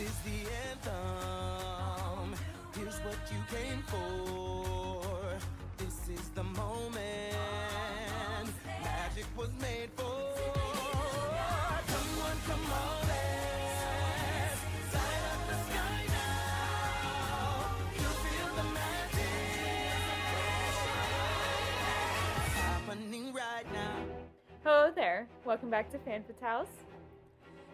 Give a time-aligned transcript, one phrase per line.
[0.00, 0.38] is the
[0.70, 2.34] anthem.
[2.74, 5.36] Here's what you came for.
[5.76, 7.36] This is the moment.
[8.82, 10.30] Magic was made for.
[24.62, 25.26] Hello there.
[25.44, 26.68] Welcome back to Fanfit's house.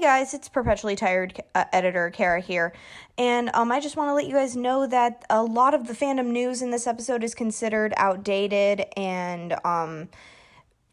[0.00, 2.72] Guys, it's perpetually tired uh, editor Kara here,
[3.18, 5.92] and um, I just want to let you guys know that a lot of the
[5.92, 10.08] fandom news in this episode is considered outdated and um,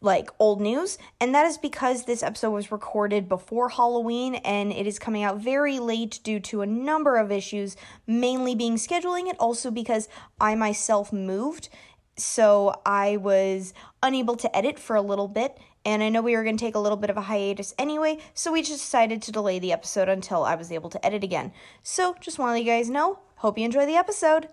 [0.02, 4.86] like old news, and that is because this episode was recorded before Halloween and it
[4.86, 9.38] is coming out very late due to a number of issues, mainly being scheduling, and
[9.38, 11.70] also because I myself moved.
[12.18, 15.56] So I was unable to edit for a little bit,
[15.88, 18.18] and I know we were going to take a little bit of a hiatus anyway,
[18.34, 21.50] so we just decided to delay the episode until I was able to edit again.
[21.82, 23.20] So, just want to let you guys know.
[23.36, 24.50] Hope you enjoy the episode.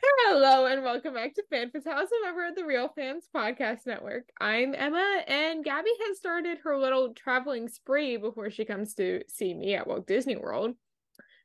[0.00, 4.28] Hello and welcome back to Fanfit's house, a member of the Real Fans Podcast Network.
[4.40, 9.52] I'm Emma, and Gaby has started her little traveling spree before she comes to see
[9.52, 10.76] me at Walt Disney World.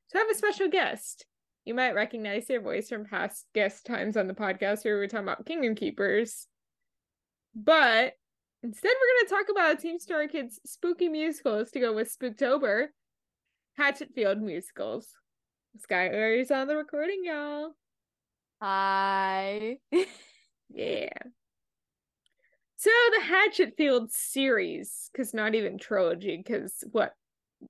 [0.09, 1.25] So I have a special guest.
[1.65, 5.07] You might recognize their voice from past guest times on the podcast where we were
[5.07, 6.45] talking about Kingdom Keepers.
[7.55, 8.13] But
[8.63, 12.87] instead, we're going to talk about Team Star Kids spooky musicals to go with Spooktober,
[13.79, 15.09] Hatchetfield musicals.
[15.79, 17.71] Skylar is on the recording, y'all.
[18.61, 19.77] Hi.
[20.75, 21.09] Yeah.
[22.77, 27.13] So the Hatchetfield series, because not even trilogy, because what?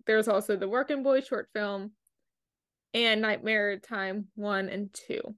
[0.08, 1.92] There's also the Working Boy short film
[2.94, 5.36] and Nightmare Time 1 and 2.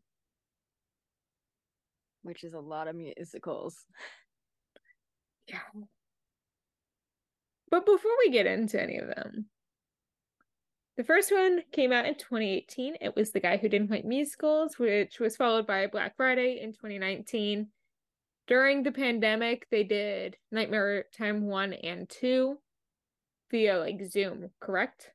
[2.24, 3.78] which is a lot of musicals.
[5.48, 5.60] Yeah.
[7.70, 9.48] But before we get into any of them,
[10.98, 12.96] the first one came out in 2018.
[13.02, 16.72] It was The Guy Who Didn't Like Musicals, which was followed by Black Friday in
[16.72, 17.68] 2019.
[18.48, 22.58] During the pandemic, they did Nightmare Time 1 and 2
[23.52, 25.12] via like Zoom, correct?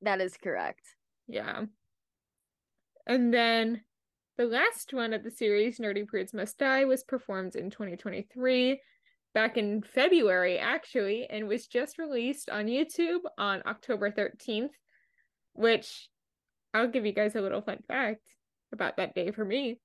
[0.00, 0.82] That is correct.
[1.28, 1.64] Yeah.
[3.06, 3.82] And then
[4.36, 8.80] the last one of the series, Nerdy Prudes Must Die, was performed in 2023,
[9.32, 14.70] back in February, actually, and was just released on YouTube on October 13th,
[15.52, 16.08] which
[16.72, 18.22] I'll give you guys a little fun fact
[18.72, 19.78] about that day for me.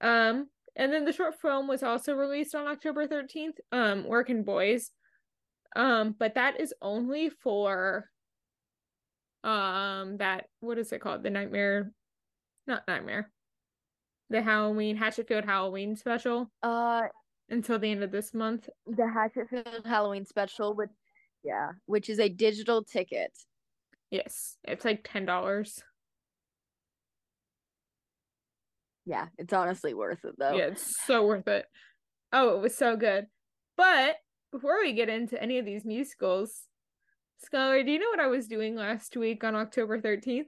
[0.00, 4.92] Um, and then the short film was also released on October 13th, um, Working Boys.
[5.74, 8.06] Um, but that is only for
[9.42, 11.22] um that what is it called?
[11.22, 11.92] The Nightmare
[12.66, 13.30] not Nightmare.
[14.30, 17.02] The Halloween Hatchetfield Halloween special Uh,
[17.48, 18.68] until the end of this month.
[18.86, 20.90] the Hatchetfield Halloween special, which
[21.42, 23.32] yeah, which is a digital ticket.
[24.10, 25.82] Yes, it's like ten dollars.
[29.06, 30.56] Yeah, it's honestly worth it though.
[30.56, 31.66] Yeah, it's so worth it.
[32.32, 33.26] Oh, it was so good.
[33.76, 34.16] But
[34.52, 36.62] before we get into any of these musicals,
[37.44, 40.46] Skylar, do you know what I was doing last week on October 13th?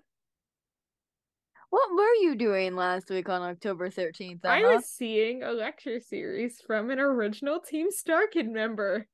[1.73, 4.45] What were you doing last week on October 13th?
[4.45, 4.75] I uh-huh?
[4.75, 9.07] was seeing a lecture series from an original Team Star Kid member.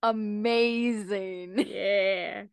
[0.00, 1.58] amazing.
[1.68, 2.44] Yeah.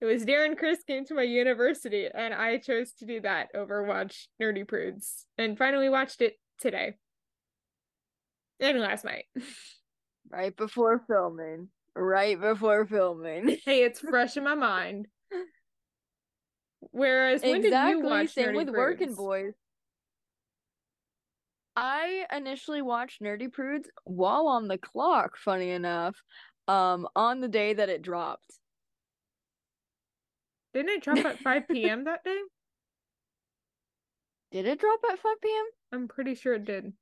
[0.00, 3.84] It was Darren Criss came to my university and I chose to do that over
[3.84, 6.94] watch Nerdy Prudes and finally watched it today.
[8.58, 9.26] And last night.
[10.28, 11.68] Right before filming.
[11.94, 13.58] Right before filming.
[13.64, 15.06] hey, it's fresh in my mind.
[16.90, 18.02] Whereas when did you exactly.
[18.02, 19.54] watch Same Nerdy with Working Boys.
[21.74, 26.16] I initially watched Nerdy Prudes while on the clock, funny enough,
[26.68, 28.58] um, on the day that it dropped.
[30.74, 32.04] Didn't it drop at 5 p.m.
[32.04, 32.40] that day?
[34.50, 35.64] Did it drop at 5 p.m.?
[35.92, 36.92] I'm pretty sure it did.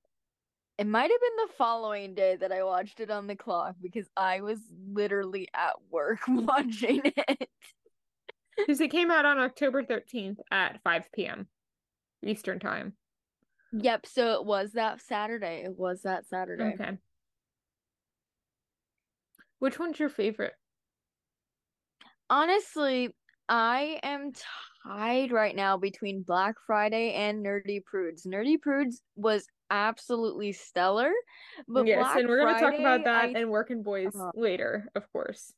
[0.79, 4.07] It might have been the following day that I watched it on the clock because
[4.17, 4.61] I was
[4.93, 7.51] literally at work watching it.
[8.67, 11.47] Because it came out on October 13th at 5 p.m.
[12.25, 12.95] Eastern Time.
[13.73, 15.63] Yep, so it was that Saturday.
[15.65, 16.75] It was that Saturday.
[16.75, 16.99] Okay.
[19.61, 20.55] Which one's your favorite?
[22.29, 23.15] Honestly,
[23.49, 24.33] I am
[24.85, 28.27] tied right now between Black Friday and Nerdy Prudes.
[28.27, 31.13] Nerdy Prudes was absolutely stellar,
[31.69, 34.89] but yes, Black and we're gonna talk about that I- and Working Boys Uh, later,
[34.95, 35.53] of course.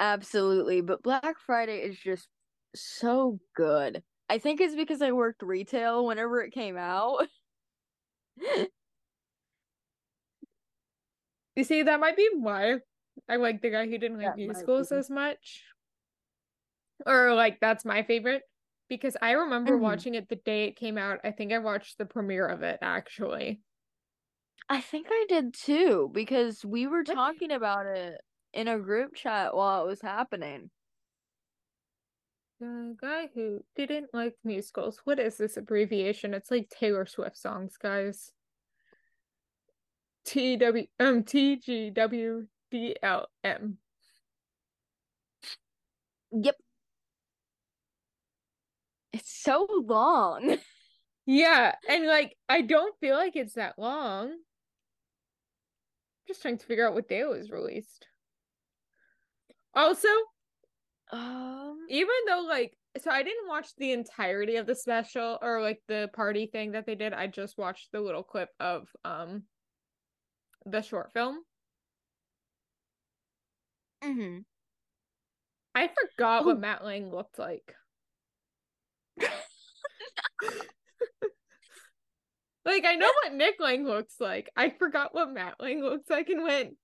[0.00, 2.28] Absolutely, but Black Friday is just
[2.74, 4.02] so good.
[4.30, 7.28] I think it's because I worked retail whenever it came out.
[11.56, 12.80] You see, that might be why
[13.28, 15.64] I like the guy who didn't like That musicals as much.
[17.06, 18.42] Or like that's my favorite
[18.88, 19.82] because I remember Mhm.
[19.82, 21.20] watching it the day it came out.
[21.24, 23.62] I think I watched the premiere of it actually.
[24.68, 27.14] I think I did too because we were What?
[27.14, 28.20] talking about it
[28.52, 30.70] in a group chat while it was happening.
[32.60, 35.00] The guy who didn't like musicals.
[35.04, 36.34] What is this abbreviation?
[36.34, 38.32] It's like Taylor Swift songs, guys.
[40.24, 43.78] T W um T G W D L M.
[46.32, 46.56] Yep.
[49.12, 50.56] It's so long.
[51.26, 54.30] Yeah, and like I don't feel like it's that long.
[54.30, 54.38] I'm
[56.26, 58.06] Just trying to figure out what day it was released.
[59.74, 60.08] Also,
[61.12, 65.80] Um, even though like so I didn't watch the entirety of the special or like
[65.88, 67.12] the party thing that they did.
[67.12, 69.44] I just watched the little clip of um
[70.66, 71.44] the short film.
[74.02, 74.44] mhm.
[75.74, 76.60] I forgot what Oh.
[76.60, 77.74] Matt Lang looked like.
[82.64, 84.50] Like I know what Nick Lang looks like.
[84.56, 86.76] I forgot what Matt Lang looks like and went,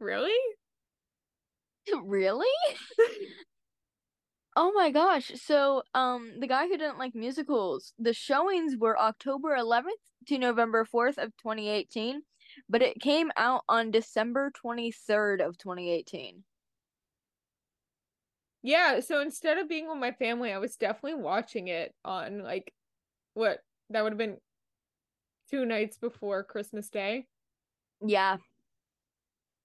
[0.00, 0.36] Really?
[2.04, 2.46] Really?
[4.56, 5.30] Oh my gosh.
[5.40, 10.84] So, um, the guy who didn't like musicals, the showings were October 11th to November
[10.86, 12.22] 4th of 2018,
[12.68, 16.44] but it came out on December 23rd of 2018.
[18.62, 22.72] Yeah, so instead of being with my family, I was definitely watching it on like
[23.34, 24.38] what that would have been
[25.48, 27.26] two nights before Christmas Day.
[28.04, 28.38] Yeah.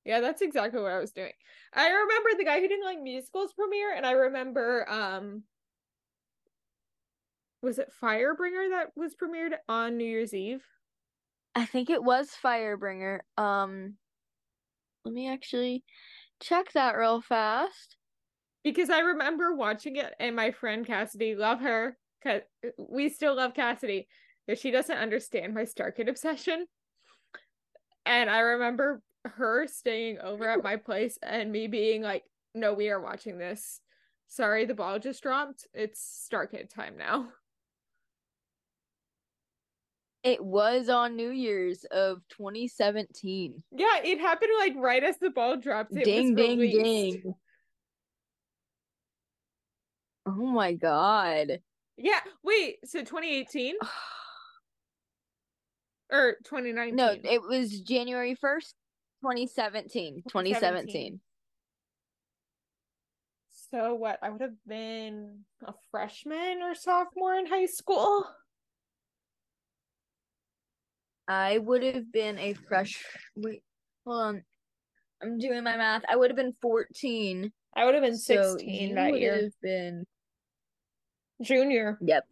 [0.07, 1.33] Yeah, that's exactly what I was doing.
[1.73, 5.43] I remember the guy who didn't like musicals premiere, and I remember um
[7.61, 10.63] was it Firebringer that was premiered on New Year's Eve?
[11.55, 13.19] I think it was Firebringer.
[13.37, 13.95] Um,
[15.03, 15.83] let me actually
[16.39, 17.97] check that real fast.
[18.63, 22.43] Because I remember watching it and my friend Cassidy, love her, cause
[22.77, 24.07] we still love Cassidy,
[24.47, 26.65] but she doesn't understand my Star Kid obsession.
[28.05, 29.01] And I remember
[29.35, 33.79] her staying over at my place and me being like, no, we are watching this.
[34.27, 35.67] Sorry, the ball just dropped.
[35.73, 37.27] It's Star Kid time now.
[40.23, 43.63] It was on New Year's of 2017.
[43.71, 45.95] Yeah, it happened like right as the ball dropped.
[45.95, 47.23] It Ding, was ding, released.
[47.23, 47.35] ding.
[50.25, 51.59] Oh my God.
[51.95, 53.75] Yeah, wait, so 2018
[56.11, 56.95] or 2019?
[56.95, 58.73] No, it was January 1st,
[59.21, 60.23] 2017.
[60.29, 61.19] 2017.
[63.71, 64.19] So what?
[64.21, 68.25] I would have been a freshman or sophomore in high school.
[71.27, 73.03] I would have been a fresh.
[73.35, 73.61] Wait,
[74.05, 74.43] hold on.
[75.21, 76.03] I'm doing my math.
[76.09, 77.51] I would have been 14.
[77.75, 79.35] I would have been So 16 you that would year.
[79.41, 80.05] have been.
[81.41, 81.97] Junior.
[82.01, 82.25] Yep.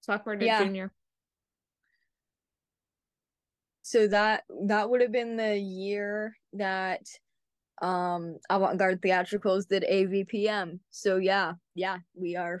[0.00, 0.62] Sophomore to Yeah.
[0.64, 0.92] junior.
[3.88, 7.06] So that that would have been the year that
[7.80, 10.80] um Avant-Garde Theatricals did AVPM.
[10.90, 12.60] So yeah, yeah, we are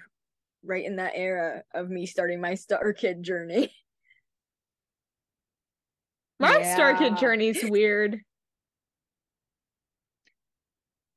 [0.64, 3.70] right in that era of me starting my Star Kid journey.
[6.40, 8.20] My Star Kid journey's weird.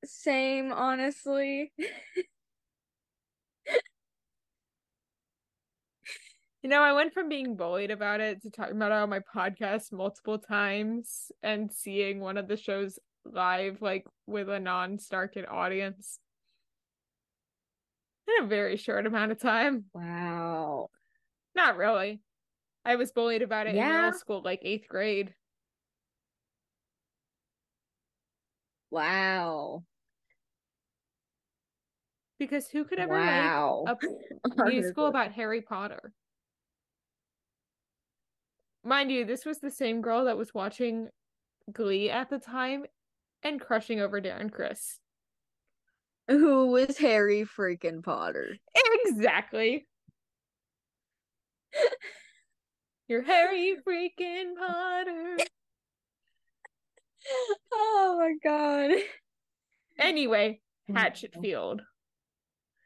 [0.03, 1.71] Same, honestly.
[6.61, 9.19] You know, I went from being bullied about it to talking about it on my
[9.19, 15.27] podcast multiple times and seeing one of the shows live, like with a non Star
[15.27, 16.19] Kid audience
[18.27, 19.85] in a very short amount of time.
[19.93, 20.89] Wow.
[21.55, 22.21] Not really.
[22.85, 24.01] I was bullied about it in Yeah.
[24.05, 25.33] middle school, like eighth grade.
[28.91, 29.83] Wow.
[32.37, 33.85] Because who could ever Wow.
[33.85, 33.97] like
[34.57, 36.13] a musical about Harry Potter?
[38.83, 41.09] Mind you, this was the same girl that was watching
[41.71, 42.85] Glee at the time
[43.43, 44.99] and crushing over Darren Criss.
[46.27, 48.57] Who was Harry freaking Potter?
[49.05, 49.87] Exactly.
[53.07, 55.37] You're Harry freaking Potter.
[57.71, 58.97] Oh my god.
[59.99, 60.59] Anyway.
[60.89, 61.81] Hatchetfield.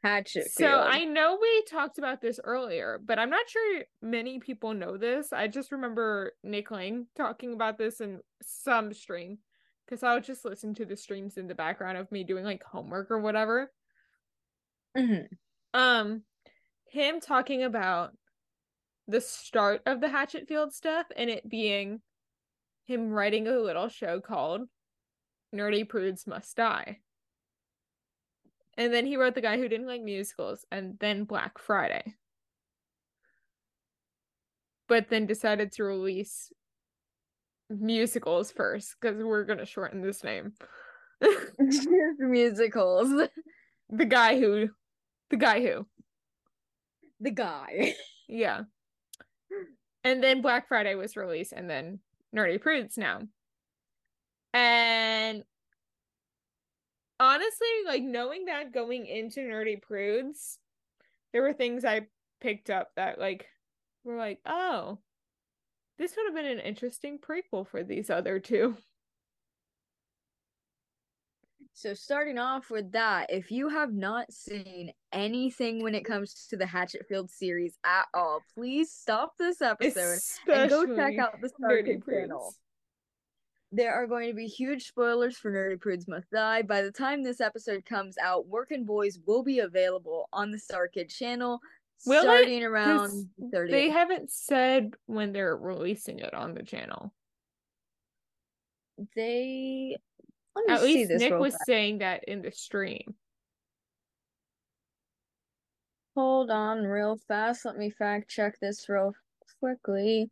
[0.05, 0.51] Hatchet.
[0.51, 4.97] So I know we talked about this earlier, but I'm not sure many people know
[4.97, 5.33] this.
[5.33, 9.39] I just remember Nick Lang talking about this in some stream
[9.85, 12.63] because I would just listen to the streams in the background of me doing like
[12.63, 13.71] homework or whatever.
[14.95, 15.27] Mhm.
[15.73, 16.23] Um,
[16.89, 18.15] him talking about
[19.07, 22.01] the start of the Hatchetfield stuff and it being
[22.85, 24.69] him writing a little show called
[25.53, 26.99] Nerdy Prudes Must Die.
[28.77, 32.15] And then he wrote The Guy Who Didn't Like Musicals and then Black Friday.
[34.87, 36.51] But then decided to release
[37.69, 40.53] musicals first because we're going to shorten this name.
[42.19, 43.09] musicals.
[43.89, 44.69] the guy who,
[45.29, 45.87] the guy who,
[47.19, 47.95] The guy.
[48.27, 48.61] yeah.
[50.03, 51.99] And then Black Friday was released and then
[52.35, 53.21] Nerdy Prudes now.
[54.53, 55.43] And
[57.19, 60.57] honestly, like knowing that going into Nerdy Prudes,
[61.33, 62.07] there were things I
[62.41, 63.47] picked up that like
[64.03, 64.99] were like, oh,
[65.97, 68.77] this would have been an interesting prequel for these other two.
[71.77, 76.55] So starting off with that, if you have not seen anything when it comes to
[76.55, 82.05] the Hatchetfield series at all, please stop this episode and go check out the Starkid
[82.09, 82.53] channel.
[83.75, 86.61] There are going to be huge spoilers for Nerdy Prudes Must Die.
[86.61, 91.09] By the time this episode comes out, Workin' Boys will be available on the Starkid
[91.09, 91.59] channel
[92.05, 92.63] Will it?
[92.63, 93.71] around 30th.
[93.71, 97.13] They haven't said when they're releasing it on the channel.
[99.13, 99.97] They
[100.55, 101.65] let me At see least Nick was fast.
[101.65, 103.15] saying that in the stream.
[106.15, 107.65] Hold on real fast.
[107.65, 109.13] Let me fact check this real
[109.59, 110.29] quickly.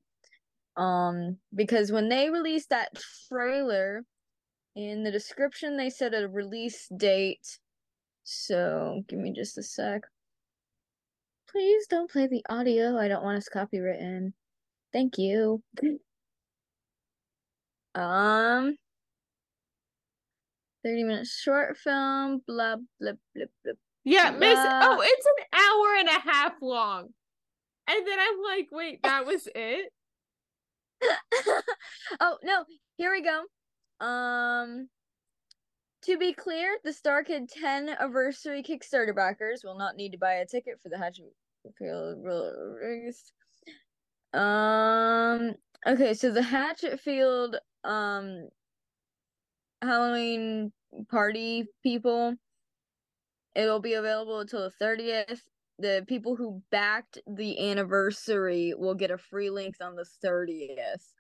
[0.76, 2.90] Um, because when they released that
[3.30, 4.04] trailer,
[4.76, 7.60] in the description they said a release date.
[8.24, 10.02] So give me just a sec.
[11.50, 12.98] Please don't play the audio.
[12.98, 14.34] I don't want us copywritten.
[14.92, 15.62] Thank you.
[17.96, 18.76] Um,
[20.84, 23.74] 30 minute short film, blah blah blah blah.
[24.04, 24.58] Yeah, Miss.
[24.60, 27.10] Oh, it's an hour and a half long.
[27.88, 29.94] And then I'm like, wait, that was it?
[32.20, 32.66] oh no,
[32.98, 34.06] here we go.
[34.06, 34.90] Um
[36.04, 40.46] to be clear, the Starkid 10 anniversary Kickstarter backers will not need to buy a
[40.46, 42.18] ticket for the Hatchetfield.
[44.34, 45.54] Um
[45.88, 48.50] okay, so the Hatchetfield um
[49.82, 50.72] Halloween
[51.10, 52.36] party people
[53.56, 55.42] it'll be available until the 30th.
[55.80, 61.14] The people who backed the anniversary will get a free link on the 30th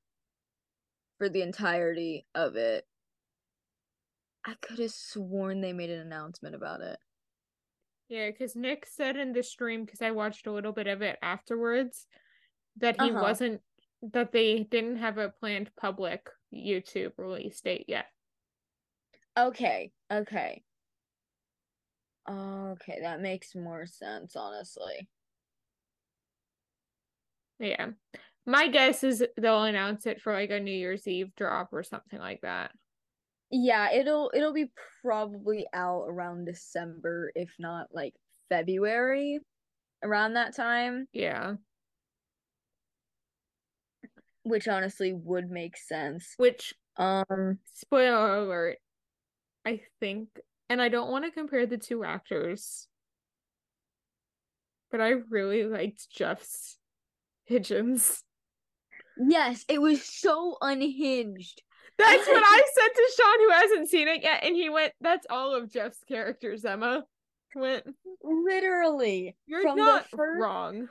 [1.18, 2.88] for the entirety of it.
[4.46, 7.00] I could have sworn they made an announcement about it.
[8.10, 11.18] Yeah, because Nick said in the stream, because I watched a little bit of it
[11.22, 12.08] afterwards,
[12.78, 13.12] that he Uh-huh.
[13.12, 13.62] wasn't,
[14.02, 18.08] that they didn't have a planned public YouTube release date yet.
[19.38, 20.64] Okay, okay.
[22.27, 25.10] Okay, that makes more sense, honestly.
[27.60, 27.92] Yeah.
[28.46, 32.20] My guess is they'll announce it for like a New Year's Eve drop or something
[32.20, 32.74] like that.
[33.51, 38.15] Yeah, it'll it'll be probably out around December, if not like
[38.50, 39.39] February,
[40.03, 41.58] around that time, Yeah.
[44.44, 46.38] which honestly would make sense.
[46.38, 48.80] Which, Um, spoiler alert,
[49.65, 50.39] I think,
[50.74, 52.88] and I don't want to compare the two actors,
[54.92, 56.80] but I really liked Jeff's
[57.48, 58.24] Hidgens.
[59.18, 61.62] yes, it was so unhinged.
[62.00, 65.27] That's what I said to Sean, who hasn't seen it yet, and he went, "That's
[65.30, 67.06] all of Jeff's characters." Emma
[67.53, 67.86] went,
[68.24, 70.89] Literally, "You're From the not first- wrong."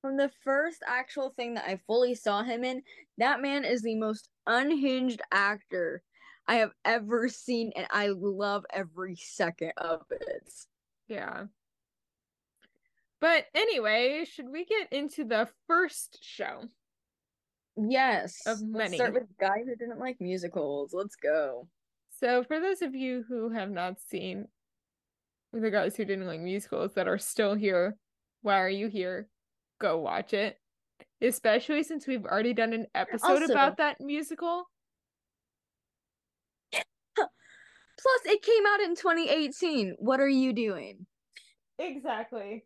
[0.00, 2.84] from the first actual thing that I fully saw him in,
[3.16, 6.04] that man is the most unhinged actor
[6.48, 10.50] I have ever seen, and I love every second of it.
[11.06, 11.44] Yeah.
[13.20, 16.62] But anyway, should we get into the first show?
[17.76, 18.46] Yes.
[18.46, 18.96] Of Let's many.
[18.96, 20.94] start with the guy who didn't like musicals.
[20.94, 21.68] Let's go.
[22.18, 24.46] So, for those of you who have not seen
[25.52, 27.96] the guys who didn't like musicals that are still here,
[28.42, 29.28] why are you here?
[29.80, 30.58] Go watch it.
[31.20, 34.68] Especially since we've already done an episode Also- about that musical.
[38.00, 39.96] Plus, it came out in 2018.
[39.98, 41.06] What are you doing?
[41.78, 42.64] Exactly.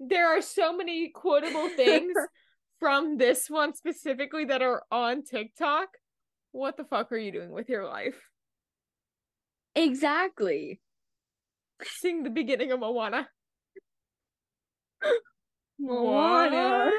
[0.00, 2.12] There are so many quotable things
[2.80, 5.88] from this one specifically that are on TikTok.
[6.52, 8.20] What the fuck are you doing with your life?
[9.74, 10.80] Exactly.
[11.82, 13.28] Sing the beginning of Moana.
[15.78, 16.90] Moana.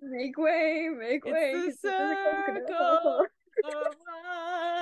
[0.00, 1.52] Make way, make It's way.
[1.52, 3.26] the 'cause this is a circle.
[3.64, 4.75] Oh my.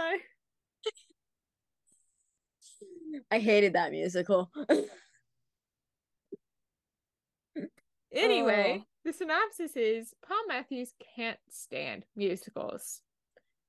[3.31, 4.51] I hated that musical.
[8.13, 8.87] Anyway, Oh.
[9.05, 13.01] the synopsis is Paul Matthews can't stand musicals.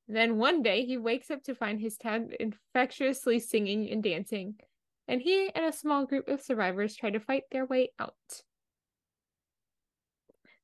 [0.08, 4.56] Then one day he wakes up to find his town infectiously singing and dancing,
[5.08, 8.14] and he and a small group of survivors try to fight their way out.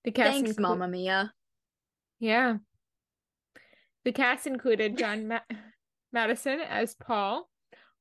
[0.03, 1.33] The cast Thanks, inclu- Mamma Mia.
[2.19, 2.57] Yeah.
[4.05, 5.39] The cast included John Ma-
[6.15, 7.50] Matteson as Paul,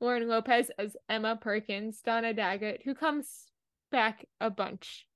[0.00, 3.44] Lauren Lopez as Emma Perkins, Donna Daggett, who comes
[3.92, 5.06] back a bunch.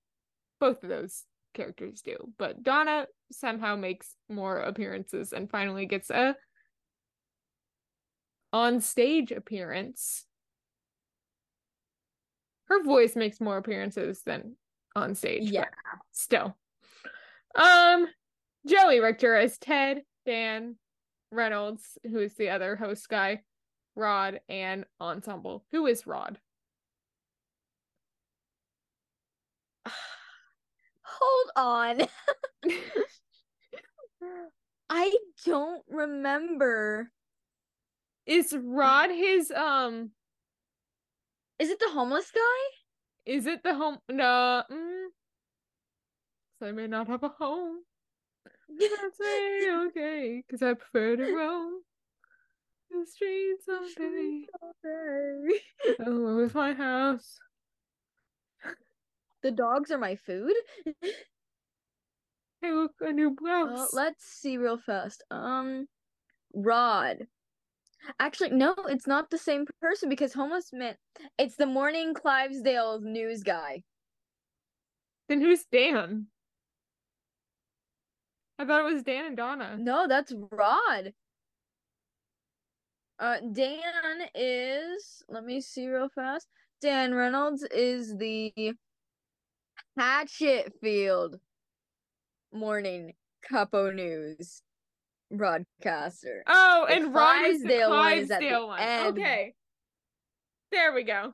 [0.60, 1.24] Both of those
[1.54, 6.36] characters do, but Donna somehow makes more appearances and finally gets a
[8.52, 10.26] on stage appearance.
[12.68, 14.56] Her voice makes more appearances than
[14.94, 15.50] on stage.
[15.50, 15.66] Yeah.
[16.12, 16.56] still.
[17.54, 18.06] Um,
[18.66, 20.76] Joey Richter as Ted, Dan
[21.30, 23.42] Reynolds, who is the other host guy,
[23.96, 25.64] Rod, and Ensemble.
[25.72, 26.38] Who is Rod?
[31.02, 32.02] Hold on.
[34.90, 37.10] I don't remember.
[38.26, 40.10] Is Rod his um?
[41.58, 43.30] Is it the homeless guy?
[43.32, 43.98] Is it the home?
[44.08, 44.62] No.
[44.70, 45.06] Mm,
[46.58, 47.78] so I may not have a home.
[48.78, 51.82] Say okay, because I prefer to roam
[53.00, 54.46] the streets all day.
[56.06, 57.38] Oh, with my house.
[59.42, 60.52] the dogs are my food.
[62.62, 63.92] Hey, look, a new Uh, blouse.
[63.92, 65.22] let's see real fast.
[65.30, 65.86] Um,
[66.54, 67.26] Rod.
[68.18, 70.96] Actually, no, it's not the same person because homeless man.
[71.38, 73.82] It's the Morning Clivesdale news guy.
[75.28, 76.26] Then who's Dan?
[78.58, 79.76] I thought it was Dan and Donna.
[79.78, 81.12] No, that's Rod.
[83.18, 85.22] Uh, Dan is.
[85.28, 86.48] Let me see real fast.
[86.80, 88.52] Dan Reynolds is the
[89.98, 91.38] Hatchetfield
[92.52, 93.14] Morning
[93.48, 94.62] Capo News
[95.30, 96.42] broadcaster.
[96.46, 98.80] Oh, and Rod is the Clivesdale one is the Clivesdale one.
[98.80, 99.18] end.
[99.18, 99.54] Okay.
[100.72, 101.32] There we go.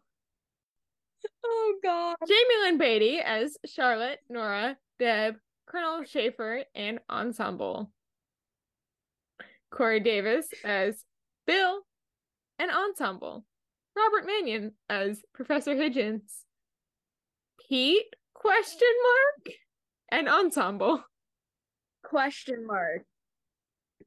[1.44, 2.16] Oh God.
[2.26, 7.90] Jamie Lynn Beatty as Charlotte, Nora, Deb, Colonel Schaefer, and Ensemble.
[9.70, 11.04] Corey Dorris as
[11.50, 11.80] Bill
[12.60, 13.44] and Ensemble.
[13.96, 16.44] Robert Mannion as Professor Hidgens.
[17.68, 19.56] Pete question mark
[20.12, 21.02] and Ensemble.
[22.04, 23.02] Question mark.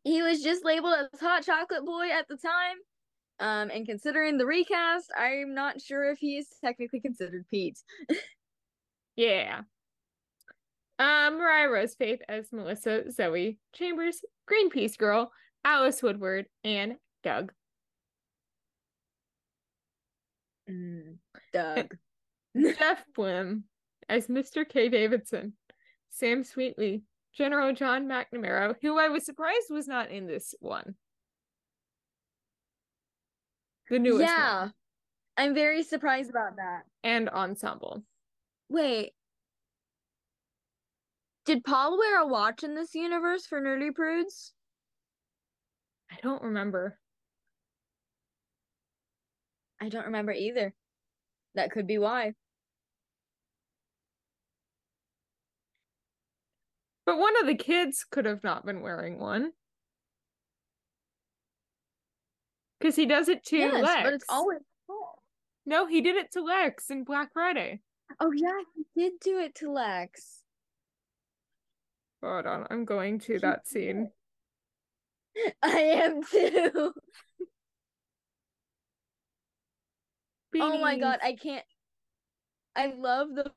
[0.05, 2.77] He was just labeled as Hot Chocolate Boy at the time.
[3.41, 7.77] Um, and considering the recast, I'm not sure if he is technically considered Pete.
[9.15, 9.61] Yeah.
[10.97, 15.31] Um, Mariah Rose Faith as Melissa Zoe Chambers, Greenpeace Girl,
[15.63, 17.51] Alice Woodward, and Doug.
[20.69, 21.17] Mm,
[21.53, 21.95] Doug.
[22.77, 23.63] Jeff Blim
[24.09, 24.67] as Mr.
[24.67, 24.89] K.
[24.89, 25.53] Davidson,
[26.09, 30.95] Sam Sweetly, General John McNamara, who I was surprised was not in this one.
[33.89, 34.59] The newest yeah.
[34.61, 34.73] one.
[35.35, 36.83] I'm very surprised about that.
[37.03, 38.03] And Ensemble.
[38.69, 39.13] Wait.
[41.45, 44.53] Did Paul wear a watch in this universe for Nerdy Prudes?
[46.11, 46.97] I don't remember.
[49.83, 50.73] I don't remember either.
[51.55, 52.35] That could be why.
[57.05, 59.51] But one of the kids could have not been wearing one.
[62.79, 64.03] Because he does it to yes, Lex.
[64.03, 65.21] but it's always Paul.
[65.65, 67.81] No, he did it to Lex in Black Friday.
[68.21, 70.43] Oh yeah, he did do it to Lex.
[72.23, 74.11] Hold on, I'm going to that scene.
[75.61, 76.93] I am too.
[80.55, 81.65] Oh my god, I can't.
[82.75, 83.51] I love the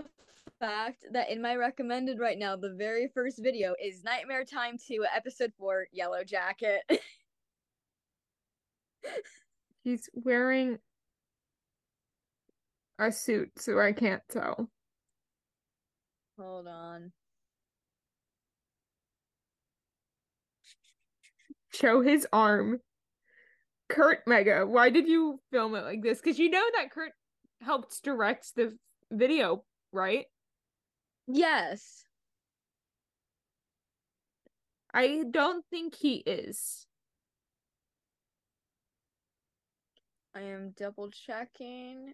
[0.59, 5.05] fact that in my recommended right now, the very first video is Nightmare Time 2,
[5.15, 6.83] episode 4, Yellow Jacket.
[9.85, 10.79] He's wearing
[12.99, 14.69] a suit, so I can't tell.
[16.39, 17.13] Hold on.
[21.73, 22.81] Show his arm.
[23.89, 26.21] Kurt Mega, why did you film it like this?
[26.21, 27.13] Because you know that Kurt
[27.61, 28.77] helped direct the
[29.11, 30.27] video, right?
[31.29, 32.05] Yes.
[34.93, 36.87] I don't think he is.
[40.35, 42.13] I am double checking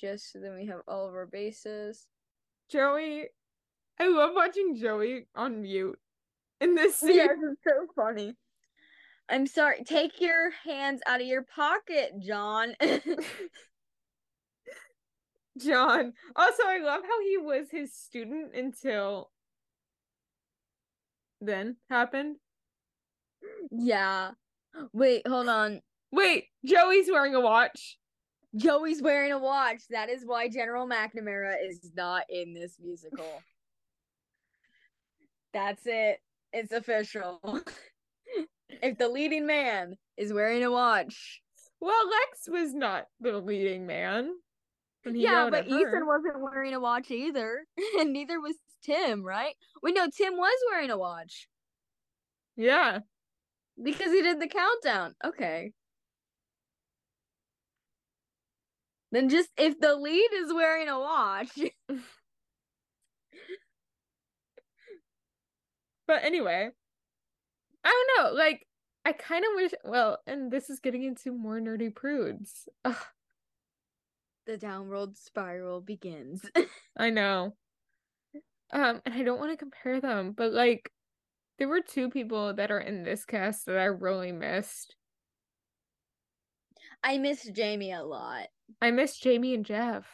[0.00, 2.06] just so then we have all of our bases.
[2.70, 3.26] Joey,
[3.98, 5.98] I love watching Joey on mute
[6.60, 7.16] in this scene.
[7.16, 8.34] Yes, it's so funny.
[9.30, 9.84] I'm sorry.
[9.84, 12.74] Take your hands out of your pocket, John.
[15.58, 16.12] John.
[16.36, 19.30] Also, I love how he was his student until
[21.40, 22.36] then happened.
[23.70, 24.32] yeah.
[24.92, 25.80] Wait, hold on.
[26.12, 27.98] Wait, Joey's wearing a watch.
[28.56, 29.82] Joey's wearing a watch.
[29.90, 33.24] That is why General McNamara is not in this musical.
[35.52, 36.20] That's it.
[36.52, 37.40] It's official.
[38.82, 41.40] if the leading man is wearing a watch.
[41.80, 44.32] Well, Lex was not the leading man.
[45.04, 45.66] he Yeah, but.
[45.66, 47.64] Ethan wasn't wearing a watch either.
[47.98, 49.54] And neither was Tim, right?
[49.82, 51.48] We know Tim was wearing a watch
[52.56, 53.00] Yeah.
[53.82, 55.14] because he did the countdown.
[55.24, 55.72] Okay.
[59.12, 61.50] Then just if the lead is wearing a watch.
[66.06, 66.70] But anyway,
[67.84, 68.38] I don't know.
[68.38, 68.66] Like,
[69.04, 69.72] I kind of wish.
[69.84, 72.68] Well, and this is getting into more nerdy prudes.
[72.84, 72.96] Ugh,
[74.46, 76.44] the downward spiral begins.
[76.96, 77.54] I know.
[78.72, 80.92] Um, and I don't want to compare them, but like,
[81.58, 84.96] there were two people that are in this cast that I really missed.
[87.02, 88.46] I miss Jamie a lot.
[88.80, 90.06] I miss Jamie and Jeff.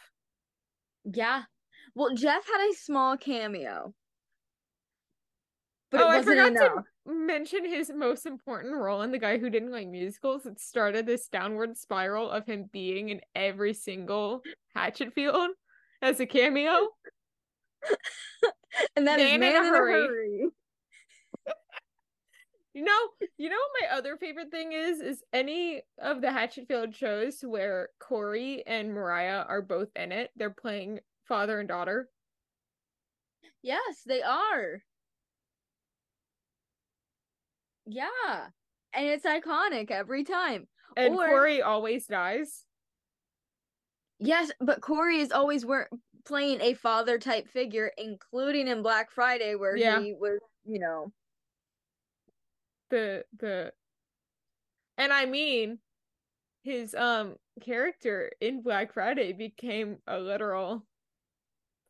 [1.03, 1.43] Yeah.
[1.95, 3.93] Well, Jeff had a small cameo.
[5.91, 6.73] But oh, it I wasn't forgot enough.
[6.75, 10.45] to mention his most important role in the guy who didn't like musicals.
[10.45, 14.41] It started this downward spiral of him being in every single
[14.75, 15.49] Hatchetfield
[16.01, 16.89] as a cameo.
[18.95, 20.07] and that is Man in Man a in a Hurry.
[20.07, 20.45] Hurry.
[22.73, 26.93] You know, you know what my other favorite thing is is any of the Hatchetfield
[26.93, 30.29] shows where Corey and Mariah are both in it.
[30.35, 32.07] They're playing father and daughter.
[33.63, 34.83] Yes, they are.
[37.87, 38.47] Yeah.
[38.93, 40.67] And it's iconic every time.
[40.95, 42.63] And Or- Corey always dies.
[44.19, 45.89] Yes, but Corey is always wor-
[46.25, 50.01] playing a father type figure, including in Black Friday, where Yeah.
[50.01, 51.13] he was, you know,
[52.89, 53.73] The the
[54.97, 55.79] and I mean
[56.63, 60.87] his um character in Black Friday became a literal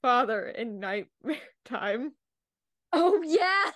[0.01, 2.13] father in nightmare time.
[2.93, 3.71] oh yeah,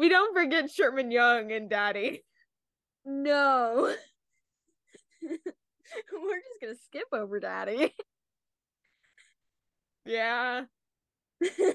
[0.00, 2.24] We don't forget Sherman Young and Daddy.
[3.04, 3.94] no,
[5.22, 7.94] we're just gonna skip over Daddy.
[10.06, 10.62] Yeah.
[11.44, 11.74] oh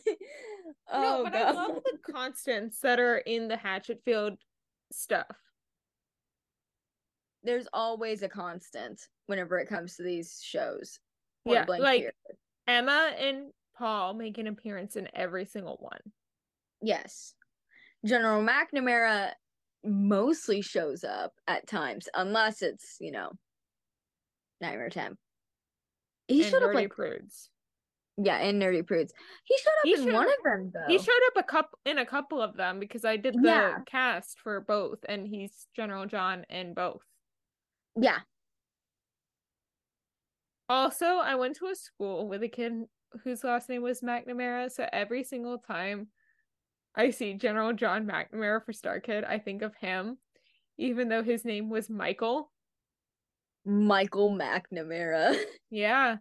[0.92, 4.38] no, but I love the constants that are in the Hatchetfield
[4.92, 5.28] stuff.
[7.44, 11.00] There's always a constant whenever it comes to these shows.
[11.46, 12.12] Yeah, like-.
[12.68, 16.00] Emma and Paul make an appearance in every single one.
[16.82, 17.34] Yes.
[18.06, 19.32] General McNamara
[19.84, 23.32] mostly shows up at times, unless it's, you know,
[24.62, 25.18] Nightmare Time.
[26.28, 27.50] He and showed up Nerdy like Prudes.
[28.18, 29.12] yeah, in Nerdy Prudes.
[29.44, 30.86] He showed up He in showed one up- of them though.
[30.88, 33.80] He showed up a couple in a couple of them because I did the Yeah.
[33.86, 37.04] cast for both, and he's General John in both.
[37.96, 38.20] yeah.
[40.68, 42.74] Also, I went to a school with a kid
[43.24, 46.08] whose last name was McNamara, so every single time
[46.96, 50.18] I see General John McNamara for Star Kid, I think of him,
[50.78, 52.52] even though his name was Michael.
[53.66, 55.36] Michael McNamara.
[55.72, 56.18] Yeah.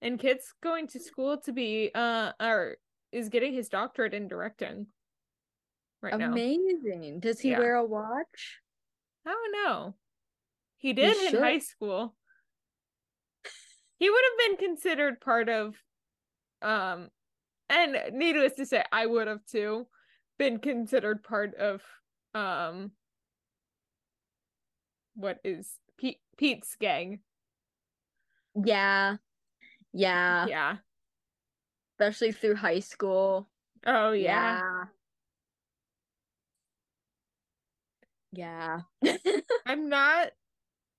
[0.00, 2.76] and kid's going to school to be uh or
[3.10, 4.86] is getting his doctorate in directing
[6.02, 6.30] right now.
[6.30, 7.18] Amazing.
[7.20, 7.58] Does he Yeah.
[7.58, 8.60] wear a watch?
[9.26, 9.94] I don't know.
[10.76, 11.40] He did in should.
[11.40, 12.14] high school.
[13.98, 15.74] He would have been considered part of
[16.62, 17.08] um
[17.70, 19.86] and needless to say, I would have too
[20.38, 21.82] been considered part of
[22.34, 22.92] um
[25.14, 27.20] what is Pete Pete's gang.
[28.54, 29.16] Yeah.
[29.92, 30.46] Yeah.
[30.46, 30.76] yeah.
[31.94, 33.48] Especially through high school.
[33.86, 34.84] Oh yeah.
[38.32, 38.80] Yeah.
[39.66, 40.28] I'm not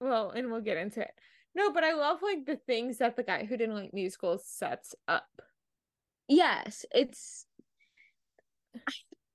[0.01, 1.11] well, and we'll get into it.
[1.59, 4.95] No, but I love like the things that the guy who didn't like musicals sets
[5.07, 5.41] up.
[6.27, 7.45] yes, it's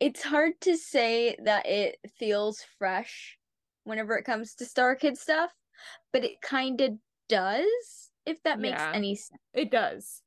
[0.01, 3.39] it's hard to say that it feels fresh
[3.85, 5.53] whenever it comes to Star Kid stuff,
[6.13, 6.93] but it kind of
[7.29, 8.93] does, if that makes Yeah.
[8.95, 9.41] any sense.
[9.53, 10.23] It does.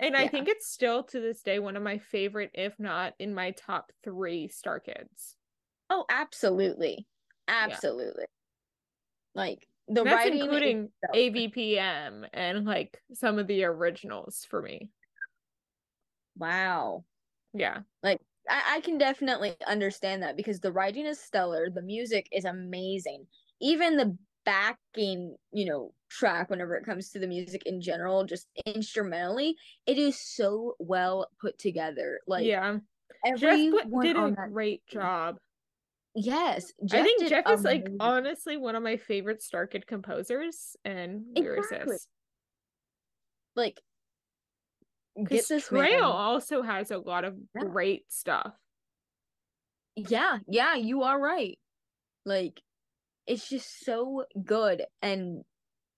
[0.00, 3.34] And I think it's still to this day one of my favorite, if not in
[3.34, 5.36] my top three Star Kids.
[5.90, 7.06] Oh, absolutely.
[7.46, 8.24] Absolutely.
[9.34, 10.88] Like the That's writing including.
[11.14, 14.90] AVPM and like some of the originals for me.
[16.36, 17.04] Wow.
[17.54, 17.78] Yeah.
[18.48, 23.26] I, I can definitely understand that because the writing is stellar, the music is amazing.
[23.60, 28.48] Even the backing, you know, track whenever it comes to the music in general, just
[28.64, 32.20] instrumentally, it is so well put together.
[32.26, 32.78] Like yeah.
[33.26, 35.36] Everyone did a great job.
[36.14, 40.76] Yes, I think Jeff is like honestly one of my favorite Star Kid composers.
[40.84, 41.92] And Exactly.
[41.92, 42.08] this?
[43.54, 43.80] like
[45.28, 46.02] get this Trail man.
[46.02, 47.62] also has a lot of Yeah.
[47.64, 48.54] great stuff.
[49.96, 51.58] Yeah, yeah, you are right.
[52.24, 52.60] Like
[53.26, 55.44] it's just so good and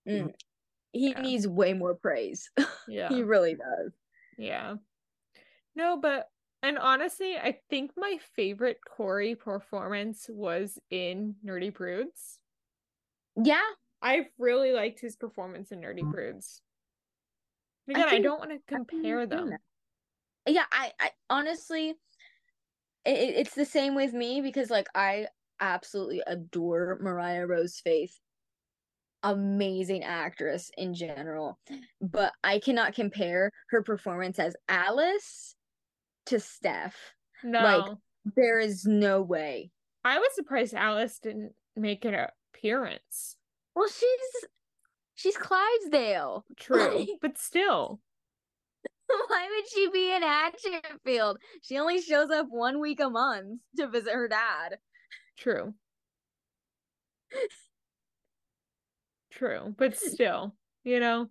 [0.07, 0.33] mm,
[0.91, 1.21] he Yeah.
[1.21, 2.49] needs way more praise.
[2.87, 3.09] Yeah.
[3.09, 3.93] He really does.
[4.37, 4.75] Yeah.
[5.75, 6.27] No, but
[6.63, 12.37] and honestly, I think my favorite Corey performance was in Nerdy Prudes.
[13.35, 13.61] Yeah,
[14.01, 16.13] I really liked his performance in Nerdy mm.
[16.13, 16.61] Prudes.
[17.89, 19.51] I Again, I, don't want to compare them.
[20.45, 20.65] yeah.
[20.71, 21.95] I, I honestly, it-
[23.05, 25.27] it's the same with me because like I
[25.59, 28.17] absolutely adore Mariah Rose Faith.
[29.23, 31.59] Amazing actress in general,
[32.01, 35.55] but I cannot compare her performance as Alice
[36.27, 36.95] to Steph.
[37.43, 37.97] No,
[38.35, 39.71] There is no way.
[40.03, 42.15] I was surprised Alice didn't make an
[42.55, 43.37] appearance.
[43.75, 44.45] Well, she's
[45.15, 46.43] she's Clivesdale.
[46.59, 47.99] True, Like- but still,
[49.27, 51.35] Why would she be in Hatchetfield?
[51.61, 54.77] She only shows up one week a month to visit her dad.
[55.37, 55.73] true.
[59.31, 61.27] True, but still, you know,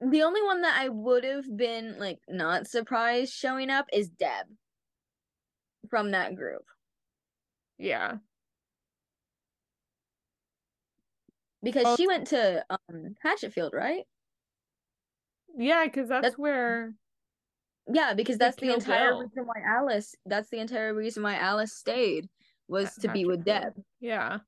[0.00, 4.46] The only one that I would have been like not surprised showing up is Deb
[5.90, 6.64] from that group
[7.78, 8.16] yeah.
[11.62, 11.96] because Oh.
[11.96, 14.04] she went to um Hatchetfield, right?
[15.56, 16.94] Yeah, because that's, That's- where
[17.92, 20.14] Yeah, because that's the entire reason why Alice.
[20.26, 22.28] That's the entire reason why Alice stayed
[22.68, 23.72] was At to be with Deb.
[24.00, 24.38] Yeah.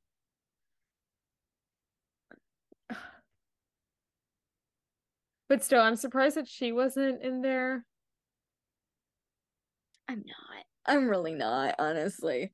[5.50, 7.84] But still, I'm surprised that she wasn't in there.
[10.08, 10.64] I'm not.
[10.86, 12.44] I'm really not, honestly.
[12.44, 12.50] Mm.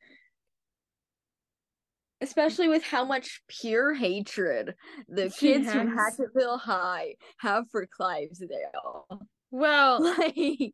[2.22, 4.74] Especially with how much pure hatred
[5.08, 6.18] the She kids from has.
[6.18, 9.20] Hatchetfield High have for Clivesdale.
[9.50, 10.72] Well, Like,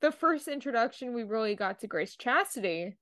[0.00, 2.96] the first introduction we really got to Grace Chastity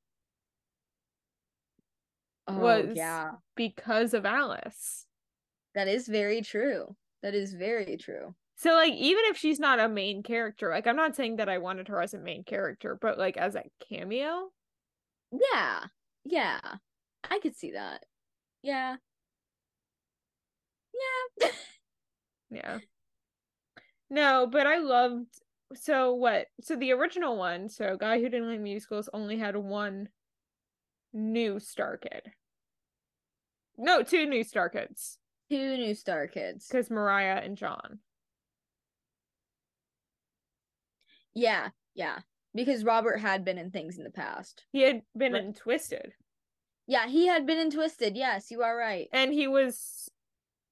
[2.49, 5.07] oh Was- yeah, because of Alice.
[5.77, 6.97] that is very true.
[7.23, 8.35] That is very true.
[8.57, 11.59] So, like, even if she's not a main character, like, I'm not saying that I
[11.59, 14.51] wanted her as a main character, but like as a cameo,
[15.33, 15.87] Yeah,
[16.25, 16.61] yeah,
[17.31, 18.05] I could see that.
[18.63, 18.97] Yeah,
[21.41, 21.49] yeah.
[22.51, 22.79] yeah.
[24.11, 25.41] No, but I loved.
[25.75, 26.49] So, what?
[26.61, 30.11] So, the original one, so Guy Who Didn't Like Musicals only had one
[31.15, 32.33] new Star Kid.
[33.77, 35.19] No, two new Star Kids
[35.53, 36.67] Two new Star Kids.
[36.67, 37.99] because Mariah and John.
[41.35, 42.21] Yeah, yeah.
[42.55, 44.65] Because Robert had been in things in the past.
[44.73, 45.45] He had been Right.
[45.45, 46.13] in Twisted,
[46.87, 48.17] Yeah, he had been in Twisted.
[48.17, 49.09] Yes, you are right.
[49.13, 50.09] and he was.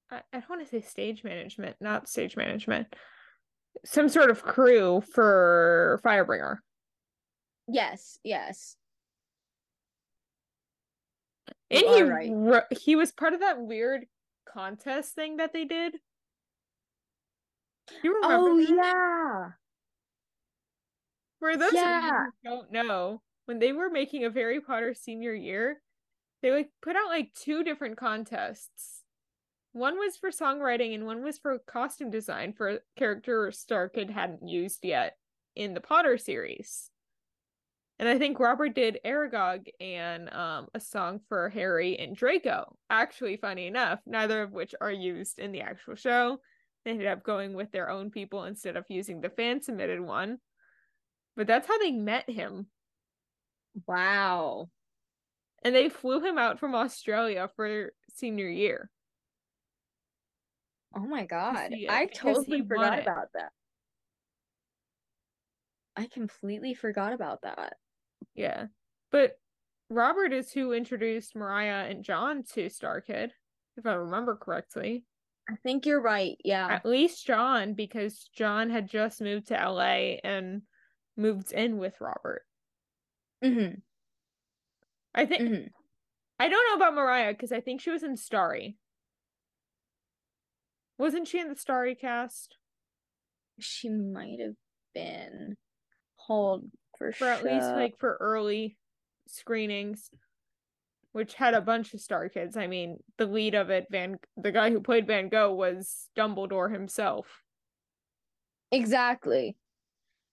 [0.09, 2.87] I, I don't want to say stage management, not stage management.
[3.85, 6.57] Some sort of crew for Firebringer.
[7.67, 8.77] Yes, yes.
[11.69, 12.01] And You he
[12.41, 12.63] right.
[12.71, 14.05] he was part of that weird
[14.45, 15.95] contest thing that they did.
[18.03, 18.69] You remember Oh that?
[18.69, 19.51] yeah.
[21.39, 22.25] For those of you Yeah.
[22.43, 25.81] who don't know, when they were making a Harry Potter senior year,
[26.41, 29.03] they like put out like two different contests.
[29.73, 34.09] One was for songwriting and one was for costume design for a character Star Kid
[34.11, 35.17] hadn't used yet
[35.55, 36.90] in the Potter series.
[38.01, 42.75] And I think Robert did Aragog and um, a song for Harry and Draco.
[42.89, 46.39] Actually, funny enough, neither of which are used in the actual show.
[46.83, 50.39] They ended up going with their own people instead of using the fan submitted one.
[51.37, 52.65] But that's how they met him.
[53.85, 54.69] Wow.
[55.63, 58.89] And they flew him out from Australia for senior year.
[60.95, 61.71] Oh my god.
[61.87, 63.51] I totally forgot about that.
[65.95, 67.73] I completely forgot about that.
[68.35, 68.67] Yeah.
[69.11, 69.37] But
[69.89, 73.33] Robert is who introduced Mariah and John to Star Kid,
[73.77, 75.05] if I remember correctly.
[75.49, 76.37] I think you're right.
[76.43, 76.67] Yeah.
[76.69, 80.61] At least John, because John had just moved to LA and
[81.17, 82.43] moved in with Robert.
[83.43, 83.79] Mm-hmm.
[85.13, 85.67] I think Mm-hmm.
[86.39, 88.77] I don't know about Mariah because I think she was in Starry.
[90.97, 92.57] Wasn't she in the Starry cast?
[93.59, 94.55] She might have
[94.95, 95.57] been.
[96.15, 96.65] Hold
[97.01, 98.77] for, For at least like for early
[99.27, 100.09] screenings,
[101.11, 102.55] which had a bunch of star kids.
[102.55, 106.71] I mean, the lead of it, Van the guy who played Van Gogh was Dumbledore
[106.71, 107.41] himself.
[108.71, 109.57] Exactly.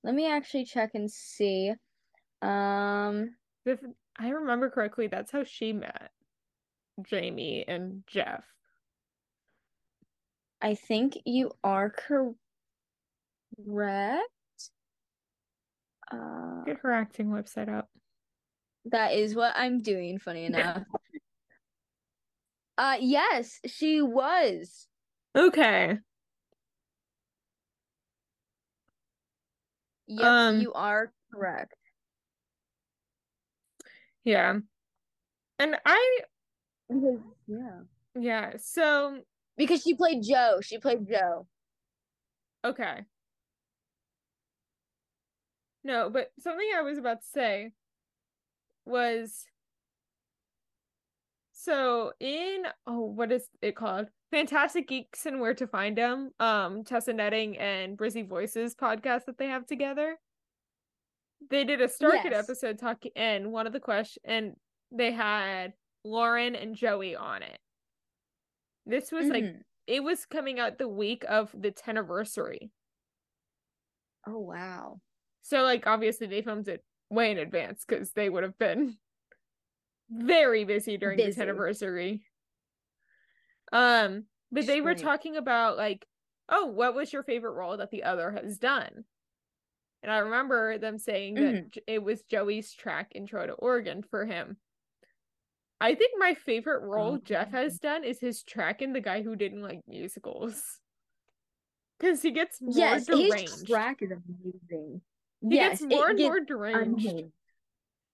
[0.05, 1.73] Let me actually check and see.
[2.41, 3.81] Um, If
[4.19, 6.11] I remember correctly, that's how she met
[7.03, 8.45] Jamie and Jeff.
[10.61, 12.37] I think you are correct.
[16.11, 17.89] Uh, Get her acting website up.
[18.87, 20.83] that is what I'm doing, funny enough.
[22.79, 24.87] Uh, yes, she was.
[25.37, 25.99] Okay.
[30.07, 31.75] Yep, Um, you are correct.
[34.25, 34.59] Yeah.
[35.59, 36.19] And I
[36.89, 37.81] yeah.
[38.15, 39.21] yeah, so
[39.57, 40.61] Because she played Joe.
[40.63, 41.47] She played Joe.
[42.65, 43.05] okay.
[45.85, 47.73] No, but something I was about to say
[48.85, 49.45] was
[51.53, 54.09] so in oh what is it called?
[54.31, 59.39] Fantastic Geeks and Where to Find Them, um, Tessa Netting and Brizzy Voices podcast that
[59.39, 60.17] they have together.
[61.51, 62.45] They did a Star Kid Yes.
[62.49, 64.57] episode talking and one of the questions and
[64.91, 65.73] they had
[66.05, 67.59] Lauren and Joey on it.
[68.87, 69.63] This was like Mhm.
[69.87, 72.71] it was coming out the week of the 10th anniversary.
[74.27, 75.01] Oh, wow.
[75.43, 78.97] So like obviously they filmed it way in advance because they would have been
[80.11, 81.43] very busy during the 10th Busy.
[81.43, 82.23] anniversary.
[83.73, 86.07] Um, but they were talking about like,
[86.49, 89.05] oh, what was your favorite role that the other has done?
[90.03, 91.71] And I remember them saying that Mhm.
[91.73, 94.57] J- it was Joey's track in Trail to Oregon for him.
[95.81, 97.57] I think my favorite role Jeff Oh.
[97.59, 100.81] has done is his track in The Guy Who Didn't Like Musicals.
[101.99, 103.51] Because he gets more Yes, deranged.
[103.51, 105.03] his track is amazing.
[105.41, 107.07] He yes, gets more and gets more deranged.
[107.07, 107.33] unhinged.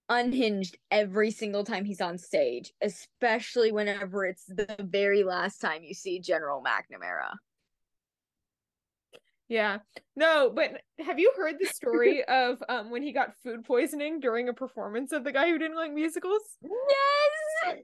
[0.08, 5.94] Unhinged every single time he's on stage, especially whenever it's the very last time you
[5.94, 7.32] see General McNamara.
[9.48, 9.78] Yeah.
[10.16, 14.48] No, but have you heard the story of um when he got food poisoning during
[14.48, 16.42] a performance of the guy who didn't like musicals?
[16.62, 17.76] Yes.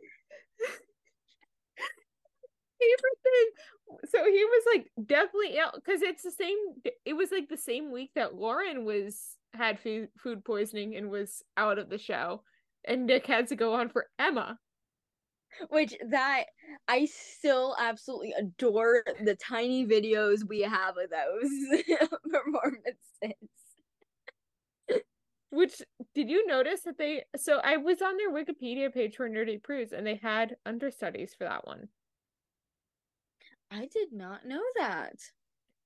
[2.81, 4.01] Favorite thing.
[4.11, 6.57] So he was like definitely ill because it's the same
[7.05, 11.43] it was like the same week that Lauren was had food food poisoning and was
[11.57, 12.43] out of the show.
[12.87, 14.59] And Nick had to go on for Emma.
[15.69, 16.45] Which that
[16.89, 23.35] I still absolutely adore the tiny videos we have of those performances.
[25.51, 25.81] Which
[26.13, 29.93] did you notice that they so I was on their Wikipedia page for Nerdy Prudes
[29.93, 31.89] and they had understudies for that one.
[33.71, 35.15] I did not know that.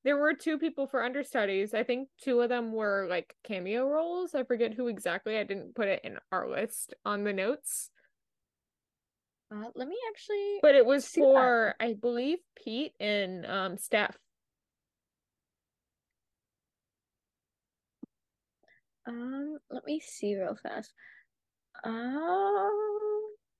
[0.04, 1.72] There were two people for understudies.
[1.72, 4.34] I think two of them were like cameo roles.
[4.34, 5.38] I forget who exactly.
[5.38, 7.90] I didn't put it in our list on the notes.
[9.54, 10.58] Uh, let me actually.
[10.62, 11.26] But it was See that.
[11.26, 14.16] for I believe Pete and um Steph.
[19.06, 20.92] Um, let me see real fast.
[21.84, 22.70] Um,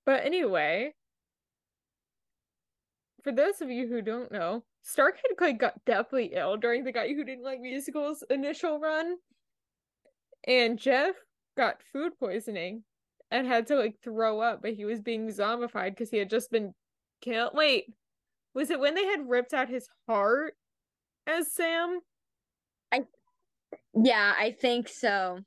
[0.07, 0.95] But anyway,
[3.25, 7.09] for those of you who don't know, Starkid like got deathly ill during the guy
[7.09, 9.17] who didn't like musicals initial run.
[10.47, 11.15] And Jeff
[11.57, 12.85] got food poisoning
[13.31, 16.51] and had to like throw up, but he was being zombified because he had just
[16.51, 16.75] been
[17.23, 17.53] killed.
[17.55, 17.87] Wait,
[18.55, 20.55] was it when they had ripped out his heart
[21.27, 22.01] as Sam?
[22.93, 23.05] I
[23.95, 25.41] yeah, I think so.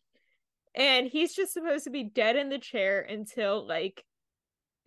[0.73, 4.03] And he's just supposed to be dead in the chair until like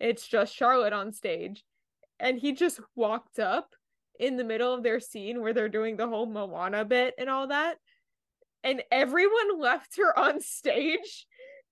[0.01, 1.63] it's just Charlotte on stage.
[2.21, 3.69] And he just walked up
[4.19, 7.47] in the middle of their scene where they're doing the whole Moana bit and all
[7.47, 7.77] that.
[8.63, 11.25] And everyone left her on stage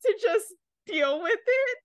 [0.06, 0.48] to just
[0.88, 1.78] deal with it.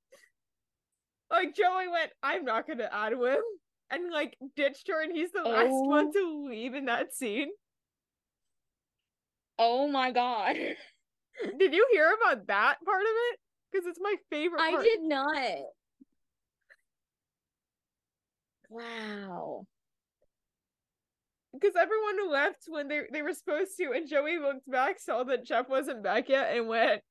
[1.31, 3.43] Like Joey went, I'm not gonna add him.
[3.91, 5.83] And like ditched her, and he's the last Oh.
[5.89, 7.51] one to leave in that scene.
[9.59, 10.57] Oh my god.
[11.59, 13.39] Did you hear about that part of it?
[13.71, 15.37] Because it's my favorite I did not.
[18.69, 19.67] Wow.
[21.55, 25.45] because everyone left when they they were supposed to, and Joey looked back, saw that
[25.45, 27.03] Jeff wasn't back yet, and went,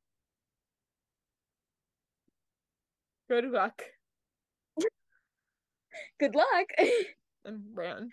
[3.29, 3.81] "Good luck,"
[6.19, 6.67] Good luck.
[7.45, 8.11] and ran.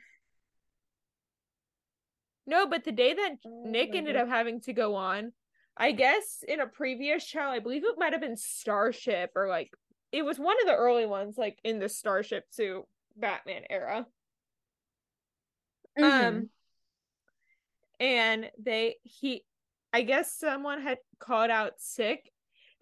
[2.47, 5.33] No, but the day that Oh Nick ended up having to go on,
[5.77, 9.71] I guess in a previous show, I believe it might have been Starship or like
[10.13, 12.85] it was one of the early ones, like in the Starship suit
[13.17, 14.07] Batman era.
[15.97, 16.05] Mhm.
[16.05, 16.51] Um
[18.01, 19.45] and they he
[19.93, 22.31] I guess someone had called out sick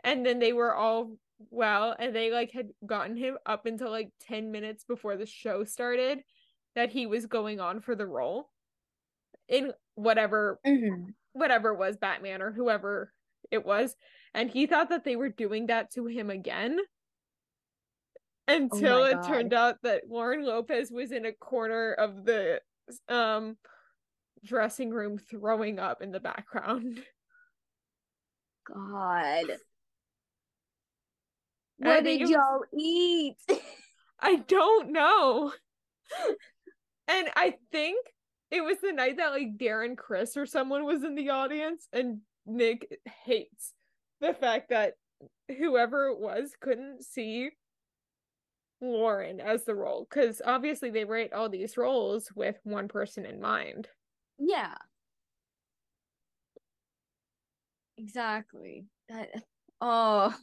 [0.05, 1.16] and then they were all
[1.51, 5.64] well and they like had gotten him up until like 10 minutes before the show
[5.64, 6.20] started
[6.74, 8.51] that he was going on for the role
[9.49, 11.14] in whatever Mhm.
[11.33, 13.12] whatever was Batman or whoever
[13.51, 13.97] it was
[14.35, 16.79] and he thought that they were doing that to him again
[18.49, 19.28] until my it God.
[19.28, 22.61] turned out that Lauren Lopez was in a corner of the
[23.09, 23.57] um
[24.44, 27.03] dressing room throwing up in the background.
[28.66, 29.44] God.
[31.78, 33.36] What did was- y'all eat?
[34.20, 35.53] I don't know.
[37.07, 38.05] and I think
[38.51, 42.18] it was the night that like Darren Criss or someone was in the audience and
[42.46, 43.74] Nick hates
[44.20, 44.94] the fact that
[45.59, 47.51] whoever it was couldn't see
[48.81, 53.41] Lauren as the role because obviously they write all these roles with one person in
[53.41, 53.89] mind.
[54.39, 54.74] Yeah.
[57.97, 58.87] Exactly.
[59.09, 59.31] That
[59.81, 60.35] oh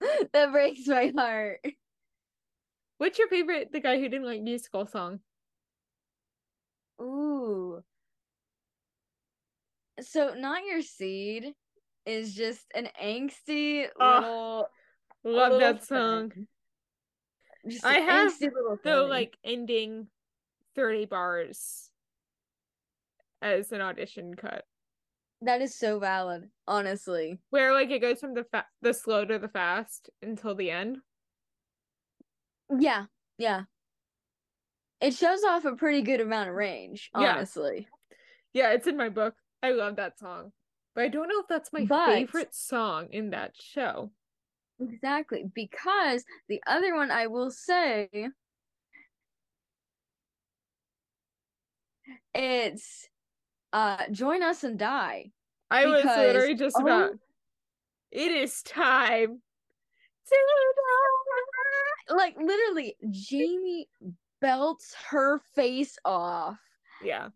[0.32, 1.60] that breaks my heart.
[2.98, 5.20] What's your favorite the guy who didn't like musical song?
[7.00, 7.82] Ooh.
[10.00, 11.52] So not your seed
[12.06, 14.68] is just an angsty Oh, little
[15.24, 16.30] Love little that song.
[16.30, 16.46] thing.
[17.68, 20.08] Just I have the like ending
[20.74, 21.90] 30 bars
[23.40, 24.64] as an audition cut
[25.44, 27.40] that is so valid, honestly.
[27.50, 30.98] where like it goes from the fa- the slow to the fast until the end
[32.78, 33.06] Yeah,
[33.38, 33.62] yeah.
[35.00, 37.34] It shows off a pretty good amount of range, Yeah.
[37.34, 37.88] honestly.
[38.54, 40.52] yeah it's in my book i love that song
[40.94, 44.10] but i don't know if that's my But- favorite song in that show
[44.82, 48.08] Exactly, because the other one I will say
[52.34, 53.08] it's
[53.72, 55.30] uh join us and die.
[55.70, 57.10] i was literally just oh- about
[58.10, 59.40] it is time
[60.28, 60.34] to
[62.08, 62.14] die.
[62.14, 63.88] Like literally Jamie
[64.40, 66.58] belts her face off
[67.02, 67.28] yeah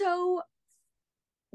[0.00, 0.42] so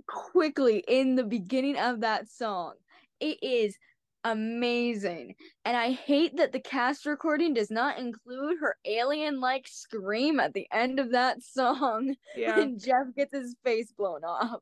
[0.08, 2.74] quickly in the beginning of that song.
[3.20, 3.78] It is
[4.26, 5.36] amazing.
[5.64, 10.54] And I hate that the cast recording does not include her alien like scream at
[10.54, 14.62] the end of that song yeah when Jeff gets his face blown off.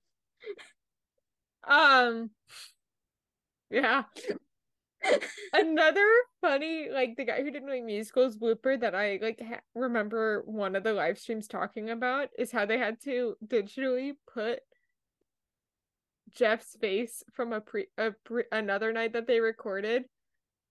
[1.66, 2.30] um
[3.70, 4.04] yeah
[5.54, 6.06] another
[6.42, 10.76] funny like the guy who didn't like musicals blooper that i like ha- remember one
[10.76, 14.60] of the live streams talking about is how they had to digitally put
[16.36, 20.04] jeff's face from a pre, a pre another night that they recorded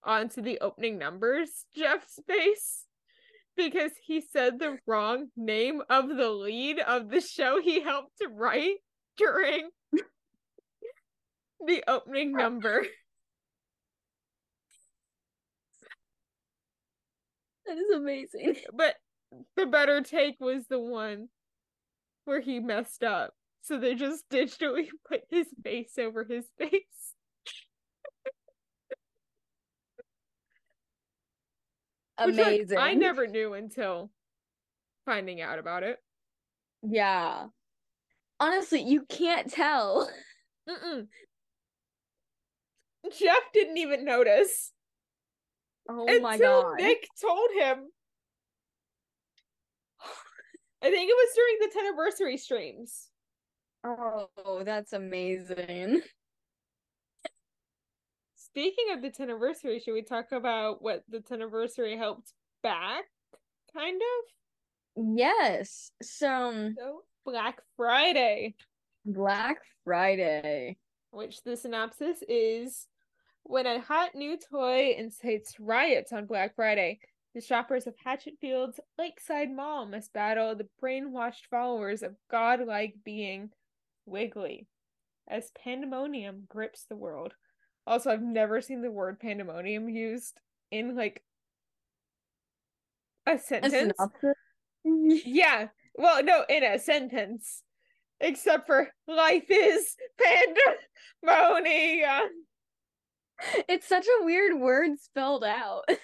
[0.04, 2.86] onto the opening numbers jeff's face
[3.56, 8.28] because he said the wrong name of the lead of the show he helped to
[8.28, 8.76] write
[9.16, 9.68] during
[11.66, 12.84] the opening number
[17.66, 18.56] That is amazing.
[18.74, 18.96] but
[19.56, 21.28] the better take was the one
[22.24, 23.34] where he messed up.
[23.62, 27.14] So they just digitally put his face over his face.
[32.24, 32.78] Which, like, Amazing.
[32.78, 34.10] I never knew until
[35.06, 35.98] finding out about it.
[36.82, 37.46] Yeah.
[38.38, 40.10] Honestly, you can't tell.
[40.68, 41.06] Mm-mm.
[43.18, 44.72] Jeff didn't even notice
[45.88, 46.74] Oh until my god.
[46.78, 47.88] Nick told him.
[50.82, 53.08] I think it was during the 10 anniversary streams.
[53.84, 56.00] Oh, oh, that's amazing.
[58.36, 63.04] Speaking of the 10 anniversary, should we talk about what the 10 anniversary helped back?
[63.74, 65.04] Kind of?
[65.16, 65.90] Yes.
[66.02, 68.54] So, So, Black Friday,
[69.06, 70.76] Black Friday.
[71.10, 72.86] which the synopsis is
[73.44, 77.00] when a hot new toy incites riots on Black Friday,
[77.34, 83.50] the shoppers of Hatchetfield's Lakeside Mall must battle the brainwashed followers of godlike being
[84.07, 84.66] Wiggly
[85.28, 87.34] as pandemonium grips the world.
[87.86, 90.34] Also, I've never seen the word pandemonium used
[90.70, 91.22] in like
[93.26, 93.72] a A sentence.
[93.72, 94.34] synopsis?
[94.84, 95.68] Yeah.
[95.94, 97.62] Well, no, in a sentence.
[98.20, 99.96] Except for life is
[101.22, 102.30] pandemonium.
[103.68, 105.84] It's such a weird word spelled out.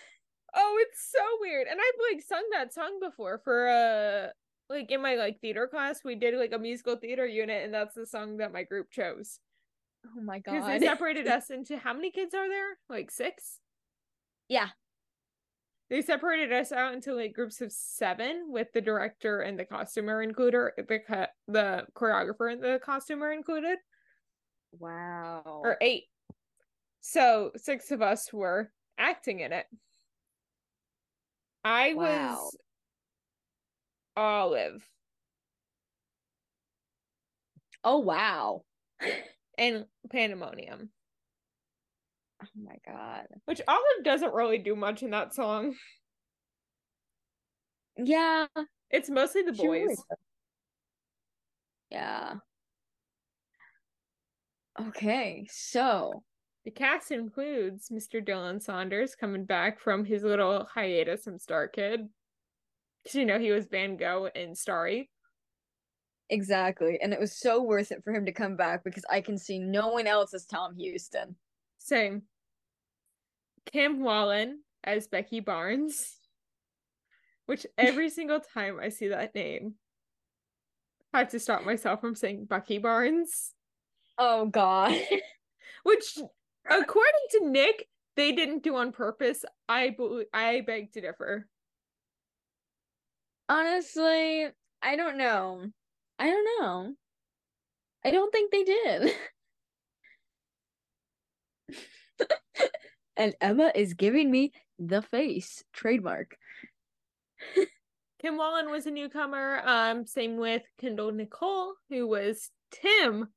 [0.57, 1.67] Oh, it's so weird.
[1.71, 4.33] And I've like sung that song before for a
[4.71, 7.95] like in my like theater class, we did like a musical theater unit, and that's
[7.95, 9.41] the song that my group chose
[10.07, 10.53] Oh my god!
[10.53, 12.79] because they separated us into how many kids are there?
[12.89, 13.59] Like six.
[14.49, 14.69] yeah.
[15.91, 20.23] They separated us out into like groups of seven, with the director and the costumer
[20.23, 23.79] included, the co- the choreographer and the costumer included,
[24.79, 25.43] Wow.
[25.65, 26.05] or eight.
[27.01, 29.65] So six of us were acting in it.
[31.65, 32.03] I Wow.
[32.43, 32.57] was
[34.19, 34.83] Olive
[37.85, 38.65] oh wow.
[39.59, 40.91] and Pandemonium,
[42.43, 43.27] Oh my god.
[43.47, 45.75] which Olive doesn't really do much in that song.
[47.97, 48.47] Yeah.
[48.91, 50.05] It's mostly the really boys.
[51.91, 52.35] Yeah.
[54.81, 56.23] Okay, so
[56.65, 58.25] The cast includes Mr.
[58.25, 62.09] Dylan Saunders coming back from his little hiatus from Star Kid.
[63.03, 65.11] Because you know he was Van Gogh in Starry.
[66.31, 69.39] exactly, and it was so worth it for him to come back because I can
[69.39, 71.37] see no one else as Tom Houston.
[71.79, 72.23] Same.
[73.73, 76.17] Kim Whalen as Becky Barnes.
[77.47, 79.75] Which every single time I see that name,
[81.15, 83.55] I have to stop myself from saying Bucky Barnes.
[84.19, 84.93] Oh god.
[85.85, 86.19] Which,
[86.71, 87.87] according to Nick,
[88.17, 89.45] they didn't do on purpose.
[89.69, 91.47] I bel- I beg to differ.
[93.49, 94.47] Honestly,
[94.83, 95.65] I don't know.
[96.19, 96.95] I don't know.
[98.05, 99.13] I don't think they did.
[103.17, 106.37] and Emma is giving me the face trademark.
[108.21, 109.63] Kim Whalen was a newcomer.
[109.65, 113.29] Um, same with Kendall Nicole, who was Tim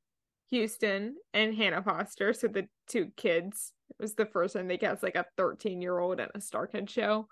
[0.49, 2.33] Houston and Hannah Foster.
[2.33, 3.73] So the two kids.
[3.89, 6.65] It was the first time they cast like a 13 year old in a Star
[6.67, 7.27] Kid show.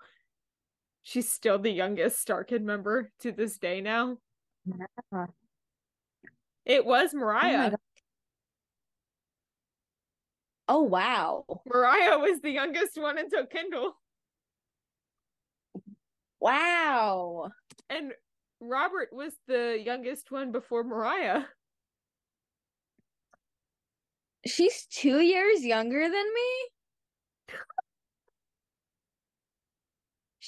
[1.02, 4.18] She's still the youngest Starkid member to this day now.
[4.64, 5.26] Yeah.
[6.64, 7.70] It was Oh Mariah.
[7.70, 7.78] God.
[10.68, 11.44] Oh wow.
[11.66, 13.96] Mariah was the youngest one until Kendall.
[16.40, 17.50] Wow.
[17.88, 18.12] And
[18.60, 21.44] Robert was the youngest one before Mariah.
[24.46, 26.68] She's two years younger than me?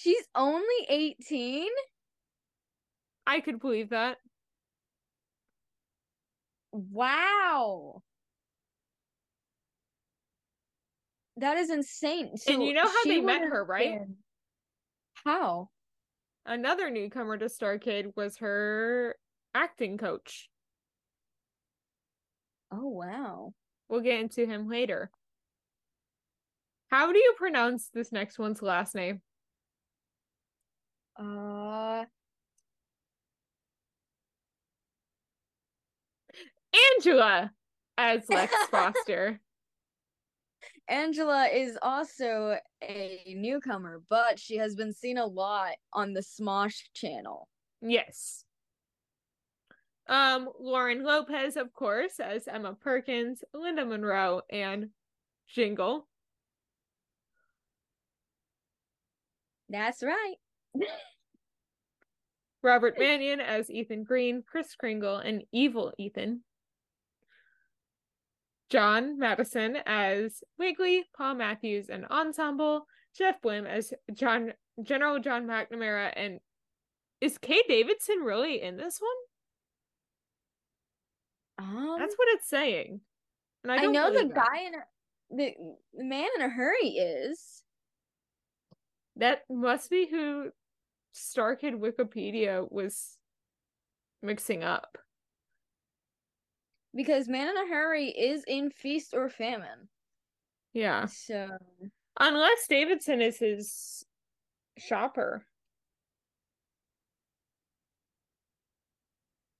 [0.02, 1.68] She's only 18?
[3.24, 4.16] I could believe that.
[6.72, 8.02] Wow.
[11.36, 12.32] That is insane.
[12.48, 14.00] And you know how they met her, right?
[14.00, 14.16] been-
[15.24, 15.68] How?
[16.46, 19.14] Another newcomer to Star Kid was her
[19.54, 20.48] acting coach.
[22.72, 23.52] Oh wow.
[23.88, 25.12] We'll get into him later.
[26.90, 29.22] How do you pronounce this next one's last name?
[31.16, 32.04] Uh
[36.96, 37.52] Angela
[37.98, 39.40] as Lex Foster.
[40.88, 46.82] Angela is also a newcomer, but she has been seen a lot on the Smosh
[46.94, 47.48] channel.
[47.80, 48.44] Yes.
[50.08, 54.90] Um, Lauren Lopez, of course, as Emma Perkins, Linda Monroe, and
[55.48, 56.08] Jingle.
[59.68, 60.34] That's right.
[62.62, 66.42] Robert Manion as Ethan Green, Chris Kringle, and Evil Ethan.
[68.70, 72.86] John Matteson as Wiggly, Paul Matthews, and Ensemble.
[73.16, 76.40] Jeff Blim as John General John McNamara, and
[77.20, 79.10] is Kay Davidson really in this one?
[81.68, 83.00] Um, That's what it's saying.
[83.62, 84.34] And I, I, don't know the that.
[84.34, 84.78] guy in a,
[85.30, 85.54] the
[85.94, 87.62] the man in a hurry is.
[89.16, 90.50] That must be who
[91.14, 93.18] Starkid Wikipedia was
[94.22, 94.98] mixing up.
[96.94, 99.88] Because Man in a Hurry is in Feast or Famine.
[100.72, 101.06] Yeah.
[101.06, 101.48] So
[102.20, 104.04] Unless Davidson is his
[104.78, 105.46] shopper.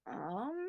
[0.06, 0.68] um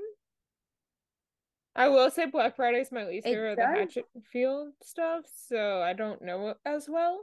[1.75, 5.93] I will say Black Friday is my least favorite of the Hatchetfield stuff, so I
[5.93, 7.21] don't know as well.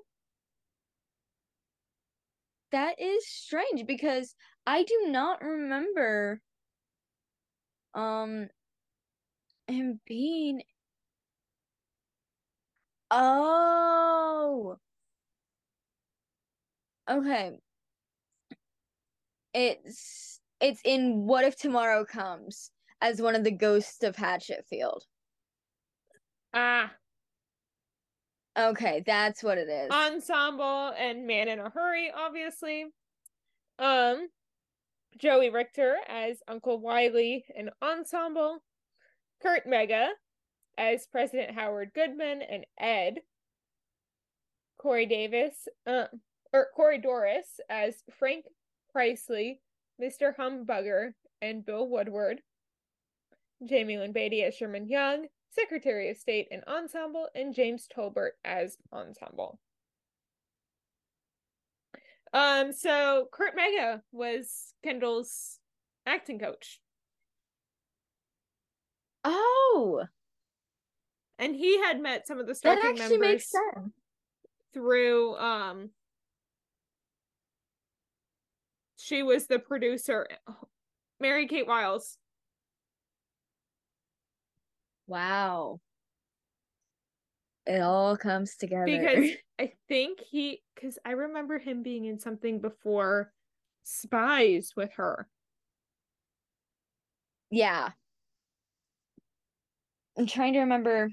[2.73, 4.35] That is strange because
[4.66, 6.41] I do not remember
[7.95, 8.49] um
[9.68, 10.62] him being
[13.11, 14.79] Oh.
[17.09, 17.61] Okay.
[19.55, 25.03] It's it's in What If Tomorrow Comes as one of the ghosts of Hatchetfield.
[26.53, 26.97] Ah,
[28.61, 29.90] Okay, that's what it is.
[29.90, 32.86] Ensemble and Man in a Hurry, obviously.
[33.78, 34.28] Um,
[35.16, 38.62] Joey Richter as Uncle Wiley and Ensemble,
[39.42, 40.11] Kurt Mega
[40.76, 43.20] as President Howard Goodman and Ed,
[44.78, 46.06] Corey Davis, uh,
[46.52, 48.44] or Corey Dorris as Frank
[48.92, 49.61] Presley,
[50.00, 50.34] Mr.
[50.36, 52.42] Humbugger, and Bill Woodward,
[53.68, 58.76] Jaime Lyn Beatty as Sherman Young, Secretary of State and Ensemble, and James Tolbert as
[58.92, 59.59] Ensemble.
[62.32, 65.59] Um, so Kurt Mega was Kendall's
[66.07, 66.80] acting coach.
[69.24, 70.05] Oh,
[71.38, 73.92] And he had met some of the that actually members makes sense.
[74.72, 75.90] through um
[78.96, 80.26] she was the producer
[81.18, 82.18] Mary Kate Wiles.
[85.11, 85.80] Wow.
[87.66, 88.86] It all comes together.
[88.86, 93.32] because I think he because I remember him being in something before
[93.82, 95.28] Spies with her.
[97.50, 97.90] yeah.
[100.16, 101.08] I'm trying to remember.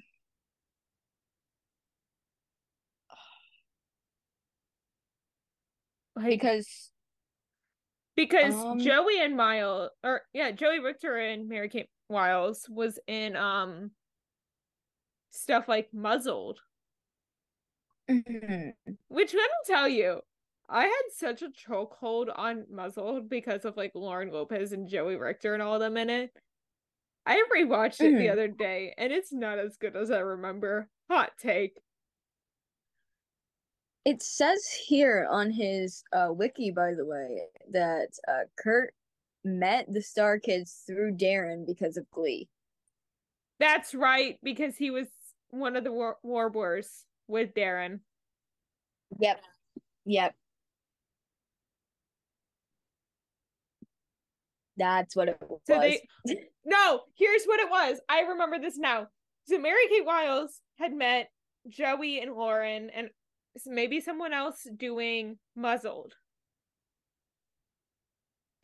[6.16, 6.92] Like Because
[8.16, 13.36] because um, Joey and Miles or yeah, Joey Richter and Mary Kate Wiles was in
[13.36, 13.92] um
[15.32, 16.60] stuff like Muzzled.
[18.10, 18.74] mhm.
[19.10, 20.22] Which let me tell you,
[20.70, 25.54] I had such a chokehold on Muzzled because of like Lauren Lopez and Joey Richter
[25.54, 26.38] and all of them in it.
[27.26, 28.32] I rewatched it the Mhm.
[28.32, 30.92] other day and it's not as good as I remember.
[31.10, 31.84] Hot take.
[34.06, 38.96] It says here on his uh, wiki, by the way, that uh, Kurt
[39.48, 42.48] met the Star Kids through Darren because of Glee.
[43.60, 45.08] That's right, because he was
[45.50, 48.02] one of the war- warblers with Darren.
[49.20, 49.42] Yep.
[50.06, 50.36] Yep.
[54.78, 55.60] That's what it was.
[55.66, 56.02] So they
[56.66, 58.00] No, here's what it was.
[58.10, 59.08] I remember this now.
[59.48, 61.30] So Mary Kate Wiles had met
[61.68, 63.10] Joey and Lauren and
[63.66, 66.14] maybe someone else doing Muzzled.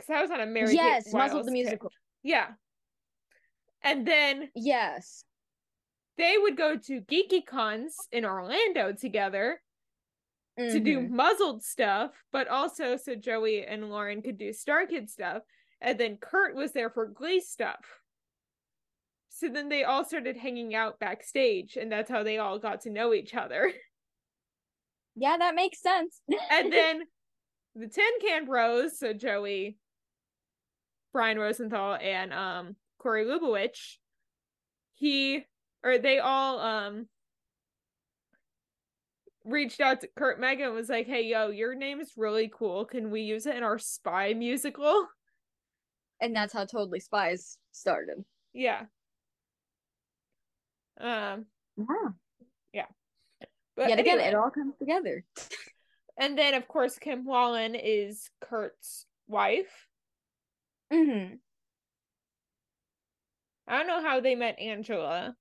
[0.06, 1.90] Because I was on a Mary yes, Kate Muzzled the musical.
[2.24, 2.48] Yeah.
[3.82, 5.24] And then Yes.
[6.18, 9.62] they would go to Geeky Cons in Orlando together
[10.58, 11.10] to do Mhm.
[11.10, 15.44] muzzled stuff, but also so Joey and Lauren could do Star Kid stuff.
[15.82, 18.02] And then Kurt was there for Glee stuff.
[19.30, 22.90] So then they all started hanging out backstage, and that's how they all got to
[22.90, 23.74] know each other.
[25.16, 26.22] Yeah, that makes sense.
[26.50, 27.04] and then
[27.76, 29.78] the Tin Can Bros, so Joey,
[31.14, 33.98] Brian Rosenthal, and um Corey Lubowich,
[34.96, 35.46] he
[35.84, 37.08] or they all um
[39.46, 42.86] reached out to Kurt Mega and was like, Hey yo, your name is really cool.
[42.86, 45.08] Can we use it in our spy musical?
[46.22, 48.24] and that's how Totally Spies started.
[48.54, 48.84] Yeah.
[51.02, 51.46] Um
[52.72, 52.86] Yeah.
[53.76, 54.30] but Yet again, anyway.
[54.30, 55.26] it all comes together.
[56.18, 59.88] and then of course Kim Whalen is Kurt's wife.
[60.94, 61.36] Mm-hmm.
[63.68, 65.36] I don't know how they met Angela.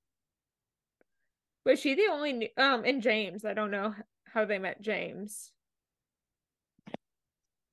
[1.66, 3.44] Was she the only new- um and James?
[3.44, 3.94] I don't know
[4.32, 5.52] how they met James.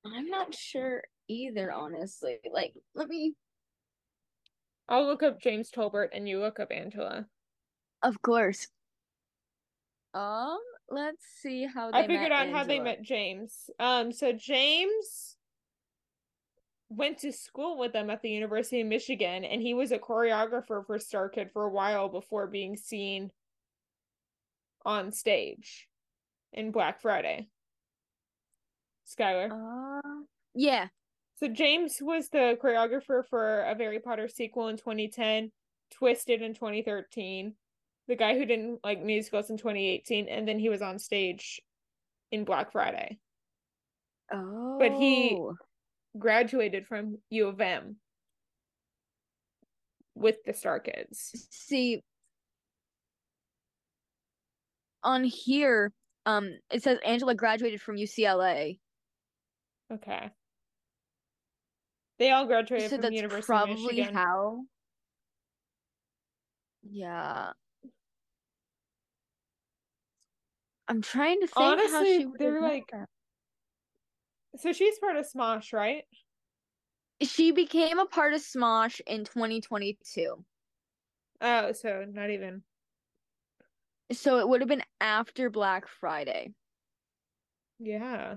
[0.05, 2.39] I'm not sure either, honestly.
[2.51, 3.33] Like, let me.
[4.87, 7.27] I'll look up James Tolbert and you look up Angela.
[8.01, 8.67] Of course.
[10.13, 10.59] Um,
[10.89, 13.69] let's see how they I figured out how they met James.
[13.79, 15.28] Um so James
[16.89, 20.85] went to school with them at the University of Michigan and he was a choreographer
[20.85, 23.31] for Star Kid for a while before being seen
[24.85, 25.87] on stage
[26.51, 27.47] in Black Friday.
[29.07, 29.51] Skylar.
[29.51, 30.23] Uh,
[30.55, 30.87] yeah.
[31.35, 35.51] So James was the choreographer for A Very Potter Sequel in 2010,
[35.91, 37.53] Twisted in 2013,
[38.07, 41.61] the guy who didn't like musicals in 2018, and then he was on stage
[42.31, 43.19] in Black Friday.
[44.33, 44.77] Oh.
[44.79, 45.39] But he-
[46.17, 47.97] Graduated from U of M
[50.15, 51.47] with the Star Kids.
[51.51, 52.01] see
[55.03, 55.91] on here,
[56.25, 58.79] um, it says Angela graduated from UCLA.
[59.93, 60.29] Okay.
[62.17, 64.13] They all graduated So from that's University of probably Michigan.
[64.13, 64.61] how.
[66.83, 67.51] Yeah.
[70.89, 73.05] I'm trying to think how Honestly, she would they're like- them.
[74.57, 76.03] So she's part of Smosh, right?
[77.21, 80.43] She became a part of Smosh in 2022.
[81.41, 82.63] Oh, so not even.
[84.11, 86.53] So it would have been after Black Friday.
[87.79, 88.35] Yeah.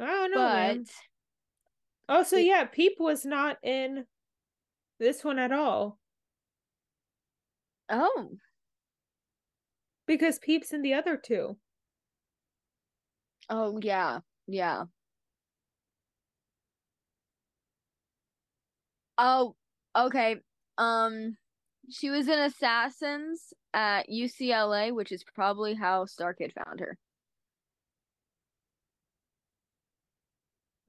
[0.00, 0.84] I don't know, but man.
[2.08, 4.06] Oh, so yeah, Peep was not in
[4.98, 5.98] this one at all
[7.90, 8.30] oh,
[10.06, 11.56] because Peep's in the other two.
[13.50, 14.84] Oh yeah, yeah.
[19.16, 19.54] Oh,
[19.96, 20.36] okay.
[20.76, 21.36] Um,
[21.90, 26.98] she was in Assassins at UCLA, which is probably how Starkid found her.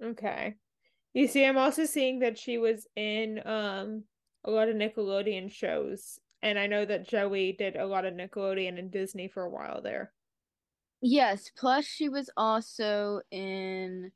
[0.03, 0.55] Okay.
[1.13, 4.05] You see, I'm also seeing that she was in um
[4.45, 8.79] a lot of Nickelodeon shows, and I know that Joey did a lot of Nickelodeon
[8.79, 10.13] and Disney for a while there.
[11.01, 14.11] Yes, plus she was also in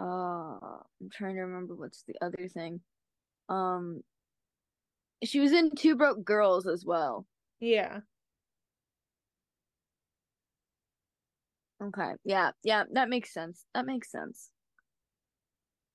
[0.00, 2.80] uh I'm trying to remember what's the other thing.
[3.48, 4.02] Um
[5.24, 7.26] she was in Two Broke Girls as well.
[7.60, 8.00] Yeah.
[11.82, 12.12] Okay.
[12.24, 13.64] Yeah, yeah, that makes sense.
[13.74, 14.50] That makes sense.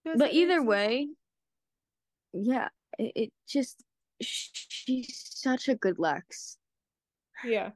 [0.03, 0.67] Does But either sense?
[0.67, 1.07] way,
[2.33, 3.83] yeah, it, it just
[4.21, 6.57] sh- she's such a good Lex.
[7.43, 7.71] Yeah.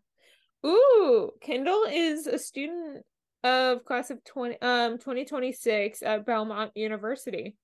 [0.65, 3.05] Ooh, Kendall is a student
[3.43, 7.55] of class of 20 um 2026 at Belmont University.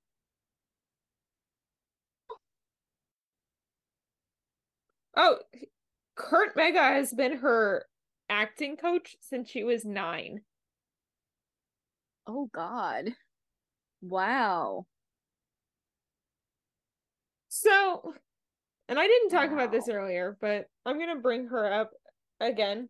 [5.18, 5.40] Oh,
[6.16, 7.86] Kurt Mega has been her
[8.30, 10.42] acting coach since she was nine.
[12.28, 13.16] Oh God.
[14.02, 14.86] Wow.
[17.50, 18.14] So,
[18.90, 21.92] and I didn't talk about this earlier, but I'm gonna bring her up
[22.40, 22.90] again.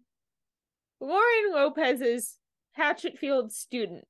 [0.99, 2.37] Lauren Lopez's
[2.77, 4.05] Hatchetfield student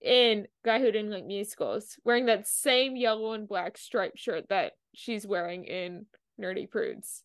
[0.00, 4.72] in Guy Who Didn't Like Musicals, wearing that same yellow and black striped shirt that
[4.94, 6.06] she's wearing in
[6.40, 7.22] Nerdy Prudes.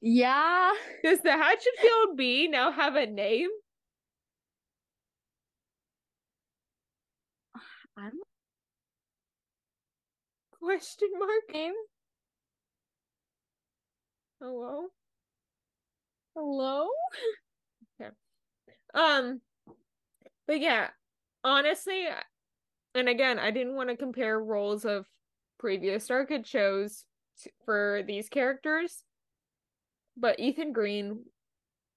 [0.00, 0.72] Yeah.
[1.02, 3.48] Does the Hatchetfield B now have a name?
[7.96, 8.12] I'm
[10.60, 11.30] Question mark.
[11.52, 11.72] name.
[14.40, 14.88] Hello.
[16.34, 16.88] Hello?
[18.00, 18.10] okay.
[18.94, 19.40] Um,
[20.46, 20.90] but yeah,
[21.44, 22.06] honestly,
[22.94, 25.06] and again, I didn't want to compare roles of
[25.58, 27.04] previous Starkid shows
[27.42, 29.02] t- for these characters,
[30.16, 31.24] but Ethan Green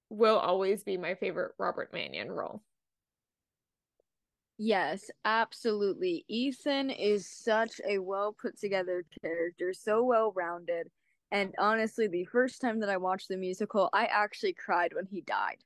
[0.10, 2.64] will always be my favorite Robert Manion role.
[4.58, 6.26] Yes, absolutely.
[6.28, 10.90] Ethan is such a well put together character, so well rounded.
[11.32, 15.22] And honestly, the first time that I watched the musical, I actually cried when he
[15.22, 15.64] died.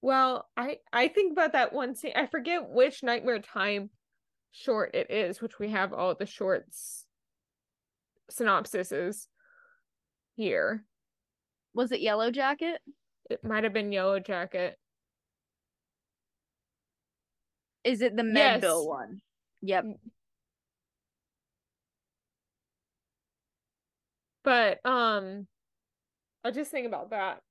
[0.00, 2.12] Well, I I think about that one scene.
[2.16, 3.90] I forget which Nightmare Time
[4.50, 7.06] short it is, which we have all the shorts
[8.30, 9.26] synopsises
[10.36, 10.84] here.
[11.74, 12.80] Was it Yellow Jacket?
[13.30, 14.78] It might have been Yellow Jacket.
[17.84, 18.62] Is it the Yes.
[18.62, 19.20] Medville one?
[19.62, 19.84] Yep.
[19.84, 19.98] Mm.
[24.44, 25.46] But um
[26.44, 27.42] I just think about that.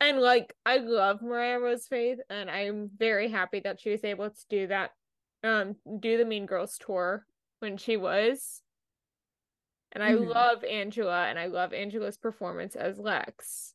[0.00, 4.30] And like I love Mariah Rose Faith and I'm very happy that she was able
[4.30, 4.92] to do that
[5.44, 7.26] um do the Mean Girls tour
[7.60, 8.62] when she was.
[9.92, 10.32] And I Mhm.
[10.32, 13.74] love Angela and I love Angela's performance as Lex.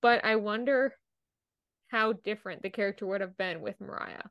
[0.00, 0.98] But I wonder
[1.88, 4.30] how different the character would have been with Mariah.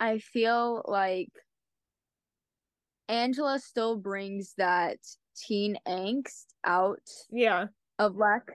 [0.00, 1.30] I feel like
[3.08, 4.98] Angela still brings that
[5.36, 7.68] teen angst out Yeah.
[7.98, 8.54] of Lex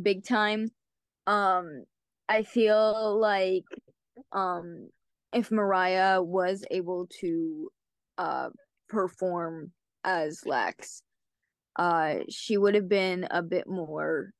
[0.00, 0.68] big time.
[1.26, 1.84] Um,
[2.28, 3.64] I feel like
[4.32, 4.90] um
[5.32, 7.70] if Mariah was able to
[8.18, 8.50] uh
[8.88, 9.72] perform
[10.04, 11.02] as Lex,
[11.76, 14.32] uh she would have been a bit more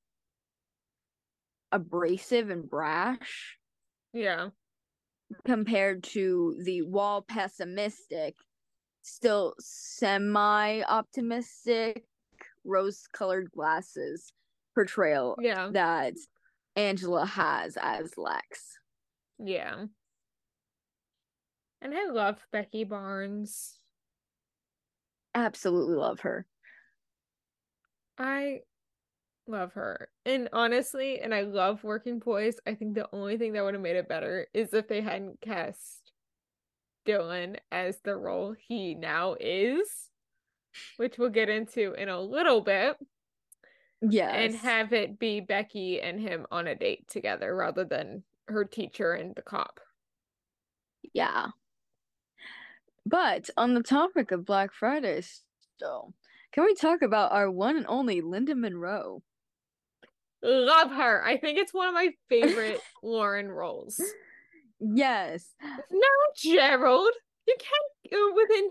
[1.72, 3.58] abrasive and brash
[4.12, 4.50] Yeah.
[5.44, 8.34] compared to the wall pessimistic,
[9.08, 12.04] still semi optimistic,
[12.64, 14.32] rose colored glasses
[14.74, 15.70] portrayal Yeah.
[15.72, 16.14] that
[16.76, 18.78] Angela has as Lex.
[19.38, 19.86] Yeah.
[21.80, 23.78] And I love Becky Barnes.
[25.34, 26.46] Absolutely love her.
[28.18, 28.62] I
[29.46, 30.08] love her.
[30.24, 32.56] And honestly, and I love Working Boys.
[32.66, 35.40] I think the only thing that would have made it better is if they hadn't
[35.40, 36.07] cast
[37.08, 39.88] Dylan as the role he now is,
[40.98, 42.96] which we'll get into in a little bit,
[44.02, 44.34] Yes.
[44.34, 49.12] and have it be Becky and him on a date together rather than her teacher
[49.12, 49.80] and the cop.
[51.14, 51.48] yeah.
[53.06, 56.12] But on the topic of Black Friday still,
[56.52, 59.22] can we talk about our one and only Linda Monroe?
[60.42, 61.24] Love her.
[61.24, 63.98] I think it's one of my favorite Lauren roles.
[64.80, 65.54] Yes.
[65.90, 67.12] No, Gerald.
[67.46, 68.70] You can't go within.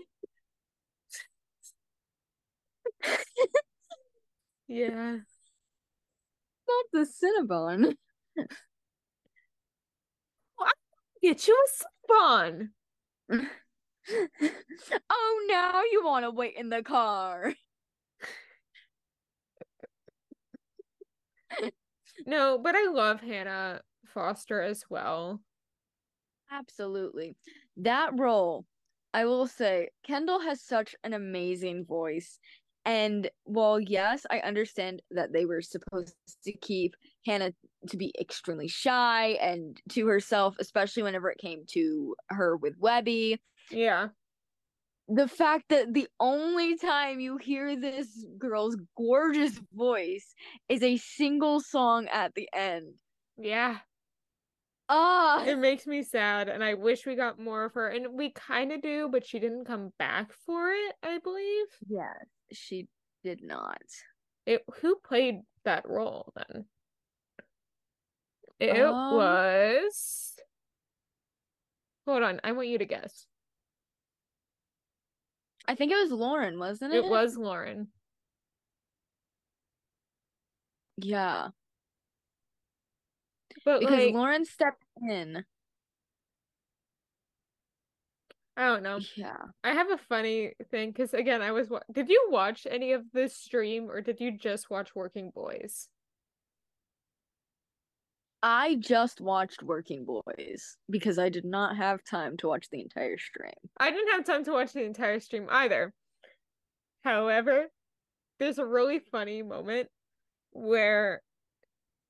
[4.68, 5.18] yeah.
[6.68, 7.96] Not the Cinnabon.
[11.22, 12.72] Get you a fun.
[15.10, 17.54] oh, now you want to wait in the car.
[22.26, 25.40] No, but I love Hannah Foster as well.
[26.50, 27.36] Absolutely.
[27.76, 28.66] That role,
[29.14, 32.38] I will say, Kendall has such an amazing voice.
[32.84, 36.94] And while, yes, I understand that they were supposed to keep
[37.26, 37.52] Hannah
[37.88, 43.40] to be extremely shy and to herself, especially whenever it came to her with Webby.
[43.70, 44.08] Yeah.
[45.08, 50.34] The fact that the only time you hear this girl's gorgeous voice
[50.68, 52.94] is a single song at the end.
[53.36, 53.78] Yeah.
[54.88, 57.88] Ah, It makes me sad and I wish we got more of her.
[57.88, 61.66] And we kind of do, but she didn't come back for it, I believe.
[61.88, 62.88] yes, she
[63.22, 63.82] did not.
[64.46, 66.66] It who played that role then?
[68.58, 70.36] It Um, was
[72.06, 73.26] Hold on, I want you to guess.
[75.66, 77.04] I think it was Lauren, wasn't it?
[77.04, 77.92] It was Lauren.
[80.96, 81.50] Yeah,
[83.68, 85.44] But because like Lauren stepped in.
[88.56, 88.98] I don't know.
[89.14, 89.36] Yeah.
[89.62, 93.02] I have a funny thing because again, I was wa- did you watch any of
[93.12, 95.90] this stream or did you just watch Working Boys?
[98.42, 103.18] I just watched Working Boys because I did not have time to watch the entire
[103.18, 103.52] stream.
[103.78, 105.92] I didn't have time to watch the entire stream either.
[107.04, 107.66] However,
[108.38, 109.90] there's a really funny moment
[110.52, 111.20] where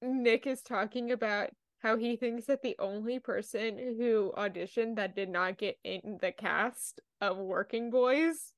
[0.03, 5.29] Nick is talking about how he thinks that the only person who auditioned that did
[5.29, 8.53] not get in the cast of Working Boys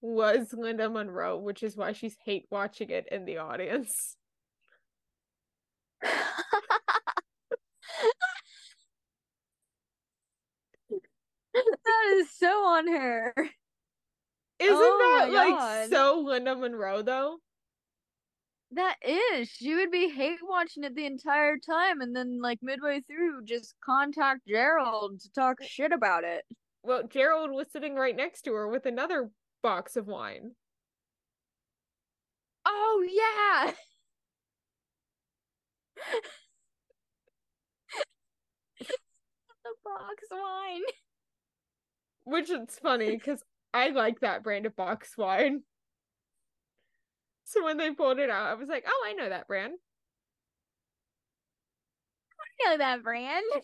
[0.00, 4.16] was Linda Monroe, which is why she's hate watching it in the audience.
[11.54, 13.32] that is so on her.
[14.58, 15.90] Isn't Oh that like God.
[15.90, 17.38] so Linda Monroe though?
[18.72, 19.48] That is.
[19.48, 23.74] She would be hate watching it the entire time and then like midway through just
[23.84, 26.44] contact Gerald to talk eh shit about it.
[26.82, 29.30] Well, Gerald was sitting right next to her with another
[29.62, 30.52] box of wine.
[32.66, 33.72] Oh yeah.
[39.64, 40.82] the box wine.
[42.24, 43.42] Which is funny because
[43.72, 45.62] I like that brand of box wine.
[47.44, 49.74] So when they pulled it out, I was like, oh, I know that brand.
[52.66, 53.44] I know that brand.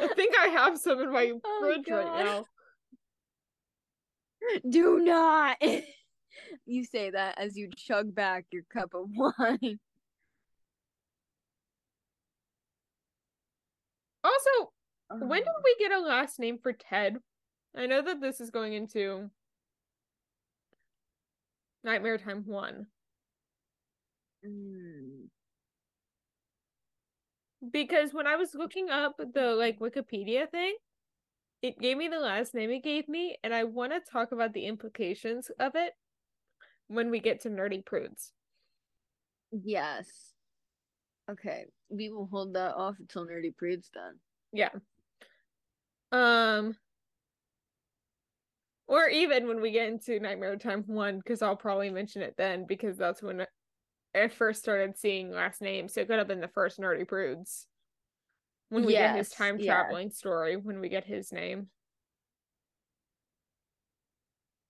[0.00, 1.96] I think I have some in my Oh, fridge God.
[1.96, 2.44] right now.
[4.68, 5.56] Do not.
[6.66, 9.78] you say that as you chug back your cup of wine.
[14.22, 14.72] Also,
[15.10, 15.28] when um.
[15.30, 15.62] did Oh.
[15.64, 17.16] we get a last name for Ted?
[17.76, 19.30] I know that this is going into
[21.84, 22.86] Nightmare Time 1.
[24.44, 25.28] Mm.
[27.70, 30.74] Because when I was looking up the like Wikipedia thing,
[31.62, 34.52] it gave me the last name it gave me, and I want to talk about
[34.52, 35.92] the implications of it
[36.88, 38.32] when we get to Nerdy Prudes.
[39.50, 40.08] Yes.
[41.30, 44.16] Okay, we will hold that off until Nerdy Prude's done.
[44.52, 44.70] Yeah.
[46.12, 46.76] Um
[48.86, 52.66] or even when we get into Nightmare Time 1 cuz I'll probably mention it then
[52.66, 53.46] because that's when
[54.14, 55.88] I first started seeing last name.
[55.88, 57.66] So it could have been the first Nerdy Prudes.
[58.68, 59.84] When we get his Yes, time yeah.
[59.84, 61.70] traveling story, when we get his name.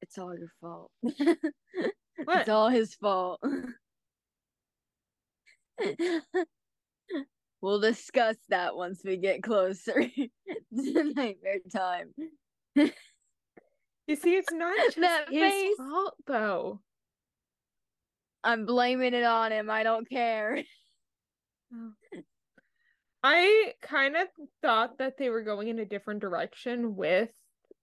[0.02, 0.90] It's all your fault.
[2.16, 3.40] It's all his fault.
[7.60, 10.08] we'll discuss that once we get closer
[10.76, 12.14] to nightmare time.
[14.06, 15.76] You see, it's not just That his face.
[15.76, 16.80] fault though.
[18.42, 19.70] I'm blaming it on him.
[19.70, 20.62] I don't care.
[21.74, 21.90] Oh.
[23.24, 24.28] I kind of
[24.62, 27.30] thought that they were going in a different direction with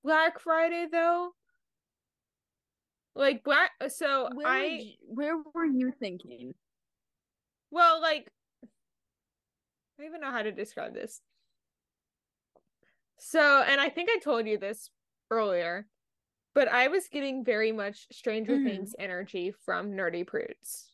[0.03, 1.31] Black Friday though.
[3.15, 6.53] Like Black so Where, I you- where were you thinking?
[7.71, 8.31] well like
[8.63, 8.67] I
[10.03, 11.19] don't even know how to describe this.
[13.19, 14.89] So, and I think I told you this
[15.29, 15.85] earlier.
[16.53, 18.65] But I was getting very much Stranger Mhm.
[18.65, 20.89] Things energy from Nerdy Prudes.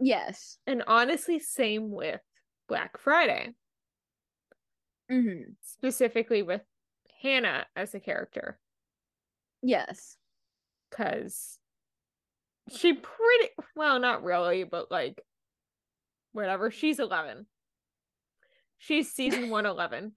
[0.00, 0.58] Yes.
[0.66, 2.20] And honestly, same with
[2.68, 3.54] Black Friday,
[5.10, 5.52] Mm-hmm.
[5.62, 6.62] specifically with
[7.22, 8.58] Hannah as a character.
[9.62, 10.16] Yes.
[10.90, 11.58] Cause
[12.70, 15.22] she pretty well, not really, but like
[16.32, 16.70] whatever.
[16.70, 17.46] She's eleven.
[18.78, 20.14] She's season one eleven.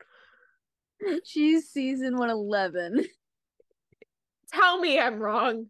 [1.23, 3.05] She's season 111.
[4.53, 5.67] Tell me I'm wrong.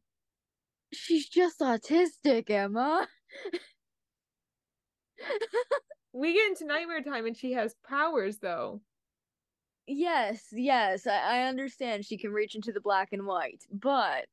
[0.93, 3.07] She's just autistic, Emma.
[6.13, 8.81] We get into nightmare time and she has powers though.
[9.87, 14.25] yes, yes, I, I understand she can reach into the black and white, but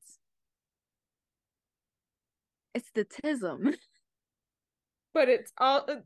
[2.75, 3.75] it's the tism.
[5.15, 5.97] But it's all uh,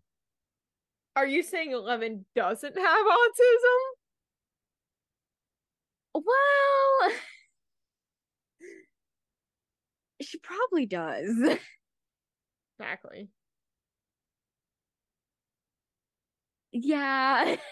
[1.17, 3.81] Are you saying Eleven doesn't have autism?
[6.15, 7.13] Well,
[10.21, 11.59] she probably does.
[12.79, 13.29] Exactly.
[16.73, 17.57] Yeah.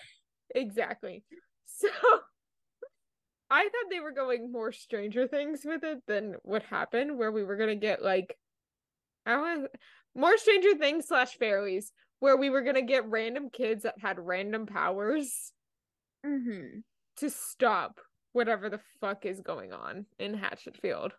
[0.54, 1.24] Exactly.
[1.66, 1.88] So
[3.50, 7.44] I thought they were going more Stranger Things with it than what happened, where we
[7.44, 8.36] were gonna get like
[9.26, 9.68] I was
[10.14, 14.66] more Stranger Things slash fairies, where we were gonna get random kids that had random
[14.66, 15.52] powers
[16.26, 16.80] Mm-hmm.
[17.18, 18.00] to stop
[18.32, 21.12] whatever the fuck is going on in Hatchetfield.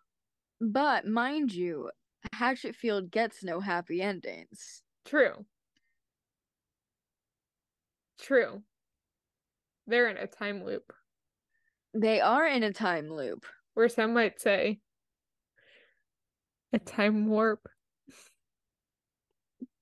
[0.60, 1.90] But mind you,
[2.34, 4.82] Hatchetfield gets no happy endings.
[5.06, 5.46] True.
[8.20, 8.62] True.
[9.86, 10.92] They're in a time loop,
[11.94, 13.44] They are in a time loop.
[13.74, 14.80] or some might say
[16.72, 17.66] a time warp.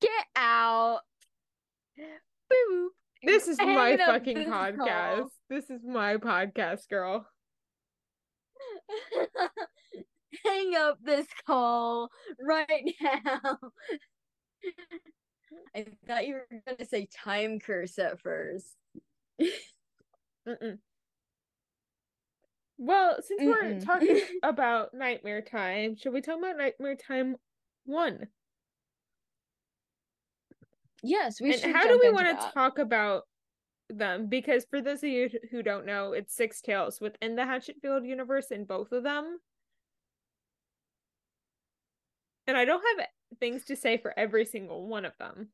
[0.01, 1.01] Get out.
[2.49, 2.91] Boo.
[3.25, 4.77] This is my fucking podcast.
[4.77, 5.31] call.
[5.51, 7.27] This is my podcast, girl.
[10.45, 12.11] Hang up this call
[12.41, 13.59] right now.
[15.75, 18.77] I thought you were gonna say time curse at first.
[19.41, 20.79] Mm-mm.
[22.79, 27.37] Well, since we're talking about Nightmare Time, should we talk about Nightmare Time
[27.87, 28.29] 1?
[31.03, 33.23] Yes, we and should how do we want to talk about
[33.89, 34.29] them?
[34.29, 38.51] Because for those of you who don't know, it's six tales within the Hatchetfield universe
[38.51, 39.39] in both of them.
[42.49, 43.07] And I don't have
[43.39, 45.51] things to say for every single one of them.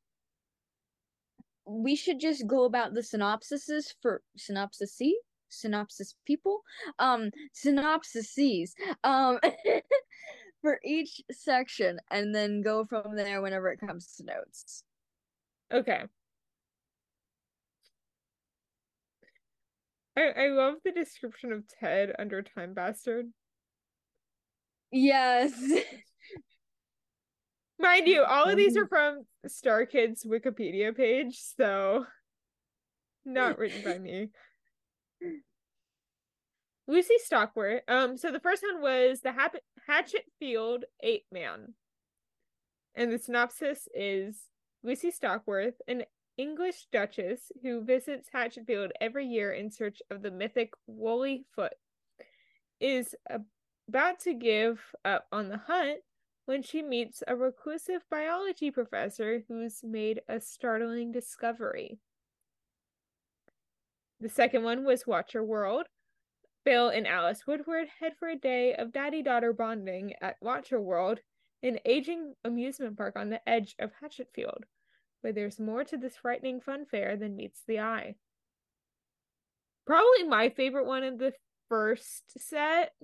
[1.67, 5.01] we should just go about the synopsises for synopsis
[5.49, 6.63] synopsis people
[6.99, 8.71] um synopsises
[9.03, 9.39] um
[10.63, 14.83] for each section and then go from there whenever it comes to notes
[15.73, 16.03] Okay.
[20.17, 23.27] I I love the description of Ted under Time Bastard.
[24.93, 25.53] yes
[27.79, 32.07] Mind you, all of these are from Starkid's Wikipedia page, so
[33.25, 34.31] not written by me.
[36.87, 37.83] Lucy Stockworth.
[37.89, 39.57] Um, so the first one was the Hap-
[39.89, 41.75] Hatchetfield Ape Man,
[42.95, 44.43] and the synopsis is
[44.83, 46.05] Lucy Stockworth, an
[46.37, 51.75] English duchess who visits Hatchetfield every year in search of the mythic Woolly Foot,
[52.81, 53.15] is
[53.89, 56.01] about to give up on the hunt
[56.47, 61.99] when she meets a reclusive biology professor who's made a startling discovery.
[64.21, 65.87] The second one was Watcher World.
[66.65, 71.21] Bill and Alice Woodward head for a day of daddy daughter bonding at Watcher World,
[71.63, 74.63] an aging amusement park on the edge of Hatchetfield,
[75.21, 78.17] where there's more to this frightening fun fair than meets the eye.
[79.87, 81.35] Probably my favorite one of the
[81.69, 82.95] first set,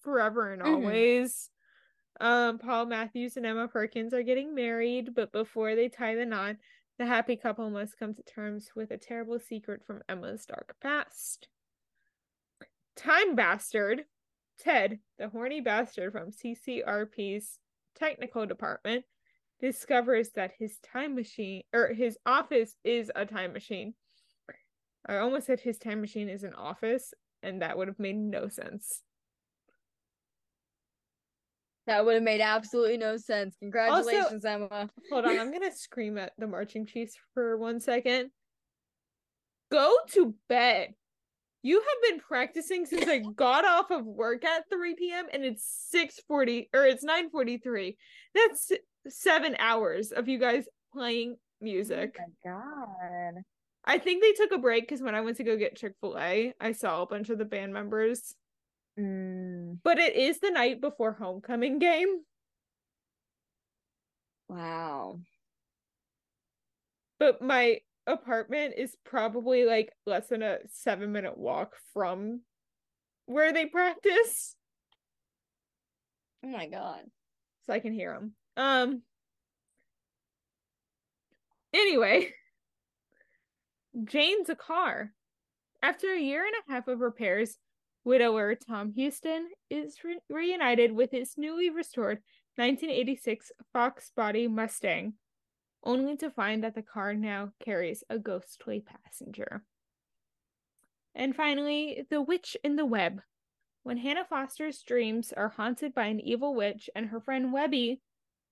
[0.00, 0.66] Forever and Mhm.
[0.74, 1.51] Always.
[2.22, 6.54] Um, Paul Matthews and Emma Perkins are getting married, but before they tie the knot,
[6.96, 11.48] the happy couple must come to terms with a terrible secret from Emma's dark past.
[12.94, 14.04] Time Bastard,
[14.60, 17.58] Ted, the horny bastard from CCRP's
[17.96, 19.04] technical department,
[19.60, 23.94] discovers that his time machine or his office is a time machine.
[25.08, 28.46] I almost said his time machine is an office, and that would have made no
[28.46, 29.02] sense.
[31.86, 36.32] That would have made absolutely no sense congratulations emma Hold on, I'm gonna scream at
[36.38, 38.30] the marching chiefs for one second.
[39.70, 40.94] Go to bed.
[41.62, 45.26] You have been practicing since I got off of work at 3 p.m.
[45.32, 47.96] and it's 6:40 or it's 9:43.
[48.34, 48.72] That's
[49.08, 52.16] seven hours of you guys playing music.
[52.18, 53.42] oh my god
[53.84, 56.16] I think they took a break because when I went to go get Chick Fil
[56.18, 58.34] A, I saw a bunch of the band members
[58.98, 62.22] Mm, but it is the night before homecoming game.
[64.48, 65.18] wow.
[67.18, 72.42] But my apartment is probably like less than a seven minute walk from
[73.26, 74.56] where they practice.
[76.44, 77.02] Oh my god.
[77.66, 78.34] so I can hear them.
[78.56, 79.02] Um.
[81.72, 82.34] Anyway,
[84.04, 85.12] Jane's a car.
[85.82, 87.56] After a year and a half of repairs,
[88.04, 92.18] widower Tom Houston is re- reunited with his newly restored
[92.56, 95.14] 1986 Fox Body Mustang,
[95.84, 99.64] only to find that the car now carries a ghostly passenger.
[101.14, 103.20] And finally, The Witch in the Web.
[103.82, 108.00] When Hannah Foster's dreams are haunted by an evil witch and her friend Webby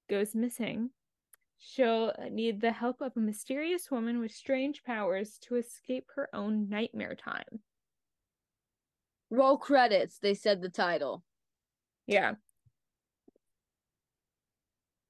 [0.09, 0.90] goes missing,
[1.57, 6.68] she'll need the help of a mysterious woman with strange powers to escape her own
[6.68, 7.61] nightmare time.
[9.31, 11.22] Roll credits, they said the title.
[12.07, 12.35] Yeah.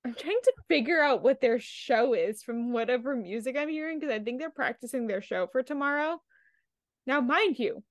[0.05, 4.14] I'm trying to figure out what their show is from whatever music I'm hearing because
[4.14, 6.21] I think they're practicing their show for tomorrow.
[7.07, 7.83] Now, mind you,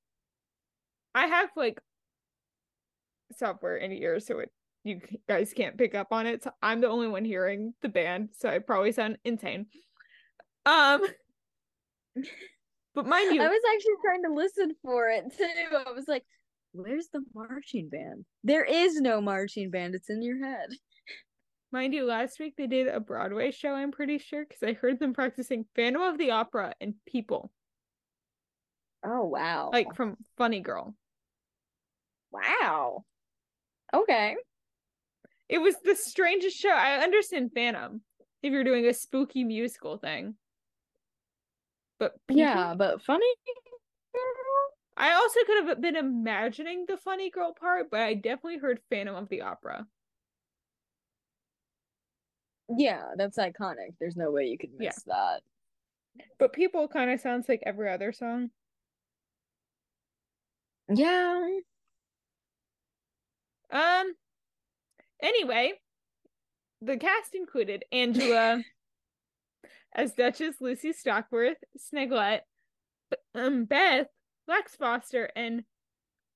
[1.13, 1.80] I have like
[3.38, 4.49] software in ears, so it
[4.84, 6.43] you guys can't pick up on it.
[6.43, 9.67] So I'm the only one hearing the band, so I probably sound insane.
[10.65, 11.01] Um,
[13.03, 15.77] but mind you, I was actually trying to listen for it too.
[15.87, 16.23] I was like,
[16.71, 18.25] where's the marching band?
[18.43, 19.95] There is no marching band.
[19.95, 20.69] It's in your head.
[21.71, 24.99] Mind you, last week they did a Broadway show, I'm pretty sure, because I heard
[24.99, 27.51] them practicing Phantom of the Opera and People,
[29.05, 29.69] Oh wow.
[29.71, 30.95] like from Funny Girl.
[32.31, 33.03] wow.
[33.93, 34.35] Okay.
[35.47, 36.69] It was the strangest show.
[36.69, 38.01] I understand Phantom
[38.41, 40.35] if you're doing a spooky musical thing.
[41.99, 43.27] But People- Yeah, but funny.
[44.97, 49.15] I also could have been imagining the Funny Girl part, but I definitely heard Phantom
[49.15, 49.87] of the Opera.
[52.75, 53.95] Yeah, that's iconic.
[53.99, 54.89] There's no way you could Yeah.
[54.89, 55.41] miss that.
[56.37, 58.51] But People kind of sounds like every other song.
[60.93, 61.59] Yeah.
[63.71, 64.15] Um.
[65.21, 65.79] Anyway,
[66.81, 68.63] the cast included Angela
[69.99, 72.39] as Duchess Lucy Stockworth, Sniglet,
[73.35, 74.07] um, Beth,
[74.47, 75.65] Lex Foster, and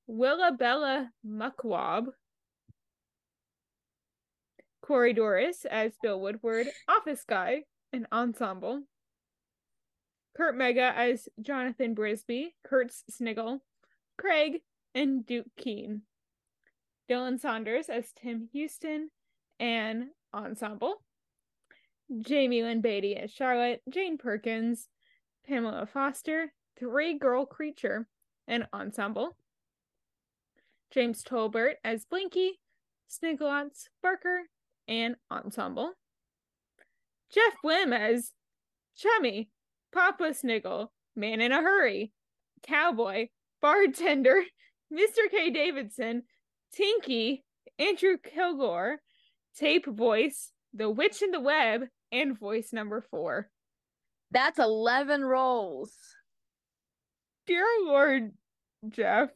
[0.09, 2.07] Willabella Muckwab.
[4.81, 8.81] Corey Dorris as Bill Woodward, Office Guy, and Ensemble.
[10.35, 13.63] Kurt Mega as Jonathan Brisby, Kurt's Sniggle,
[14.17, 14.59] Craig,
[14.93, 16.01] and Duke Keen.
[17.09, 19.09] Dylan Saunders as Tim Houston
[19.57, 21.01] and Ensemble.
[22.27, 24.87] Jaime Lyn Beatty as Charlotte, Jane Perkins,
[25.47, 28.07] Pamela Foster, Three Girl Creature,
[28.47, 29.35] and Ensemble.
[30.91, 32.59] James Tolbert as Blinky,
[33.09, 34.43] Snigglotz, Barker,
[34.87, 35.93] and Ensemble.
[37.31, 38.31] Jeff Blim as
[38.95, 39.49] Chummy,
[39.91, 42.11] Papa Sniggle, Man in a Hurry,
[42.61, 43.29] Cowboy,
[43.61, 44.43] Bartender,
[44.93, 45.29] Mr.
[45.31, 45.49] K.
[45.49, 46.23] Davidson,
[46.71, 47.43] Tinky,
[47.79, 48.99] Andrew Kilgore,
[49.57, 51.83] Tape Voice, The Witch in the Web,
[52.13, 53.49] and voice number four.
[54.31, 55.91] That's 11 rolls.
[57.45, 58.31] Dear Lord,
[58.87, 59.29] Jeff.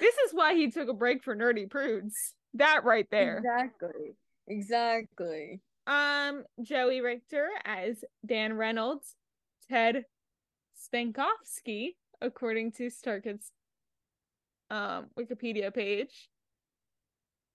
[0.00, 2.14] This is why he took a break for Nerdy Prudes.
[2.54, 3.38] That right there.
[3.38, 4.16] Exactly.
[4.48, 5.60] Exactly.
[5.86, 9.14] Um, Joey Richter as Dan Reynolds,
[9.70, 10.04] Ted
[10.76, 11.90] Stankovsky,
[12.20, 13.52] according to Starkid's
[14.70, 16.28] um Wikipedia page.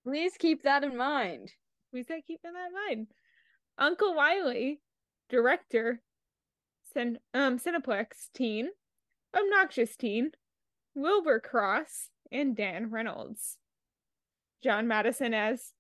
[0.06, 1.52] Please keep that in mind.
[1.91, 3.07] Please keep that in mind.
[3.77, 4.81] Uncle Wiley,
[5.30, 6.02] director,
[6.93, 8.69] Cin- um, Cineplex teen,
[9.35, 10.31] Obnoxious teen,
[10.93, 13.57] Wilbur Cross, and Dan Reynolds.
[14.64, 15.73] John Matteson as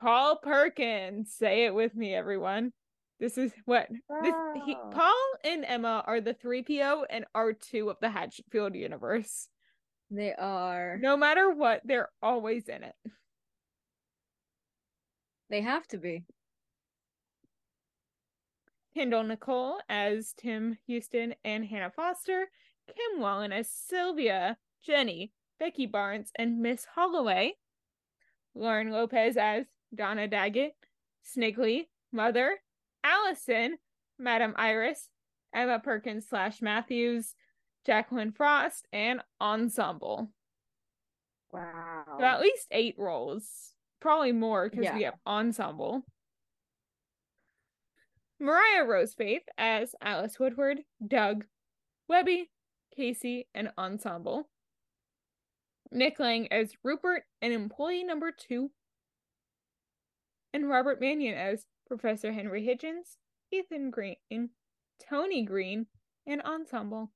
[0.00, 1.32] Paul Perkins.
[1.32, 2.72] Say it with me, everyone.
[3.18, 3.88] This is what
[4.22, 4.34] this
[4.66, 9.48] he, Paul and Emma are the 3PO and R2 of the Hatchetfield universe.
[10.10, 10.98] They are.
[11.00, 12.94] No matter what, they're always in it.
[15.48, 16.24] They have to be.
[18.96, 22.46] Kendall Nicole as Tim Houston and Hannah Foster,
[22.86, 27.56] Kim Whalen as Sylvia, Jenny, Becky Barnes, and Miss Holloway,
[28.54, 30.76] Lauren Lopez as Donna Daggett,
[31.22, 32.56] Snigley, Mother,
[33.04, 33.76] Allison,
[34.18, 35.10] Madam Iris,
[35.54, 37.34] Emma Perkins slash Matthews,
[37.84, 40.30] Jacqueline Frost, and Ensemble.
[41.52, 42.16] Wow.
[42.18, 43.74] So at least eight roles.
[44.00, 46.02] Probably more because we have ensemble.
[48.38, 51.46] Mariah Rosefaith as Alice Woodward, Doug,
[52.08, 52.50] Webby,
[52.94, 54.48] Casey, and ensemble.
[55.90, 58.70] Nick Lang as Rupert and employee number two,
[60.52, 63.16] and Robert Manion as Professor Henry Hidgens,
[63.50, 64.16] Ethan Green,
[65.08, 65.86] Tony Green,
[66.26, 67.12] and Ensemble.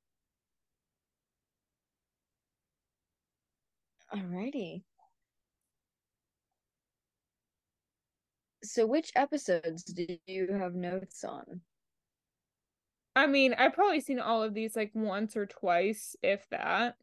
[4.14, 4.82] Alrighty.
[8.70, 11.60] So, which episodes do you have notes on?
[13.16, 16.94] I mean, I've probably seen all of these like once or twice, if that.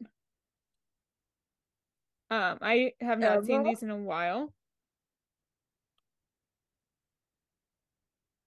[2.30, 4.50] Um, I have not seen these in a while.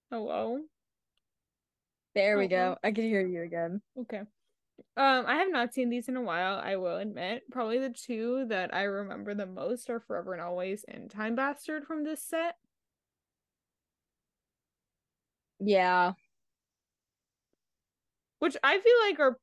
[0.10, 0.62] Hello?
[2.16, 2.50] There we Uh-oh.
[2.50, 2.78] go.
[2.84, 3.84] I can hear you again.
[4.00, 4.22] Okay.
[4.98, 7.44] Um, I have not seen these in a while, I will admit.
[7.52, 11.86] Probably the two that I remember the most are Forever and Always and Time Bastard
[11.86, 12.56] from this set.
[15.62, 16.14] Yeah.
[18.40, 19.38] Which I feel like are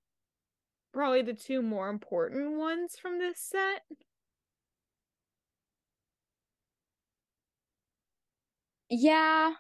[0.92, 3.82] probably the two more important ones from this set.
[8.90, 9.54] Yeah.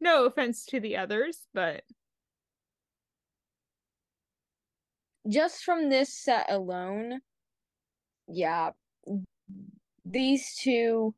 [0.00, 1.82] No offense to the others, but
[5.28, 7.20] Just from this set alone,
[8.28, 8.72] yeah.
[10.06, 11.14] These two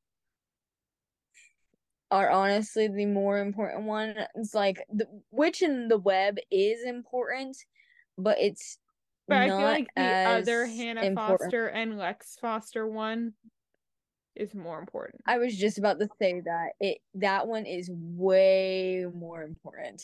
[2.10, 4.14] are honestly the more important one.
[4.34, 7.56] It's like the Witch in the Web is important,
[8.16, 8.78] but it's
[9.28, 11.50] but I feel like the other Hannah important.
[11.50, 13.32] Foster and Lex Foster one
[14.36, 15.22] is more important.
[15.26, 20.02] I was just about to say that it that one is way more important.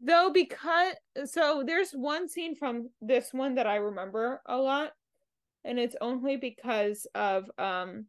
[0.00, 0.94] Though because
[1.26, 4.92] so there's one scene from this one that I remember a lot,
[5.64, 8.06] and it's only because of um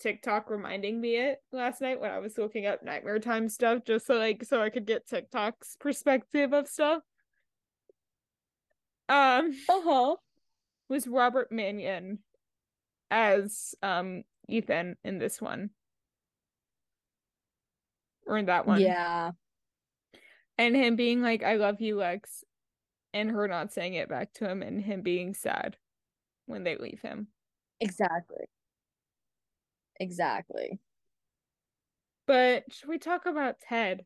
[0.00, 4.06] TikTok reminding me it last night when I was looking up nightmare time stuff just
[4.06, 7.02] so like so I could get TikTok's perspective of stuff.
[9.08, 10.16] Um Uh-huh.
[10.88, 12.18] was Robert Manion
[13.10, 15.70] as um Ethan in this one.
[18.26, 18.80] Or in that one.
[18.80, 19.30] Yeah.
[20.58, 22.42] and him being like i love you lex
[23.12, 25.76] and her not saying it back to him and him being sad
[26.46, 27.28] when they leave him
[27.78, 28.46] Exactly.
[30.00, 30.78] Exactly.
[32.26, 34.04] but should we talk about ted?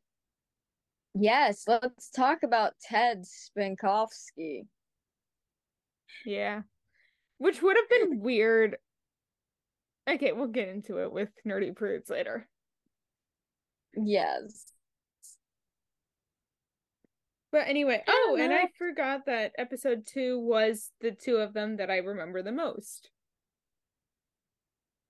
[1.15, 4.67] Yes, let's talk about Ted Spinkowski.
[6.25, 6.63] yeah.
[7.39, 8.77] Which would have been weird.
[10.09, 12.49] Okay we'll get into it with nerdy prudes later.
[13.97, 14.67] Yes.
[17.53, 21.91] but anyway oh and i forgot that episode two was the two of them that
[21.91, 23.11] i remember the most.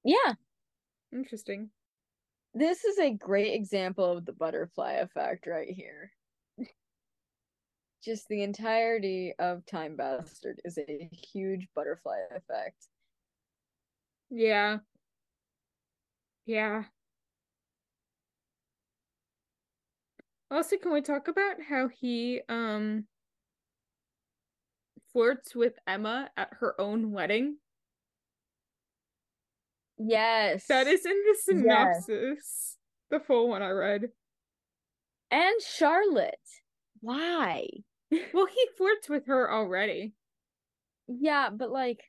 [0.04, 0.34] Yeah,
[1.12, 1.70] interesting
[2.54, 6.10] this is a great example of the butterfly effect right here.
[8.04, 12.88] Just the entirety of Time Bastard is a huge butterfly effect.
[14.30, 14.78] yeah
[16.46, 16.84] yeah
[20.52, 23.06] Also, can we talk about how he um
[25.12, 27.58] flirts with Emma at her own wedding?
[30.02, 30.66] Yes.
[30.68, 32.78] That is in the synopsis.
[33.10, 34.08] The full one I read.
[35.30, 36.34] And Charlotte.
[37.00, 37.66] Why?
[38.32, 40.14] Well, he flirts with her already.
[41.06, 42.00] Yeah, but like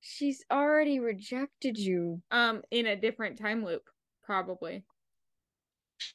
[0.00, 2.22] she's already rejected you.
[2.30, 3.82] Um, in a different time loop,
[4.22, 4.84] probably.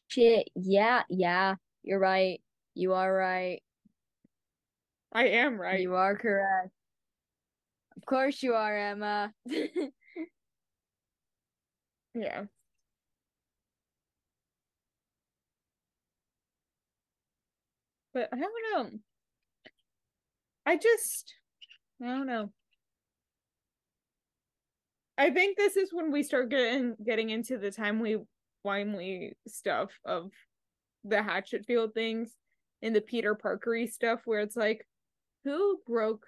[0.07, 0.49] Shit.
[0.55, 1.55] Yeah, yeah.
[1.83, 2.39] You're right.
[2.75, 3.61] You are right.
[5.11, 5.81] I am right.
[5.81, 6.71] You are correct.
[7.97, 9.33] Of course you are, Emma.
[12.13, 12.45] Yeah.
[18.13, 18.99] But I don't know.
[20.65, 21.33] I just
[22.01, 22.51] I don't know.
[25.17, 28.17] I think this is when we start getting getting into the timely
[28.65, 30.31] wimely stuff of
[31.03, 32.35] the Hatchetfield things
[32.81, 34.87] and the Peter Parkery stuff where it's like
[35.43, 36.25] who broke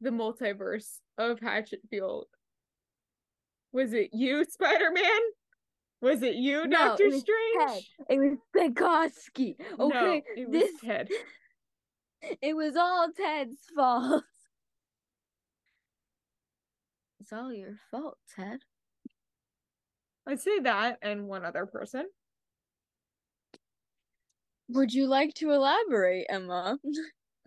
[0.00, 2.24] the multiverse of Hatchetfield?
[3.72, 5.20] Was it you, Spider-Man?
[6.00, 7.90] Was it you, No, Doctor it was Strange?
[8.10, 9.54] It was Bukowski.
[9.78, 11.08] No, Okay, it was this Ted.
[12.42, 14.24] it was all Ted's fault.
[17.20, 18.58] It's all your fault, Ted.
[20.26, 22.06] I'd say that and one other person.
[24.68, 26.78] Would you like to elaborate, Emma?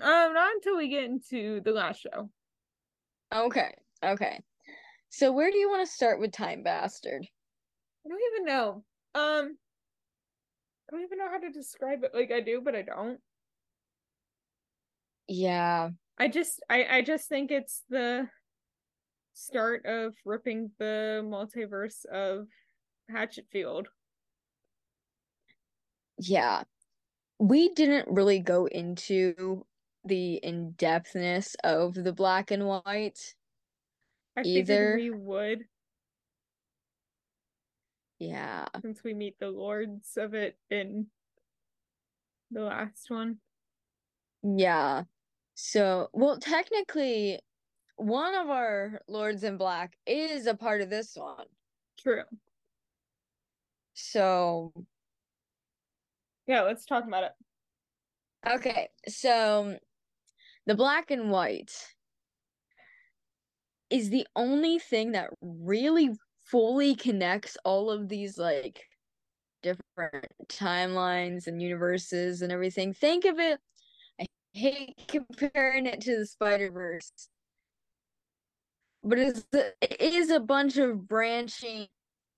[0.01, 2.29] Um, not until we get into the last show.
[3.33, 3.73] Okay,
[4.03, 4.41] okay.
[5.15, 7.25] So where do you want to start with Time Bastard?
[8.05, 8.83] I don't even know.
[9.15, 9.55] Um,
[10.89, 12.11] I don't even know how to describe it.
[12.13, 13.21] Like I do, but I don't.
[15.29, 15.91] Yeah.
[16.17, 18.27] I just I I just think it's the
[19.33, 22.47] start of ripping the multiverse of
[23.09, 23.85] Hatchetfield.
[26.19, 26.63] Yeah.
[27.39, 29.65] We didn't really go into
[30.03, 33.33] the in-depthness of the black and white.
[34.37, 35.67] I Either- we would
[38.19, 38.67] Yeah.
[38.81, 41.11] since we meet the lords of it in
[42.51, 43.41] the last one.
[44.43, 45.03] Yeah.
[45.55, 47.39] So, well, technically,
[47.95, 51.47] one of our Lords in Black is a part of this one.
[51.97, 52.23] True.
[53.93, 54.73] So,
[56.45, 57.33] Yeah, let's talk about it.
[58.45, 58.89] okay.
[59.07, 59.79] So,
[60.65, 61.94] the black and white
[63.95, 66.09] is the only thing that really
[66.45, 68.81] fully connects all of these like
[69.63, 72.93] different timelines and universes and everything.
[72.93, 73.59] Think of it
[74.19, 77.11] I hate comparing it to the Spider-Verse.
[79.03, 81.87] But it's it is a bunch of branching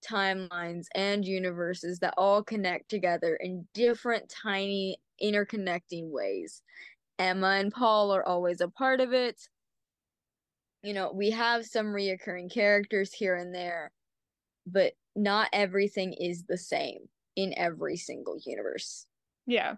[0.07, 6.61] timelines and universes that all connect together in different tiny interconnecting ways.
[7.17, 9.41] Emma and Paul are always a part of it.
[10.87, 13.91] You know, we have some reoccurring characters here and there,
[14.65, 19.05] but not everything is the same in every single universe.
[19.45, 19.73] Yeah.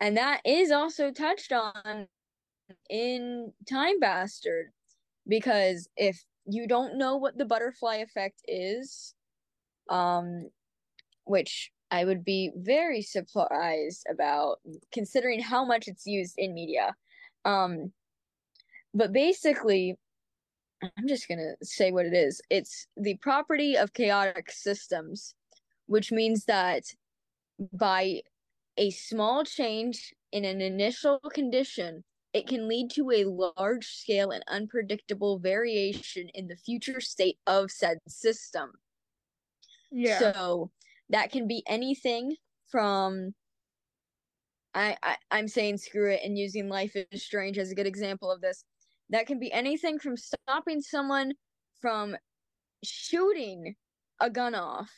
[0.00, 2.06] And that is also touched on
[2.88, 4.68] in Time Bastard.
[5.26, 9.14] Because if you don't know what the butterfly effect is,
[9.90, 10.48] um,
[11.24, 14.60] which I would be very surprised about
[14.94, 16.94] considering how much it's used in media.
[17.44, 17.92] Um,
[18.94, 19.94] but basically,
[20.82, 22.40] I'm just gonna say what it is.
[22.50, 25.34] It's the property of chaotic systems,
[25.86, 26.84] which means that
[27.72, 28.22] by
[28.76, 34.44] a small change in an initial condition, it can lead to a large scale and
[34.48, 38.70] unpredictable variation in the future state of said system.
[39.90, 40.18] Yeah.
[40.18, 40.70] So
[41.10, 42.36] that can be anything
[42.70, 43.34] from
[44.74, 48.30] I, I I'm saying screw it and using life is strange as a good example
[48.30, 48.64] of this.
[49.10, 51.32] That can be anything from stopping someone
[51.80, 52.16] from
[52.84, 53.76] shooting
[54.20, 54.90] a gun off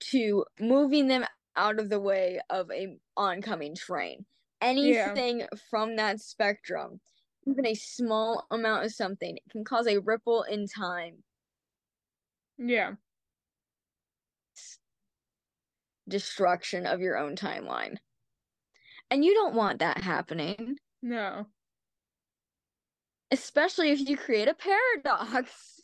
[0.00, 1.24] to moving them
[1.56, 4.26] out of the way of a oncoming train.
[4.60, 7.00] Anything from that spectrum,
[7.46, 11.22] even a small amount of something, it can cause a ripple in time
[12.58, 12.94] yeah.
[16.08, 17.96] destruction of your own timeline.
[19.10, 21.46] And you don't want that happening, No.
[23.30, 25.80] Especially if you create a paradox.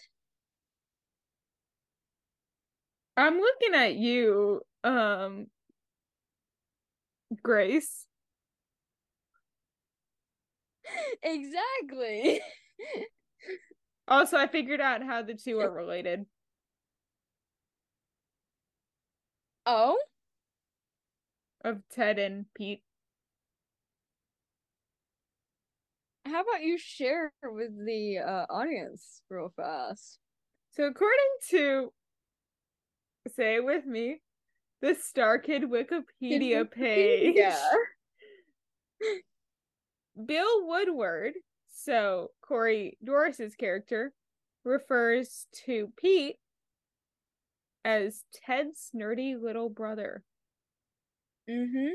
[3.16, 5.46] I'm looking at you, um,
[7.42, 8.06] Grace.
[11.22, 12.40] exactly.
[14.06, 16.26] Also, I figured out how the two are related.
[19.66, 19.98] Oh,
[21.64, 22.83] Of Ted and Pete.
[26.26, 30.18] How about you share with the uh, audience real fast?
[30.72, 31.18] So according
[31.50, 31.92] to
[33.34, 34.20] say it with me,
[34.80, 37.34] the Starkid Wikipedia page.
[37.36, 37.58] Yeah.
[40.26, 41.34] Bill Woodward,
[41.72, 44.12] so Corey Dorris's character,
[44.64, 46.36] refers to Pete
[47.84, 50.22] as Ted's nerdy little brother.
[51.50, 51.94] Mm-hmm.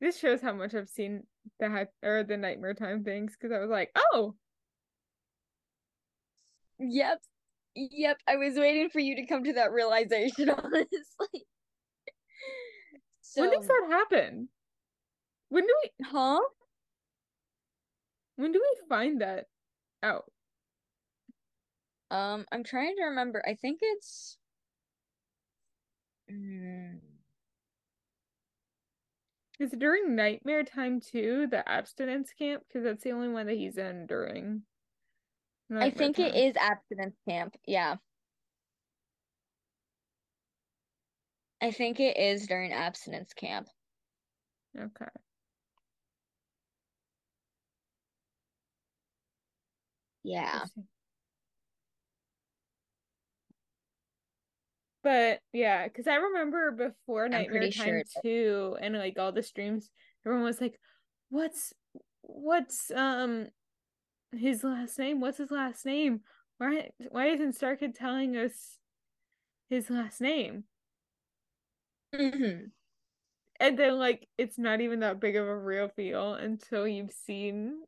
[0.00, 1.24] This shows how much I've seen
[1.58, 4.34] the or the Nightmare Time things because I was like, oh,
[6.80, 7.20] Yep.
[7.74, 8.16] Yep.
[8.26, 11.46] I was waiting for you to come to that realization, honestly.
[13.20, 14.48] So, when does that happen?
[15.50, 16.40] When do we huh?
[18.36, 19.44] when do we find that
[20.02, 20.24] out?
[22.10, 23.42] Um, I'm trying to remember.
[23.46, 24.38] I think it's.
[26.30, 27.00] Mm,
[29.60, 32.62] Is it during Nightmare Time too, the abstinence camp?
[32.66, 34.62] Because that's the only one that he's in during.
[35.70, 36.42] I think it Time.
[36.42, 37.54] is abstinence camp.
[37.66, 37.96] Yeah.
[41.60, 43.68] I think it is during abstinence camp.
[44.74, 45.10] Okay.
[50.24, 50.64] Yeah.
[55.02, 58.22] But yeah, because I remember before Nightmare Time sure.
[58.22, 59.88] 2 and like all the streams,
[60.26, 60.78] everyone was like,
[61.30, 61.72] What's
[62.22, 63.48] what's um
[64.32, 65.20] his last name?
[65.20, 66.20] What's his last name?
[66.58, 68.78] Why why isn't Starkid telling us
[69.70, 70.64] his last name?
[72.14, 72.66] Mm-hmm.
[73.60, 77.82] and then like it's not even that big of a reveal until you've seen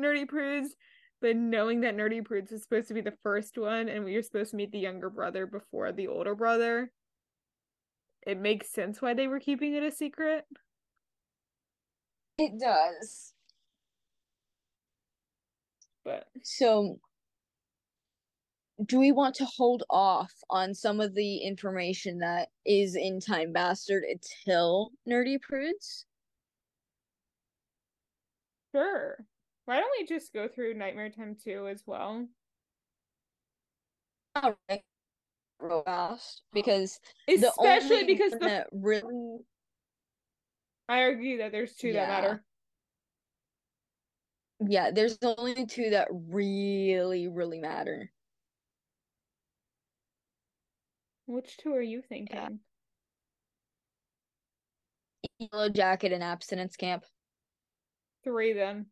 [0.00, 0.70] Nerdy Prudes.
[1.22, 4.22] But knowing that Nerdy Prudes was supposed to be the first one and we were
[4.22, 6.90] supposed to meet the younger brother before the older brother,
[8.26, 10.46] it makes sense why they were keeping it a secret.
[12.38, 13.34] It does.
[16.04, 16.98] But So,
[18.84, 23.52] do we want to hold off on some of the information that is in Time
[23.52, 26.04] Bastard until Nerdy Prudes?
[28.74, 29.24] sure.
[29.64, 32.26] Why don't we just go through Nightmare Time 2 as well?
[34.34, 34.82] All right.
[35.60, 36.98] Real fast, because
[37.28, 37.34] oh.
[37.34, 39.38] Especially because the really
[40.88, 42.44] I argue that there's two that matter.
[44.60, 48.10] yeah, there's only two that really, really matter.
[51.26, 52.58] Which two are you thinking?
[55.38, 57.04] Yellow Jacket and Abstinence Camp.
[58.24, 58.86] Three then.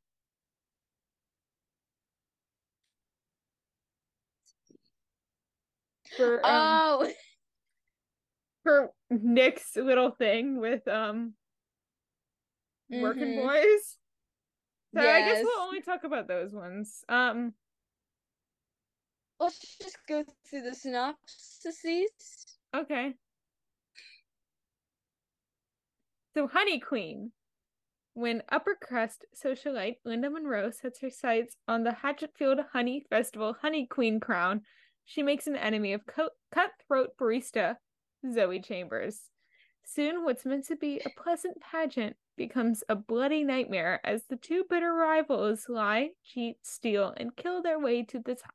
[6.17, 7.13] For um, Oh,
[8.63, 11.35] for Nick's little thing with um
[12.91, 13.37] working Mhm.
[13.37, 13.97] boys.
[14.95, 17.05] So I guess we'll only talk about those ones.
[17.09, 17.55] Um
[19.39, 22.45] let's just go through the synopsises.
[22.75, 23.15] okay.
[26.37, 27.33] So Honey Queen.
[28.15, 33.87] When upper crust socialite Linda Monroe sets her sights on the Hatchetfield Honey Festival Honey
[33.87, 34.63] Queen crown,
[35.11, 37.75] she makes an enemy of co- cutthroat barista
[38.33, 39.23] Zoe Chambers.
[39.85, 44.65] Soon, what's meant to be a pleasant pageant becomes a bloody nightmare as the two
[44.71, 48.55] bitter rivals lie, cheat, steal, and kill their way to the top.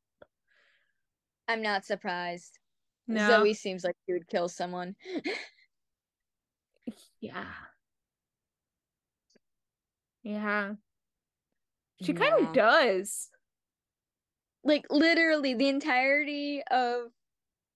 [1.49, 2.57] I'm not surprised.
[3.05, 4.95] No, Zoe seems like she would kill someone.
[7.19, 7.43] yeah,
[10.23, 10.71] yeah,
[12.01, 13.29] she kind of does.
[14.65, 17.11] Like literally the entirety of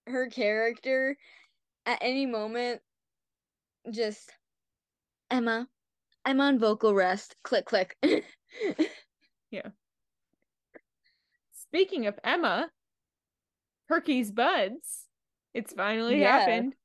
[0.08, 1.16] her character
[1.86, 2.82] at any moment
[3.92, 4.32] just
[5.32, 5.68] Emma,
[6.26, 7.36] I'm on vocal rest.
[7.44, 7.96] Click click.
[9.52, 9.70] Yeah.
[11.54, 12.70] Speaking of Emma,
[13.88, 15.08] Perky's buds,
[15.56, 16.40] it's finally Yeah.
[16.40, 16.76] happened.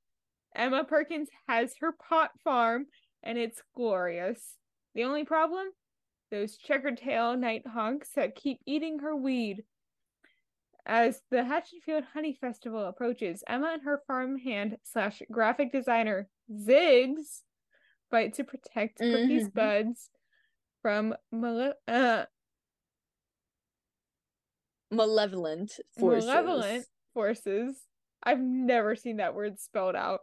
[0.54, 2.86] Emma Perkins has her pot farm,
[3.22, 4.56] and it's glorious.
[4.94, 5.68] The only problem?
[6.30, 9.64] Those checkered tail night nighthawks that keep eating her weed.
[10.86, 17.40] As the Hatchetfield Honey Festival approaches, Emma and her farmhand slash graphic designer Ziggs
[18.10, 19.54] fight to protect Perky's Mhm.
[19.54, 20.10] buds
[20.82, 22.26] from male- uh,
[24.90, 26.26] Malevolent forces.
[26.26, 27.88] malevolent forces.
[28.22, 30.20] I've never seen that word spelled out.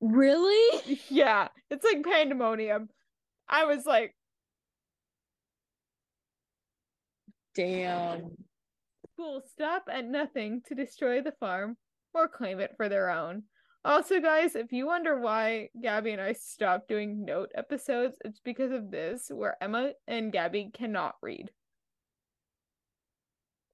[0.00, 1.00] Really?
[1.08, 2.90] Yeah, it's like pandemonium.
[3.48, 4.16] I was like,
[7.54, 8.36] Damn.
[9.18, 11.76] Will stop at nothing to destroy the farm
[12.12, 13.44] or claim it for their own.
[13.84, 18.72] Also, guys, if you wonder why Gabby and I stopped doing note episodes, it's because
[18.72, 21.50] of this, where Emma and Gabby cannot read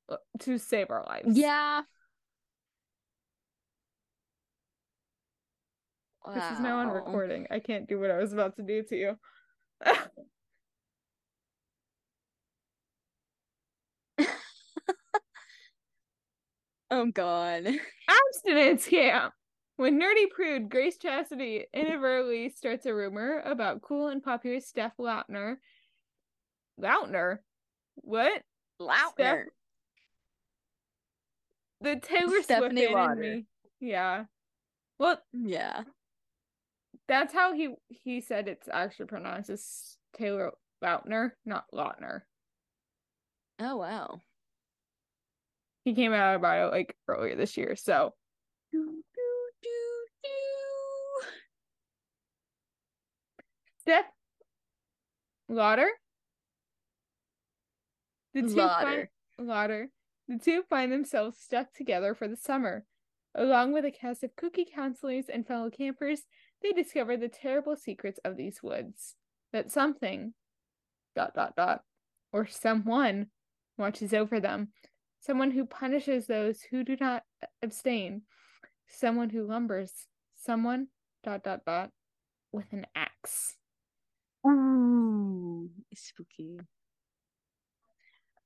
[0.09, 1.39] uh, to save our lives.
[1.39, 1.83] Yeah.
[6.35, 7.47] This is now on recording.
[7.51, 9.19] I can't do what I was about to do to you.
[16.91, 17.67] Oh god.
[18.09, 19.33] abstinence camp.
[19.77, 25.57] When Nerdy Prude Grace Chastity inadvertently starts a rumor about cool and popular Steph Lautner.
[26.81, 27.39] Lautner?
[27.97, 28.43] What?
[28.81, 29.45] Lautner.
[31.81, 33.47] The Taylor Swift Stephanie fan in me.
[33.81, 34.25] Yeah.
[34.99, 35.85] Well, Yeah.
[37.09, 40.53] that's how he he said it's actually pronounced as Taylor
[40.85, 42.23] Lautner, not Lautner.
[43.59, 44.21] Oh wow.
[45.85, 47.75] He came out about it like earlier this year.
[47.77, 48.13] So
[48.73, 49.23] Do, do,
[49.63, 49.71] do,
[50.23, 51.27] do.
[53.81, 54.05] Steph
[55.49, 55.89] Lauder.
[58.35, 59.11] The two find Lauder.
[59.39, 59.89] Lauder.
[60.29, 62.85] The two find themselves stuck together for the summer.
[63.35, 66.23] Along with a cast of cookie counselors and fellow campers,
[66.63, 69.17] they discover the terrible secrets of these woods.
[69.53, 70.35] That something
[71.17, 71.83] dot dot dot
[72.33, 73.27] or someone
[73.77, 74.69] watches over them.
[75.21, 77.23] Someone who punishes those who do not
[77.63, 78.23] abstain.
[78.89, 79.93] Someone who lumbers.
[80.35, 80.89] Someone
[81.23, 81.91] dot dot dot
[82.53, 83.57] with an axe.
[84.47, 86.59] Ooh, spooky.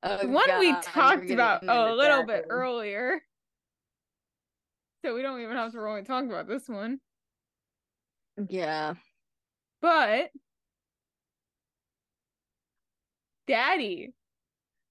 [0.02, 3.22] Oh, one we talked about a little bit earlier.
[5.04, 6.98] So we don't even have to really talk about this one.
[8.48, 8.94] Yeah.
[9.80, 10.30] But
[13.46, 14.12] Daddy.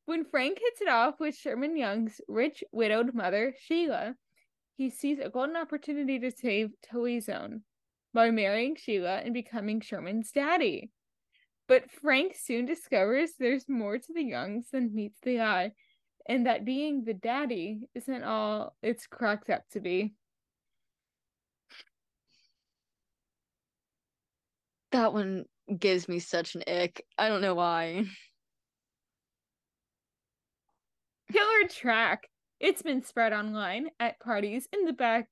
[0.05, 4.15] When Frank hits it off with Sherman Young's rich widowed mother, Sheila,
[4.75, 7.63] he sees a golden opportunity to save Tilly's own
[8.13, 10.91] by marrying Sheila and becoming Sherman's daddy.
[11.67, 15.71] But Frank soon discovers there's more to the Youngs than meets the eye,
[16.27, 20.13] and that being the daddy isn't all it's cracked up to be.
[24.91, 25.45] That one
[25.79, 27.05] gives me such an ick.
[27.17, 28.03] I don't know why.
[31.31, 32.27] Killer track.
[32.59, 35.27] It's been spread online at parties in the back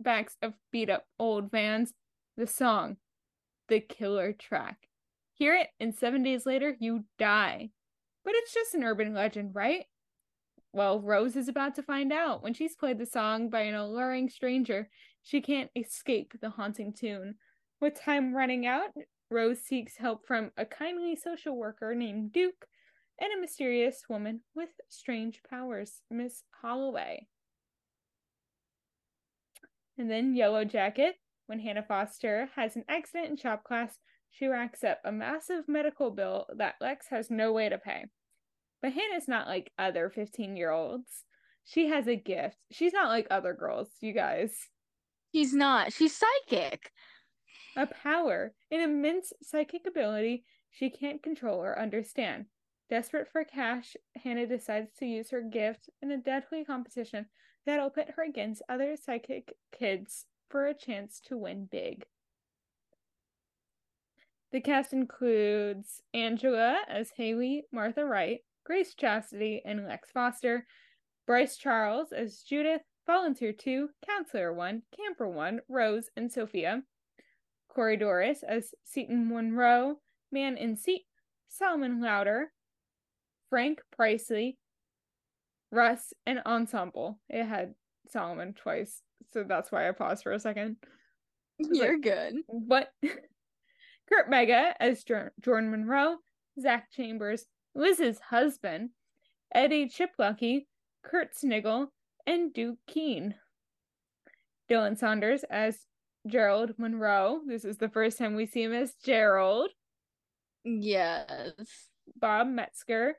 [0.00, 1.92] backs of beat up old vans.
[2.36, 2.96] The song,
[3.68, 4.88] the killer track.
[5.34, 7.70] Hear it, and seven days later, you die.
[8.24, 9.84] But it's just an urban legend, right?
[10.72, 12.42] Well, Rose is about to find out.
[12.42, 14.88] When she's played the song by an alluring stranger,
[15.22, 17.36] she can't escape the haunting tune.
[17.80, 18.90] With time running out,
[19.30, 22.66] Rose seeks help from a kindly social worker named Duke
[23.20, 27.26] and a mysterious woman with strange powers, Miss Holloway.
[29.96, 31.16] And then Yellow Jacket.
[31.46, 33.98] When Hannah Foster has an accident in shop class,
[34.30, 38.06] she racks up a massive medical bill that Lex has no way to pay.
[38.82, 41.24] But Hannah's not like other 15 year olds.
[41.64, 42.56] She has a gift.
[42.72, 44.52] She's not like other girls, you guys.
[45.34, 45.92] She's not.
[45.92, 46.90] She's psychic.
[47.76, 52.46] A power, an immense psychic ability she can't control or understand.
[52.94, 57.26] Desperate for cash, Hannah decides to use her gift in a deadly competition
[57.66, 62.06] that'll pit her against other psychic kids for a chance to win big.
[64.52, 70.64] The cast includes Angela as Haley, Martha Wright, Grace Chastity, and Lex Foster,
[71.26, 76.84] Bryce Charles as Judith, Volunteer 2, Counselor 1, Camper 1, Rose, and Sophia,
[77.66, 79.96] Corey Dorris as Seaton Monroe,
[80.30, 81.06] Man in Seat,
[81.48, 82.52] Solomon Louder,
[83.50, 84.56] Frank Pricely,
[85.70, 87.20] Russ, and Ensemble.
[87.28, 87.74] It had
[88.10, 89.02] Solomon twice,
[89.32, 90.76] so that's why I paused for a second.
[91.58, 92.34] You're good.
[92.46, 92.88] What?
[94.08, 96.16] Kurt Mega as Jordan Monroe,
[96.60, 98.90] Zach Chambers, Liz's husband,
[99.54, 100.66] Eddie Chiplucky,
[101.02, 101.92] Kurt Sniggle,
[102.26, 103.34] and Duke Keen.
[104.70, 105.78] Dylan Saunders as
[106.26, 107.40] Gerald Monroe.
[107.46, 109.70] This is the first time we see him as Gerald.
[110.64, 111.52] Yes.
[112.16, 113.14] Bob Metzger,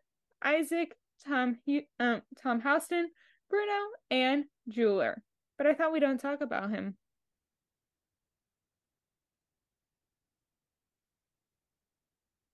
[0.46, 0.96] Isaac,
[1.28, 1.58] Tom
[2.00, 3.10] um, Tom Houston,
[3.50, 3.80] Bruno,
[4.12, 5.22] and Jeweler.
[5.58, 6.96] But I thought we don't talk about him.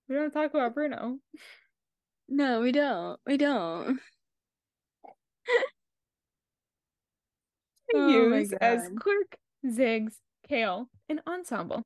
[0.08, 1.18] We don't talk about Bruno.
[2.28, 3.20] No, we don't.
[3.26, 4.00] We don't.
[7.94, 9.36] oh Used as Clerk,
[9.66, 10.14] Ziggs,
[10.48, 11.84] Kale, and Ensemble.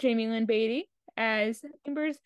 [0.00, 2.18] Jaime Lyn Beatty as Embers,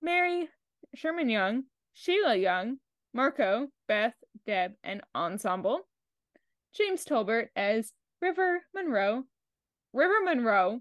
[0.00, 0.48] Mary,
[0.94, 2.78] Sherman Young, Sheila Young,
[3.12, 4.14] Marco, Beth,
[4.46, 5.82] Deb, and Ensemble.
[6.74, 9.24] James Tolbert as River Monroe,
[9.92, 10.80] River Monroe,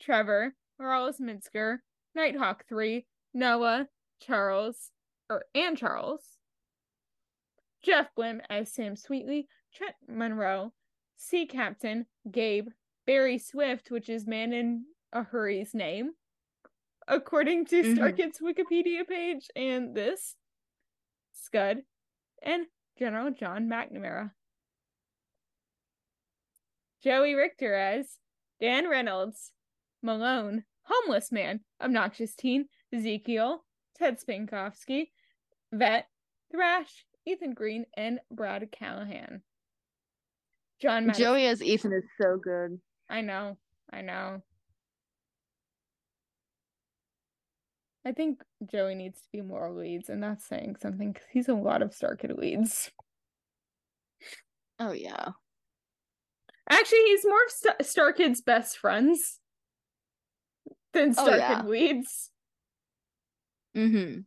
[0.00, 1.78] Trevor, Morales Minsker,
[2.14, 3.88] Nighthawk 3, Noah,
[4.20, 4.90] Charles,
[5.28, 6.38] or and Charles.
[7.82, 10.72] Jeff Blim as Sam Sweetly, Trent Monroe,
[11.16, 12.68] Sea Captain, Gabe,
[13.06, 16.12] Barry Swift, which is Man in a Hurry's name,
[17.08, 17.94] according to mm-hmm.
[17.94, 20.36] Starkid's Wikipedia page, and this,
[21.32, 21.78] Scud,
[22.42, 22.66] and
[22.98, 24.30] General John McNamara.
[27.02, 28.18] Joey Richter as
[28.60, 29.52] Dan Reynolds,
[30.02, 33.64] Malone, Homeless Man, Obnoxious Teen, Ezekiel,
[33.98, 35.08] Ted Spankoffski,
[35.72, 36.06] Vet,
[36.50, 39.42] Thrash, Ethan Green, and Brad Callahan.
[40.80, 41.18] John Matteson.
[41.18, 42.80] Joey as Ethan is so good.
[43.08, 43.56] I know.
[43.92, 44.42] I know.
[48.04, 51.54] I think Joey needs to be more leads, and that's saying something because he's a
[51.54, 52.90] lot of Starkid leads.
[54.80, 55.30] Oh yeah.
[56.68, 59.38] Actually, he's more of Star- Starkid's best friends
[60.92, 61.62] than Starkid oh, yeah.
[61.64, 62.30] leads.
[63.76, 64.20] Mm-hmm.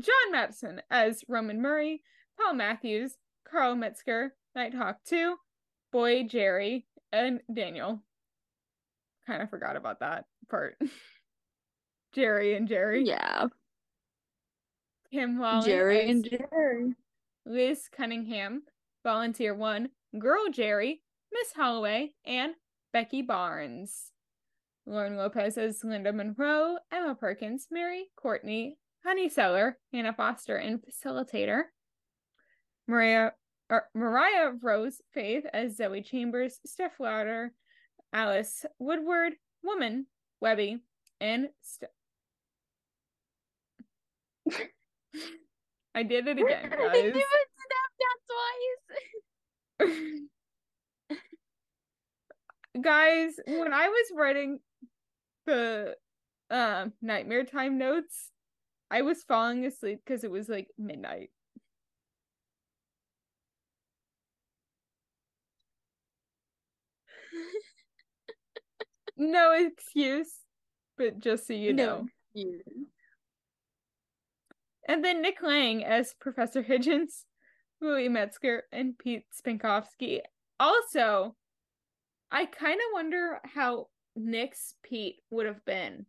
[0.00, 2.02] John Matteson as Roman Murray,
[2.38, 3.16] Paul Matthews,
[3.50, 5.36] Carl Metzger, Nighthawk 2,
[5.92, 8.02] Boy Jerry, and Daniel.
[9.26, 10.76] Kind of forgot about that part.
[12.14, 13.04] Jerry and Jerry.
[13.04, 13.46] Yeah.
[15.12, 15.64] Kim Whalen.
[15.64, 16.94] Jerry and Jerry.
[17.46, 18.62] Liz Cunningham,
[19.02, 21.02] Volunteer 1, Girl Jerry,
[21.32, 22.54] Miss Holloway, and
[22.92, 24.12] Becky Barnes.
[24.86, 31.62] Lauren Lopez as Linda Monroe, Emma Perkins, Mary, Courtney, Honey Seller, Hannah Foster, and Facilitator.
[32.86, 33.32] Maria
[33.70, 37.52] or Mariah Rose Faith as Zoe Chambers, Steph Louder,
[38.12, 40.06] Alice Woodward, Woman,
[40.40, 40.78] Webby,
[41.20, 41.90] and St-
[45.94, 46.94] I did it again, guys.
[46.94, 48.18] it snapped that
[49.88, 50.20] twice.
[52.82, 54.60] guys, when I was writing
[55.46, 55.96] the
[56.50, 58.30] um nightmare time notes,
[58.90, 61.30] I was falling asleep because it was like midnight.
[69.20, 70.32] No excuse,
[70.96, 72.06] but just so you know.
[72.32, 72.46] Yeah.
[74.88, 77.24] And then Nick Lang as Professor Hidgens,
[77.82, 80.20] Louis Metzger, and Pete Spankoffski.
[80.58, 81.36] Also,
[82.30, 86.06] I kind of wonder how Nick's Pete would have been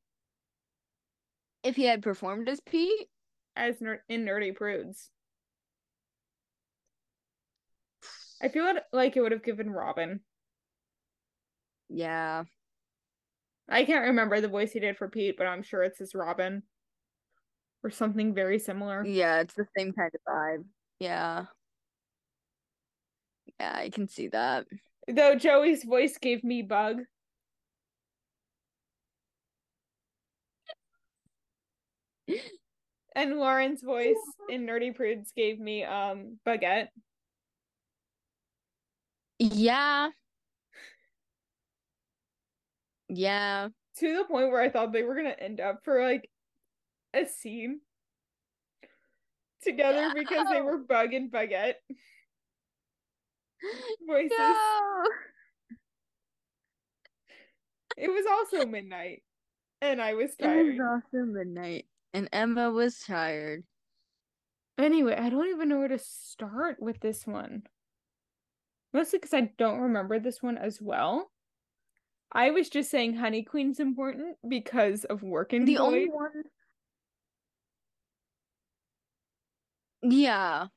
[1.64, 3.10] If he had performed as Pete,
[3.58, 5.10] as ner- in Nerdy Prudes.
[8.42, 10.22] I feel like it would have given Robin.
[11.90, 12.46] yeah.
[13.72, 16.64] I can't remember the voice he did for Pete, but I'm sure it's his Robin
[17.84, 19.06] or something very similar.
[19.06, 20.66] Yeah, it's the same kind of vibe.
[21.00, 21.46] Yeah.
[23.60, 24.68] Yeah, I can see that.
[25.08, 27.02] Though Joey's voice gave me Bug.
[33.14, 34.16] And Lauren's voice
[34.50, 36.88] in Nerdy Prudes gave me um Baguette.
[39.38, 40.12] Yeah.
[43.14, 43.70] Yeah.
[43.98, 46.30] To the point where I thought they were gonna end up for like
[47.14, 47.82] a scene
[49.62, 51.76] together because they were Bug and Baguette
[54.08, 54.32] voices.
[54.38, 55.04] No.
[57.98, 59.24] It was also midnight.
[59.82, 60.68] And I was tired.
[60.68, 63.64] It was also midnight, and Emma was tired.
[64.78, 67.64] Anyway, I don't even know where to start with this one.
[68.94, 71.32] Mostly because I don't remember this one as well.
[72.32, 75.84] I was just saying Honey Queen's important because of Working The Boy.
[75.84, 76.44] only one.
[80.04, 80.68] Yeah.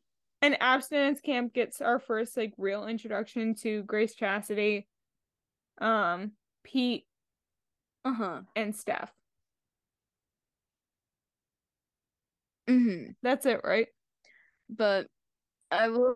[0.42, 4.86] And Abstinence Camp gets our first like real introduction to Grace Chastity,
[5.80, 6.32] um,
[6.64, 7.06] Pete,
[8.04, 8.40] Uh huh.
[8.54, 9.10] and Steph.
[12.68, 13.12] Mm-hmm.
[13.22, 13.88] That's it, right?
[14.68, 15.06] But
[15.70, 16.14] I will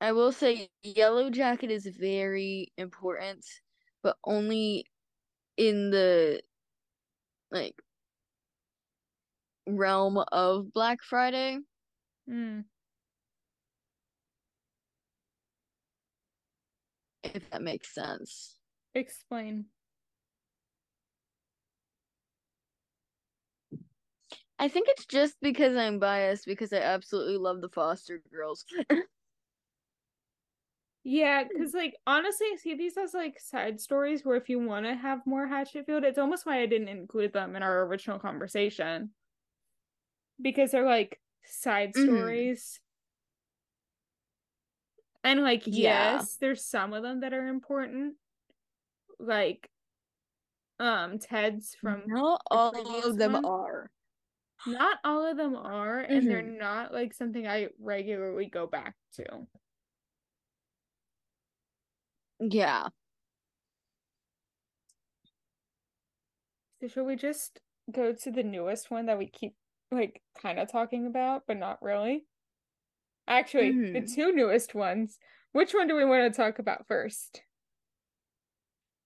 [0.00, 3.44] I will say Yellow Jacket is very important,
[4.08, 4.86] but only
[5.58, 6.40] in the
[7.50, 7.74] like
[9.66, 11.58] realm of Black Friday.
[12.26, 12.64] Mm.
[17.22, 18.56] If that makes sense.
[18.94, 19.66] Explain.
[24.58, 28.64] I think it's just because I'm biased because I absolutely love the Foster Girls.
[31.10, 34.84] Yeah, because like honestly, I see these as like side stories where if you want
[34.84, 39.14] to have more Hatchetfield, it's almost why I didn't include them in our original conversation.
[40.40, 42.02] Because they're like side Mhm.
[42.04, 42.80] stories.
[45.24, 46.18] And like, Yeah.
[46.18, 48.16] yes, there's some of them that are important.
[49.18, 49.70] Like
[50.78, 53.44] um Ted's from Not all of them one?
[53.44, 53.90] are.
[54.66, 56.58] not all of them are, and they're Mhm.
[56.58, 59.46] not like something I regularly go back to.
[62.40, 62.88] Yeah.
[66.80, 67.60] So should we just
[67.90, 69.54] go to the newest one that we keep
[69.90, 72.26] like kind of talking about, but not really?
[73.28, 74.14] Actually, the Mhm.
[74.14, 75.18] two newest ones.
[75.52, 77.42] Which one do we want to talk about first?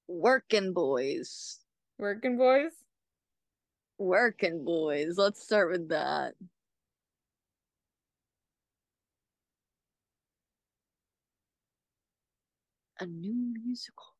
[0.06, 1.58] Working boys.
[1.98, 2.84] Working Boys?
[3.98, 5.16] Working boys.
[5.16, 6.34] Let's start with that.
[13.02, 14.14] A new musical.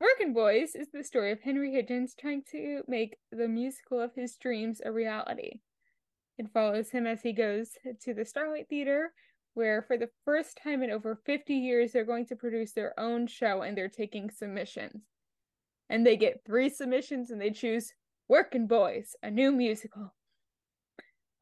[0.00, 4.36] Working Boys is the story of Henry Hidgens trying to make the musical of his
[4.38, 5.60] dreams a reality.
[6.36, 7.70] It follows him as he goes
[8.00, 9.12] to the Starlight Theater,
[9.52, 13.28] where for the first time in over 50 years, they're going to produce their own
[13.28, 15.04] show and they're taking submissions.
[15.88, 17.92] And they get three submissions and they choose
[18.26, 20.12] Working Boys, a new musical.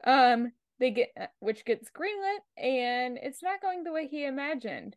[0.05, 4.95] Um, they get uh, which gets greenlit, and it's not going the way he imagined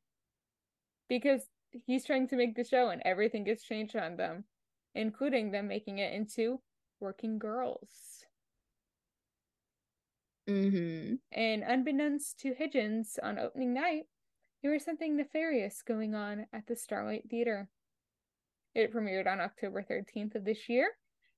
[1.09, 1.43] because
[1.85, 4.45] he's trying to make the show and everything gets changed on them,
[4.93, 6.61] including them making it into
[6.99, 8.25] Working Girls.
[10.49, 11.15] Mm-hmm.
[11.31, 14.03] And unbeknownst to Hidgens on opening night,
[14.61, 17.69] there was something nefarious going on at the Starlight Theater.
[18.73, 20.89] It premiered on October 13th of this year,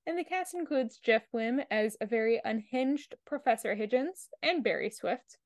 [0.06, 5.38] and the cast includes Jeff Blim as a very unhinged Professor Hidgens and Barry Swift,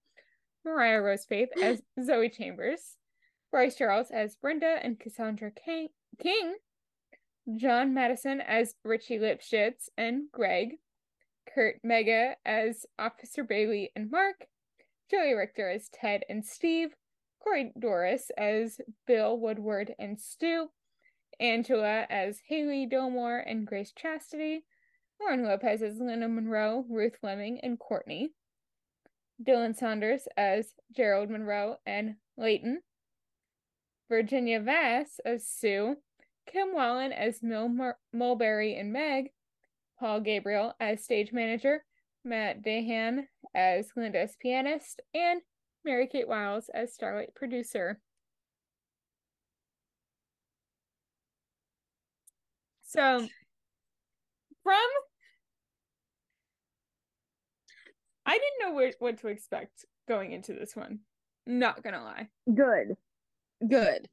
[0.65, 2.97] Mariah Rose Faith as Zoe Chambers,
[3.53, 5.89] Bryce Charles as Brenda and Cassandra King,
[6.19, 6.55] King
[7.55, 10.79] John Matteson as Richie Lipschitz and Greg,
[11.55, 14.47] Kurt Mega as Officer Bailey and Mark,
[15.11, 16.95] Joey Richter as Ted and Steve,
[17.41, 20.71] Corey Dorris as Bill Woodward and Stu,
[21.39, 24.65] Angela as Haley Domore and Grace Chastity,
[25.21, 28.31] Lauren Lopez as Linda Monroe, Ruth Fleming, and Courtney,
[29.47, 32.81] Dylan Saunders as Gerald Monroe and Leighton,
[34.09, 35.97] Virginia Vass as Sue,
[36.51, 39.31] Kim Whalen as Mil Mul- Mulberry and Meg,
[39.99, 41.85] Paul Gabriel as stage manager,
[42.25, 45.41] Matt Dahan as Linda as pianist, and
[45.85, 48.01] Mary Kate Wiles as Starlight producer.
[52.83, 53.27] So,
[54.63, 54.77] from
[58.27, 61.01] I didn't know where, what to expect going into this one.
[61.47, 62.29] Not gonna lie.
[62.53, 62.97] Good.
[63.69, 64.09] Good.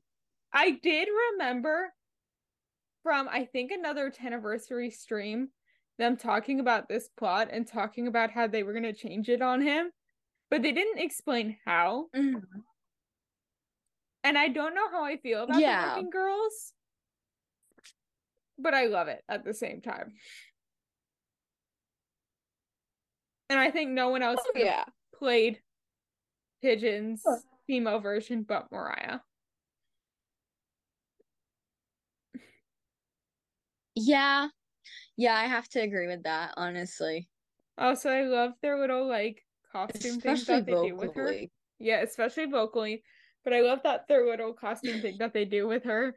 [0.53, 1.93] I did remember
[3.03, 5.49] from I think another 10 anniversary stream
[5.97, 9.41] them talking about this plot and talking about how they were going to change it
[9.41, 9.91] on him,
[10.49, 12.07] but they didn't explain how.
[12.15, 12.63] Mhm.
[14.23, 15.81] And I don't know how I feel about Yeah.
[15.81, 16.73] the working girls,
[18.57, 20.13] but I love it at the same time.
[23.49, 24.85] And I think no one else Oh, yeah.
[25.13, 25.61] played
[26.61, 27.23] Pigeon's
[27.67, 29.19] female version but Mariah.
[33.99, 34.47] Yeah.
[35.17, 37.29] Yeah, I have to agree with that, honestly.
[37.77, 41.25] Also, I love their little like costume things Especially that they do with her.
[41.25, 41.51] vocally.
[41.79, 43.03] Yeah, especially vocally.
[43.43, 46.15] But I love that their little costume thing that they do with her,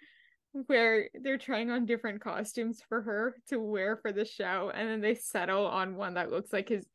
[0.66, 5.00] where they're trying on different costumes for her to wear for the show, and then
[5.00, 6.86] they settle on one that looks like his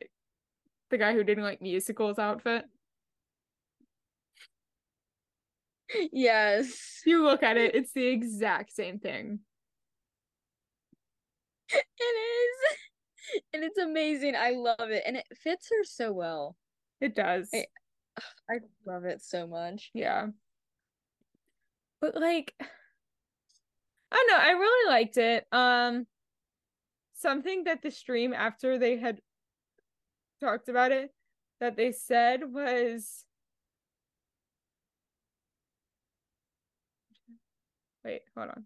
[0.90, 2.66] the guy who didn't like musicals outfit.
[6.12, 7.02] Yes.
[7.06, 9.40] You look at it, it's the exact same thing.
[11.74, 12.78] It is.
[13.54, 14.36] And it's amazing.
[14.38, 15.04] I love it.
[15.06, 16.56] And it fits her so well.
[17.02, 17.50] It does.
[17.54, 17.68] I-
[18.50, 19.92] I love it so much.
[19.94, 20.28] Yeah.
[22.02, 22.66] But like I
[24.12, 25.46] don't know, I really liked it.
[25.52, 26.08] Um
[27.14, 29.20] something that the stream after they had
[30.40, 31.12] talked about it
[31.60, 33.26] that they said was
[38.04, 38.66] Wait, hold on.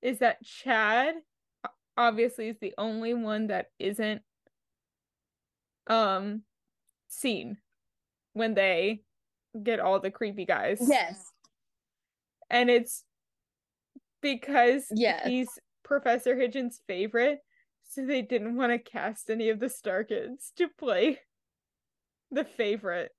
[0.00, 1.14] Is that Chad
[1.96, 4.22] obviously is the only one that isn't
[5.88, 6.42] um
[7.08, 7.56] seen
[8.34, 9.00] when they
[9.62, 10.78] get all the creepy guys.
[10.86, 11.32] Yes.
[12.50, 13.04] And it's
[14.20, 15.26] because Yes.
[15.26, 15.48] he's
[15.82, 17.40] Professor Hidgens' favorite,
[17.88, 21.18] so they didn't want to cast any of the Star Kids to play
[22.30, 23.12] the favorite.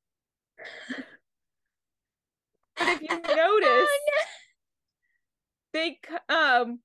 [2.77, 3.89] But if you notice,
[5.73, 6.79] they c- um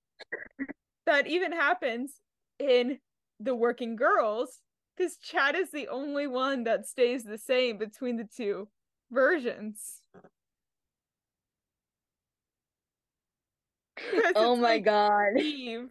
[1.07, 2.21] that even happens
[2.59, 2.99] in
[3.41, 4.61] the working girls
[4.97, 8.69] because Chad is the only one that stays the same between the two
[9.11, 10.01] versions.
[14.37, 15.39] Oh my like god.
[15.39, 15.89] Eve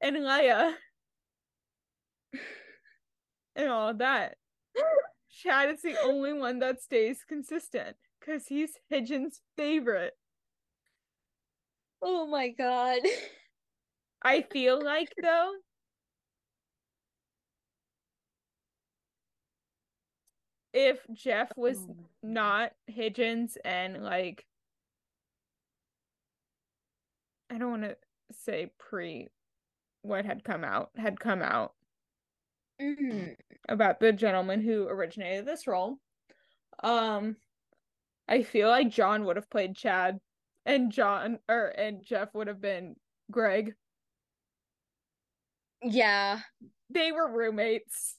[0.00, 0.74] and Leia
[3.56, 4.36] and all that.
[5.40, 10.14] Chad is the only one that stays consistent because he's Hidgens' favorite.
[12.02, 13.00] Oh my god.
[14.22, 15.52] I feel like though
[20.72, 24.44] if Jeff was Oh not Hidgens and like
[27.50, 27.96] I don't want to
[28.32, 29.28] say pre
[30.02, 31.74] what had come out had come out
[32.80, 33.36] Mhm.
[33.68, 35.98] about the gentleman who originated this role.
[36.82, 37.36] Um
[38.28, 40.20] I feel like John would have played Chad
[40.66, 42.96] and John or and Jeff would have been
[43.30, 43.76] Greg.
[45.82, 46.40] Yeah.
[46.90, 48.18] They were roommates.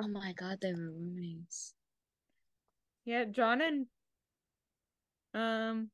[0.00, 1.74] Oh my god, they were roommates.
[3.04, 3.86] Yeah, John and
[5.34, 5.90] um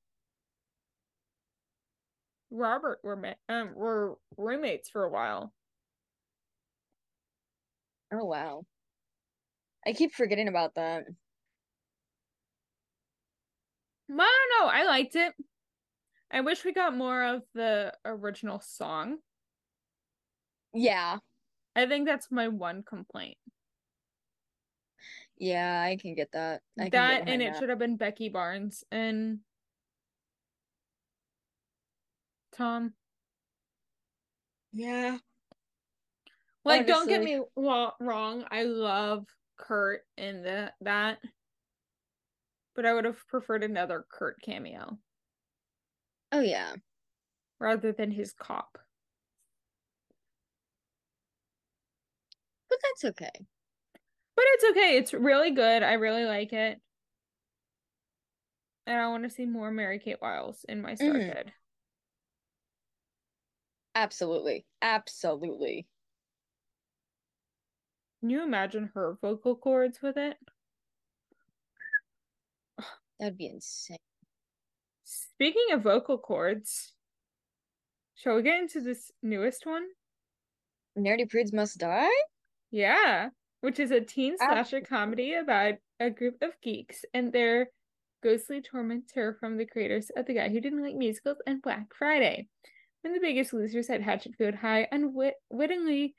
[2.50, 5.52] Robert were ma- um were roommates for a while.
[8.12, 8.64] Oh wow.
[9.86, 11.04] I keep forgetting about that.
[14.08, 15.32] But I don't know, I liked it.
[16.30, 19.18] I wish we got more of the original song.
[20.74, 21.18] Yeah.
[21.74, 23.36] I think that's my one complaint.
[25.38, 26.62] Yeah, I can get that.
[26.78, 27.58] I can get that and it that.
[27.58, 29.40] should have been Becky Barnes and
[32.56, 32.94] Tom.
[34.72, 35.18] Yeah.
[36.66, 38.44] Like, don't get me wrong.
[38.50, 39.26] I love
[39.56, 41.18] Kurt in the that,
[42.74, 44.98] but I would have preferred another Kurt cameo
[46.32, 46.74] Oh yeah.
[47.58, 48.78] rather than his cop.
[52.68, 53.46] But that's okay.
[54.34, 54.96] But it's okay.
[54.98, 55.82] It's really good.
[55.82, 56.80] I really like it.
[58.86, 61.52] And I want to see more Mary Kate Wiles in my Star Mhm.
[63.94, 64.66] Absolutely.
[64.80, 65.86] Absolutely.
[68.20, 70.36] Can you imagine her vocal cords with it?
[73.20, 73.98] That'd be insane.
[75.04, 76.94] Speaking of vocal cords,
[78.14, 79.84] shall we get into this newest one?
[80.98, 82.08] Nerdy Prudes Must Die?
[82.70, 83.28] Yeah,
[83.60, 87.68] which is a teen slasher comedy about a group of geeks and their
[88.22, 92.48] ghostly tormentor from the creators of The Guy Who Didn't Like Musicals and Black Friday.
[93.02, 96.14] When the biggest losers at Hatchetfield High unwittingly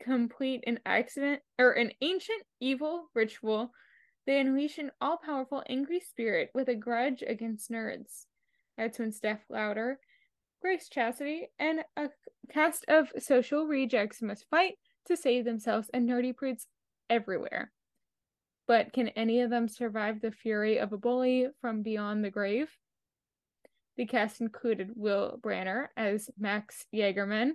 [0.00, 3.72] complete an accident or an ancient evil ritual,
[4.26, 8.26] they unleash an all-powerful angry spirit with a grudge against nerds.
[8.76, 9.98] That's when Steph Louder,
[10.60, 12.10] Grace Chastity, and a
[12.52, 14.74] cast of social rejects must fight
[15.06, 16.66] to save themselves and nerdy prudes
[17.08, 17.72] everywhere.
[18.66, 22.68] But can any of them survive the fury of a bully from beyond the grave?
[23.96, 27.52] The cast included Will Branner as Max Jaegerman,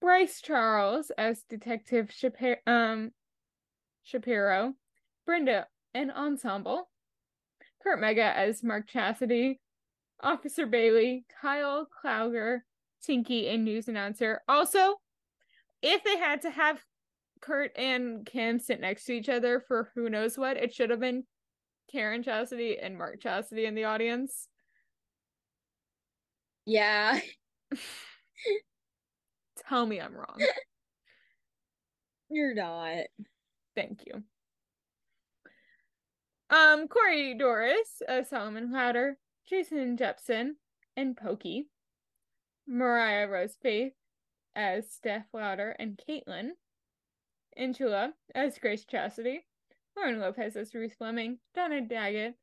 [0.00, 3.10] Bryce Charles as Detective Shapiro, um,
[4.02, 4.74] Shapiro,
[5.26, 6.88] Brenda and Ensemble,
[7.82, 9.60] Kurt Mega as Mark Chastity,
[10.22, 12.60] Officer Bailey, Kyle Klauger,
[13.02, 14.42] Tinky, and news announcer.
[14.48, 14.96] Also,
[15.82, 16.80] if they had to have
[17.40, 21.00] Kurt and Kim sit next to each other for who knows what, it should have
[21.00, 21.24] been
[21.90, 24.48] Karen Chastity and Mark Chastity in the audience.
[26.66, 27.18] Yeah.
[29.70, 30.36] Tell me I'm wrong.
[32.28, 33.04] You're not.
[33.76, 34.24] Thank you.
[36.50, 39.16] Um, Corey Dorris as Solomon Louder,
[39.48, 40.56] Jason Jepson,
[40.96, 41.68] and Pokey.
[42.66, 43.92] Mariah Rose Faith
[44.56, 46.50] as Steph Louder and Caitlin.
[47.56, 49.46] Angela as Grace Chastity.
[49.96, 51.38] Lauren Lopez as Ruth Fleming.
[51.54, 52.34] Donna Daggett,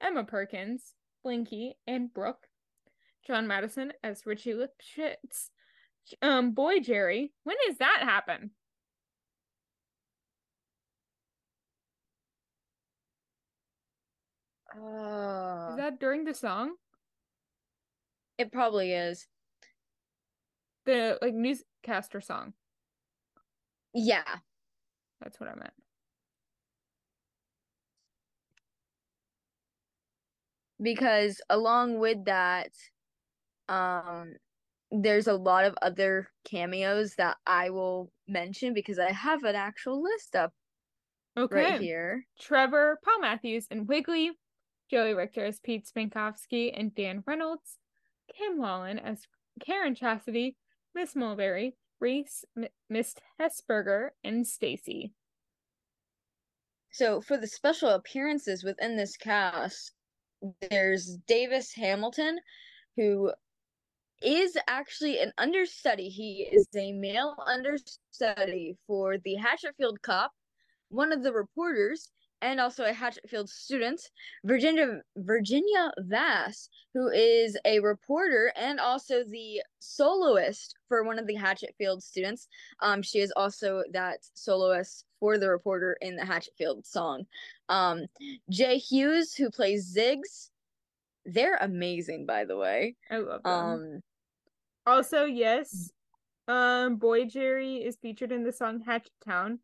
[0.00, 0.94] Emma Perkins,
[1.24, 2.46] Blinky, and Brooke.
[3.26, 5.50] John Matteson as Richie Lipschitz.
[6.22, 7.32] Um, Boy Jerry.
[7.44, 8.50] When does that happen?
[14.74, 15.68] Oh.
[15.70, 16.74] Is that during the song?
[18.38, 19.26] It probably is.
[20.84, 22.52] The like newscaster song.
[23.94, 24.24] Yeah.
[25.20, 25.72] That's what I meant.
[30.80, 32.70] Because along with that,
[33.68, 34.34] um,
[34.90, 40.02] there's a lot of other cameos that I will mention because I have an actual
[40.02, 40.52] list up
[41.36, 41.54] Okay.
[41.56, 42.24] right here.
[42.40, 44.30] Trevor, Paul Matthews, and Wiggly.
[44.90, 47.78] Joey Richter as Pete Spankoffski and Dan Reynolds.
[48.34, 49.22] Kim Whalen as
[49.60, 50.56] Karen Chastity,
[50.94, 55.12] Miss Mulberry, Reese, M- Miss Hesberger, and Stacy.
[56.92, 59.92] So for the special appearances within this cast,
[60.70, 62.38] there's Davis Hamilton,
[62.96, 63.32] who
[64.22, 66.08] is actually an understudy.
[66.08, 70.32] He is a male understudy for the Hatchetfield Cop,
[70.88, 72.10] one of the reporters,
[72.42, 74.00] and also a Hatchetfield student.
[74.44, 81.36] Virginia Virginia Vass, who is a reporter and also the soloist for one of the
[81.36, 82.48] Hatchetfield students.
[82.80, 87.26] Um, she is also that soloist for the reporter in the Hatchetfield song.
[87.68, 88.06] Um,
[88.50, 90.50] Jay Hughes, who plays Ziggs.
[91.26, 92.96] They're amazing, by the way.
[93.10, 93.52] I love them.
[93.52, 94.00] Um,
[94.86, 95.90] also, yes,
[96.48, 99.58] um, Boy Jerry is featured in the song Hatchet Town,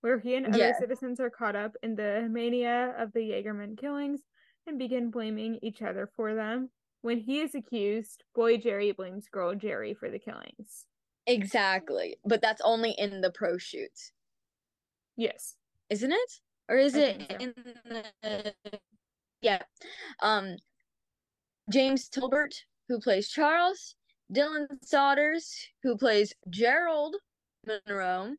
[0.00, 0.78] where he and other Yeah.
[0.78, 4.22] citizens are caught up in the mania of the Jaegerman killings
[4.66, 6.70] and begin blaming each other for them.
[7.02, 10.86] When he is accused, Boy Jerry blames Girl Jerry for the killings.
[11.26, 12.16] exactly.
[12.24, 14.12] But that's only in the pro shoot,
[15.16, 15.56] Yes.
[15.90, 16.40] isn't it?
[16.68, 17.36] Or is I it so.
[17.38, 17.54] in
[18.22, 18.54] the
[19.40, 19.62] Yeah.
[20.20, 20.56] Um
[21.70, 22.54] James Tolbert,
[22.88, 23.94] who plays Charles,
[24.32, 27.16] Dylan Saunders, who plays Gerald
[27.66, 28.34] Monroe,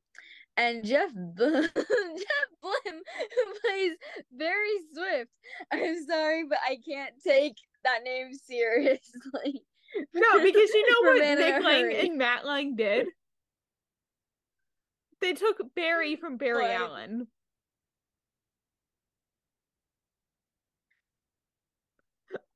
[0.57, 1.45] and Jeff B-
[1.75, 3.91] Jeff Blim, who plays
[4.31, 5.31] Barry Swift.
[5.71, 9.63] I'm sorry, but I can't take that name seriously.
[10.13, 13.07] No, because you know what Man Nick Lang and Matt Lang did?
[15.21, 16.71] They took Barry from Barry What?
[16.71, 17.27] Allen.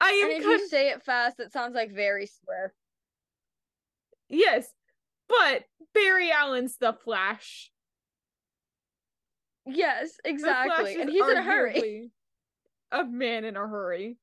[0.03, 2.75] I And if con- you say it fast, it sounds like very Swift.
[4.27, 4.67] Yes,
[5.29, 5.63] but
[5.93, 7.71] Barry Allen's the Flash.
[9.65, 10.99] Yes, exactly.
[10.99, 12.11] And he's in a hurry.
[12.91, 14.17] A man in a hurry.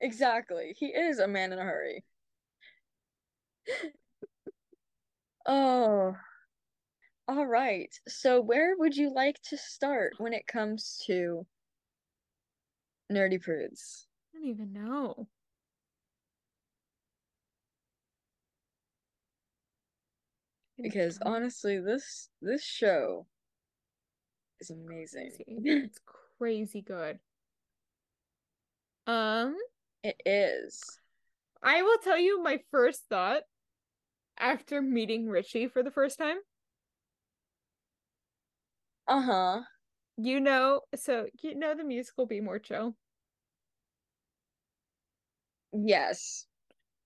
[0.00, 0.74] Exactly.
[0.76, 2.04] He is a man in a hurry.
[5.46, 6.16] Oh,
[7.28, 7.94] all right.
[8.08, 11.46] So where would you like to start when it comes to
[13.10, 14.07] Nerdy Prudes?
[14.38, 15.26] Don't even know.
[20.80, 23.26] Because honestly, this this show
[24.60, 25.32] is amazing.
[25.44, 25.44] crazy.
[25.84, 25.98] it's
[26.38, 27.18] crazy good.
[29.08, 29.56] Um,
[30.04, 31.00] It is.
[31.60, 33.42] I will tell you my first thought
[34.38, 36.36] after meeting Richie for the first time.
[39.08, 39.62] Uh-huh.
[40.16, 42.94] You know, so you know the musical Be More Chill.
[45.84, 46.46] Yes.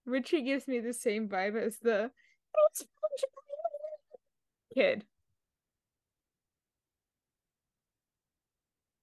[0.06, 2.10] Richie gives me the same vibe as the
[4.74, 5.04] kid.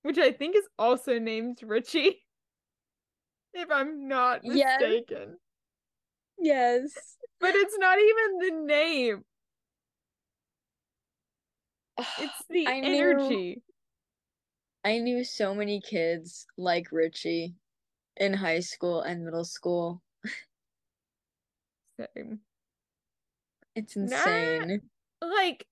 [0.02, 2.24] Which I think is also named Richie.
[3.52, 5.38] If I'm not mistaken.
[6.38, 6.94] Yes.
[7.40, 9.24] But it's not even the name.
[12.20, 13.64] It's the I knew- energy.
[14.86, 17.56] I knew so many kids like Richie
[18.20, 20.02] in high school and middle school.
[22.16, 22.42] Same.
[23.76, 24.82] It's insane.
[25.22, 25.68] Like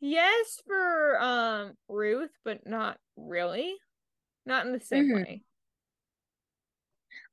[0.00, 3.76] yes for um Ruth, but not really.
[4.46, 5.14] Not in the same Mhm.
[5.14, 5.42] way.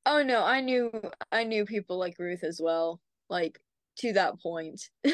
[0.05, 0.91] Oh no, I knew
[1.31, 3.59] I knew people like Ruth as well, like
[3.97, 4.89] to that point.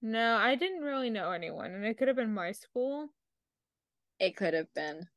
[0.00, 3.10] No, I didn't really know anyone, and it could have been my school
[4.18, 5.08] It could have been.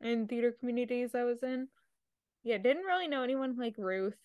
[0.00, 1.68] And theater communities I was in.
[2.44, 4.18] Yeah, didn't really know anyone like Ruth.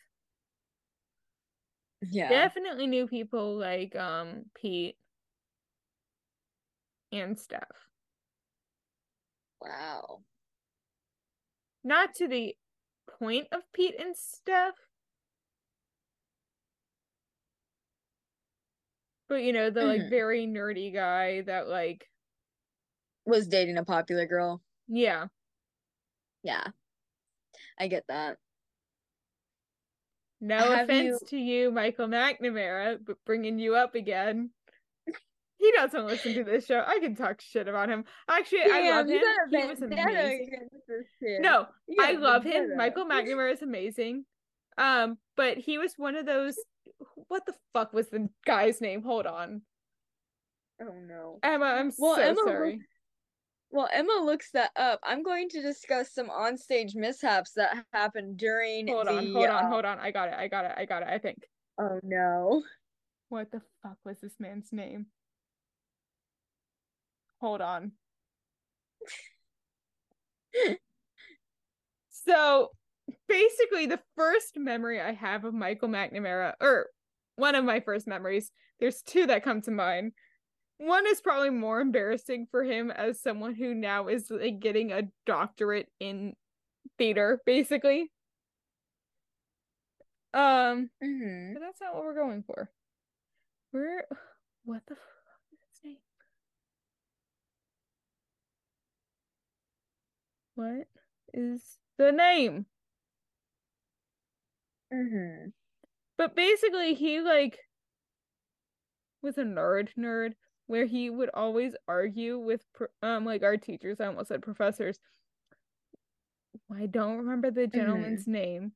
[2.02, 2.52] Yeah.
[2.52, 4.98] Definitely knew people like um Pete
[7.12, 7.88] and Steph.
[9.60, 10.24] Wow.
[11.86, 12.58] Not to the
[13.08, 14.76] point of Pete and Steph.
[19.28, 20.10] But you know, the like Mhm.
[20.10, 22.10] very nerdy guy that like
[23.26, 24.64] Was dating a popular girl.
[24.88, 25.28] yeah.
[26.46, 26.68] Yeah.
[27.80, 28.38] I get that.
[30.40, 34.52] No Have offense you- to you, Michael McNamara, but bringing you up again.
[35.58, 36.84] He doesn't listen to this show.
[36.86, 38.04] I can talk shit about him.
[38.30, 39.22] Actually, I love him.
[39.50, 40.48] He was amazing.
[40.48, 41.42] against this kid.
[41.42, 41.66] No,
[41.98, 42.52] got love him.
[42.52, 42.76] vendetta.
[42.78, 44.26] Michael McNamara is amazing.
[44.78, 46.56] Um, but he was one of those.
[47.30, 49.02] What the fuck was the guy's name?
[49.02, 49.62] Hold on,
[50.82, 51.40] Oh no.
[51.42, 51.66] Emma.
[51.66, 52.80] I'm Well, so Emma sorry.
[53.76, 55.02] Well, Emma looks that up.
[55.04, 59.66] I'm going to discuss some onstage mishaps that happened during Hold on, the, hold on,
[59.66, 60.00] uh, hold on.
[60.00, 60.36] I got it.
[60.38, 60.72] I got it.
[60.78, 61.10] I got it.
[61.10, 61.40] I think.
[61.78, 62.64] Oh no.
[63.28, 65.08] What the fuck was this man's name?
[67.42, 67.92] Hold on.
[72.12, 72.70] so
[73.28, 76.88] basically, the first memory I have of Michael McNamara, or
[77.36, 80.14] one of my first memories, there's two that come to mind.
[80.78, 85.04] One is probably more embarrassing for him as someone who now is like getting a
[85.26, 86.36] doctorate in
[86.98, 88.12] theater, basically.
[90.34, 92.70] Um, hmm but that's not what we're going for.
[93.72, 94.08] We're
[94.66, 95.04] what the fuck
[95.54, 95.98] is his name?
[100.56, 100.88] What
[101.34, 102.66] is the name?
[104.92, 105.50] hmm
[106.18, 107.60] But basically, he like
[109.22, 110.36] was a nerd, nerd,
[110.68, 112.66] where he would always argue with
[113.02, 114.00] um like our teachers.
[114.00, 115.00] I almost said professors.
[116.72, 118.74] I don't remember the gentleman's name,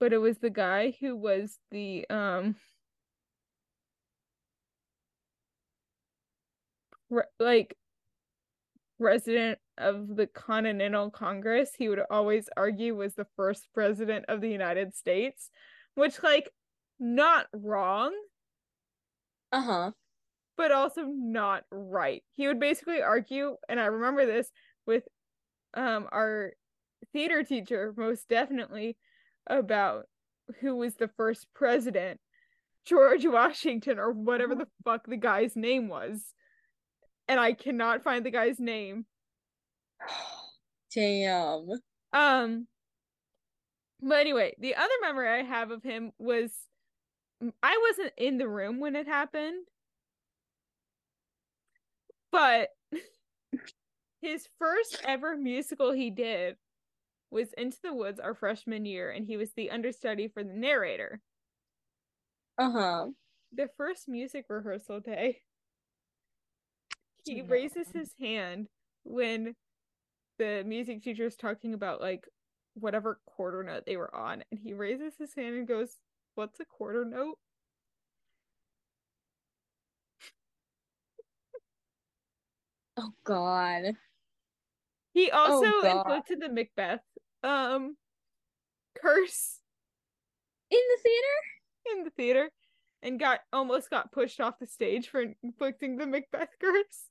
[0.00, 2.56] but it was the guy who was the um
[7.10, 7.76] re- like
[9.00, 14.50] president of the Continental Congress, he would always argue was the first president of the
[14.50, 15.50] United States,
[15.94, 16.50] which like
[16.98, 18.14] not wrong,
[19.52, 19.92] Uh-huh.
[20.56, 22.22] But also not right.
[22.36, 24.50] He would basically argue, and I remember this
[24.86, 25.04] with
[25.74, 26.52] um our
[27.12, 28.96] theater teacher most definitely
[29.48, 30.04] about
[30.60, 32.20] who was the first president,
[32.84, 36.22] George Washington or whatever the fuck the guy's name was.
[37.26, 39.06] And I cannot find the guy's name.
[40.94, 41.66] Damn.
[42.12, 42.66] Um
[44.00, 46.52] but anyway, the other memory I have of him was
[47.62, 49.66] I wasn't in the room when it happened.
[52.34, 52.70] But
[54.20, 56.56] his first ever musical he did
[57.30, 61.20] was Into the Woods our freshman year, and he was the understudy for the narrator.
[62.58, 63.06] Uh huh.
[63.52, 65.42] The first music rehearsal day,
[67.24, 67.46] he No.
[67.46, 68.66] raises his hand
[69.04, 69.54] when
[70.38, 72.28] the music teacher is talking about like
[72.74, 75.98] whatever quarter note they were on, and he raises his hand and goes,
[76.34, 77.38] What's a quarter note?
[82.96, 83.94] Oh God.
[85.12, 85.96] He also Oh, God.
[86.06, 87.00] inflicted the Macbeth
[87.42, 87.96] um
[89.00, 89.58] curse
[90.70, 91.98] In the theater?
[91.98, 92.50] in the theater
[93.02, 97.08] and got almost got pushed off the stage for inflicting the Macbeth curse.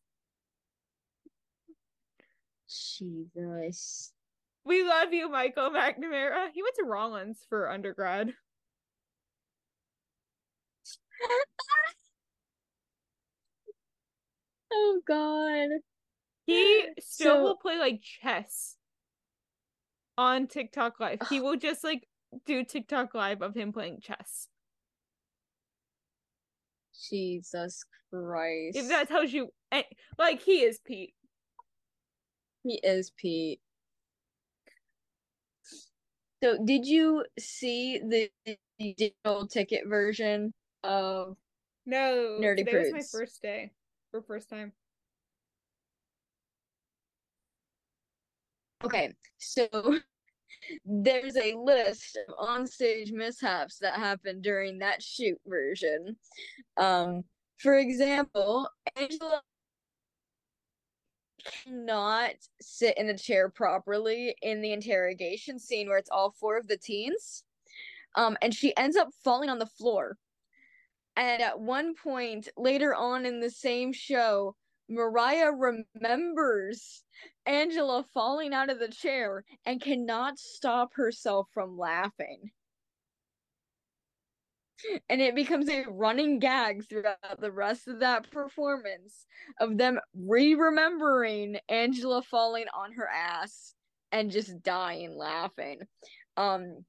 [2.68, 4.12] Jesus.
[4.66, 6.48] We love you, Michael McNamara.
[6.54, 8.34] He went to Rollins for undergrad.
[14.74, 15.70] Oh God.
[16.46, 18.78] He still So- will play like chess
[20.18, 21.20] on TikTok live.
[21.30, 22.08] He will just like
[22.46, 24.48] do TikTok live of him playing chess.
[27.10, 28.78] Jesus Christ.
[28.78, 29.50] If that tells you
[30.18, 31.14] like he is Pete.
[32.64, 33.60] He is Pete.
[36.42, 38.30] So, did you see the
[38.78, 41.38] digital ticket version of
[41.86, 43.72] No, Nerdy today was my first day
[44.14, 44.72] for first time.
[48.86, 49.68] Okay, so
[50.86, 56.16] there's a list of onstage mishaps that happened during that shoot version.
[56.78, 57.24] Um,
[57.58, 59.42] for example, Angela
[61.64, 66.68] cannot sit in a chair properly in the interrogation scene where it's all four of
[66.68, 67.44] the teens.
[68.16, 70.18] Um, and she ends up falling on the floor.
[71.16, 74.56] And at one point later on in the same show,
[74.90, 77.04] Mariah remembers
[77.46, 82.52] Angela falling out of the chair and cannot stop herself from laughing.
[85.08, 89.26] And it becomes a running gag throughout the rest of that performance
[89.60, 93.76] of them re remembering Angela falling on her ass
[94.12, 95.80] and just dying laughing.
[96.36, 96.84] Um,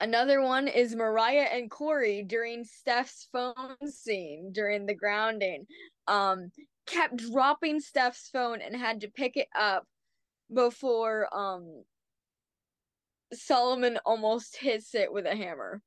[0.00, 5.66] Another one is Mariah and Corey during Steph's phone scene during the grounding.
[6.06, 6.50] Um,
[6.86, 9.84] kept dropping Steph's phone and had to pick it up
[10.52, 11.82] before um
[13.32, 15.82] Solomon almost hits it with a hammer.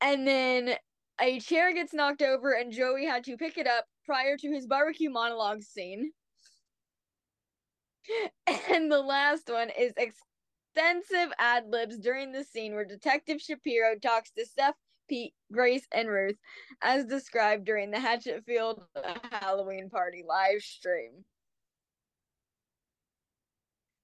[0.00, 0.76] And then
[1.20, 4.66] a chair gets knocked over and Joey had to pick it up prior to his
[4.66, 6.12] barbecue monologue scene.
[8.70, 9.92] And the last one is
[10.76, 14.74] extensive ad libs during the scene where Detective Shapiro talks to Steph,
[15.08, 16.36] Pete, Grace, and Ruth,
[16.82, 18.82] as described during the Hatchetfield
[19.30, 21.24] Halloween party live stream.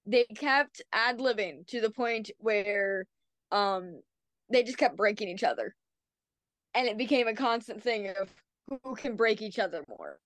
[0.06, 3.06] They kept ad libbing to the point where
[3.52, 4.00] um
[4.50, 5.74] they just kept breaking each other.
[6.74, 8.30] And it became a constant thing of
[8.82, 10.18] who can break each other more.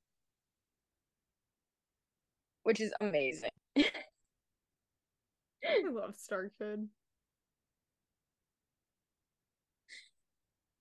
[2.63, 3.51] Which is amazing.
[5.87, 6.89] I love Star Kid.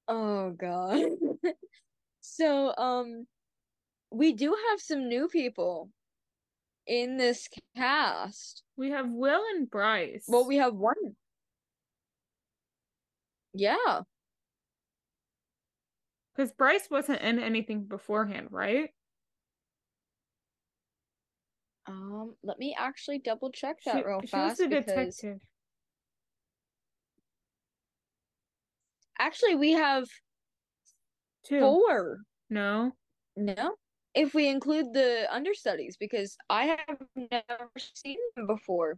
[0.07, 1.01] Oh god.
[2.21, 3.27] so um
[4.11, 5.89] we do have some new people
[6.87, 8.63] in this cast.
[8.77, 10.25] We have Will and Bryce.
[10.27, 10.95] Well, we have one.
[13.53, 14.03] Yeah.
[16.35, 18.89] because Bryce wasn't in anything beforehand, right?
[21.87, 25.39] Um let me actually double check She, that real she was fast the because detective.
[29.19, 30.05] actually we have
[31.45, 31.59] Two.
[31.59, 32.17] four.
[32.49, 32.91] No.
[33.35, 33.75] No.
[34.15, 38.97] If we include the understudies because I have never seen them before.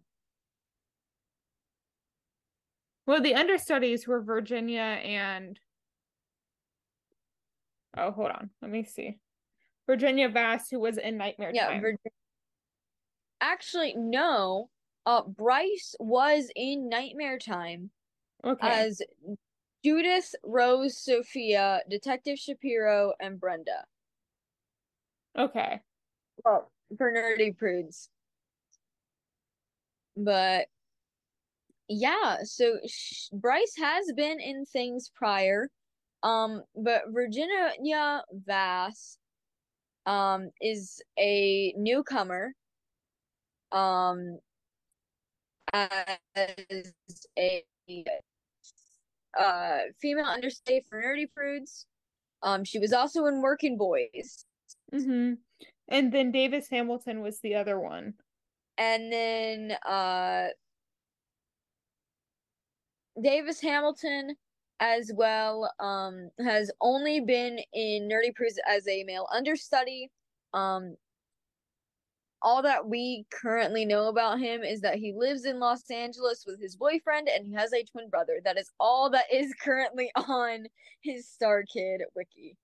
[3.06, 5.60] Well, the understudies were Virginia and
[7.98, 9.18] oh, hold on, let me see.
[9.88, 11.82] Virginia Vass, who was in Nightmare Yeah, Time.
[11.82, 12.12] Virginia.
[13.42, 14.70] Actually, no.
[15.06, 17.92] Uh, Bryce was in Nightmare Time
[18.46, 18.68] okay.
[18.68, 19.02] as
[19.84, 23.86] Judith, Rose, Sophia, Detective Shapiro, and Brenda.
[25.38, 25.80] okay.
[26.44, 28.10] Well, for nerdy prudes.
[30.16, 30.68] But
[31.88, 35.70] yeah, so sh Bryce has been in things prior.
[36.24, 39.18] Um, but Virginia Vass
[40.06, 42.54] um is a newcomer.
[43.72, 44.40] Um
[45.74, 46.18] as
[47.38, 47.64] a
[49.40, 51.86] uh female understudy for nerdy prudes.
[52.44, 54.46] Um, she was also in Working Boys.
[54.94, 55.34] Mm-hmm.
[55.90, 58.16] And then Davis Hamilton was the other one.
[58.78, 60.50] and then uh
[63.22, 64.36] Davis Hamilton
[64.80, 70.12] as well um has only been in Nerdy Prudes as a male understudy.
[70.54, 70.96] Um
[72.42, 76.62] all that we currently know about him is that he lives in Los Angeles with
[76.62, 78.40] his boyfriend and he has a twin brother.
[78.44, 80.68] That is all that is currently on
[81.02, 82.56] his Star Kid wiki.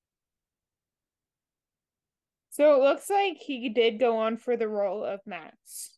[2.52, 5.98] So it looks like he did go on for the role of Max.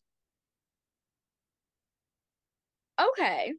[2.98, 3.52] Okay.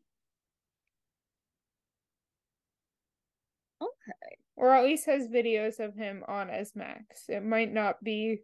[3.79, 4.37] Okay.
[4.55, 7.25] Or at least has videos of him on as Max.
[7.29, 8.39] It might not be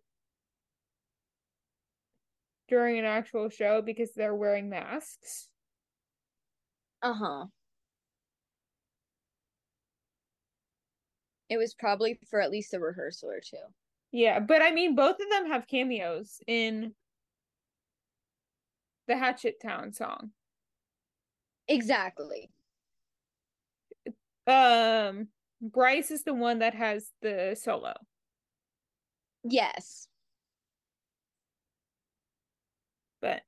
[2.74, 5.48] during an actual show because they're wearing masks.
[7.04, 7.46] Uh-huh.
[11.52, 13.58] It was probably for at least a rehearsal or two.
[14.12, 16.96] Yeah, but I mean both of them have cameos in
[19.08, 20.32] the Hatchet Town song.
[21.68, 22.50] Exactly.
[24.48, 25.28] Um
[25.62, 27.94] Bryce is the one that has the solo.
[29.44, 30.08] Yes.
[33.24, 33.42] But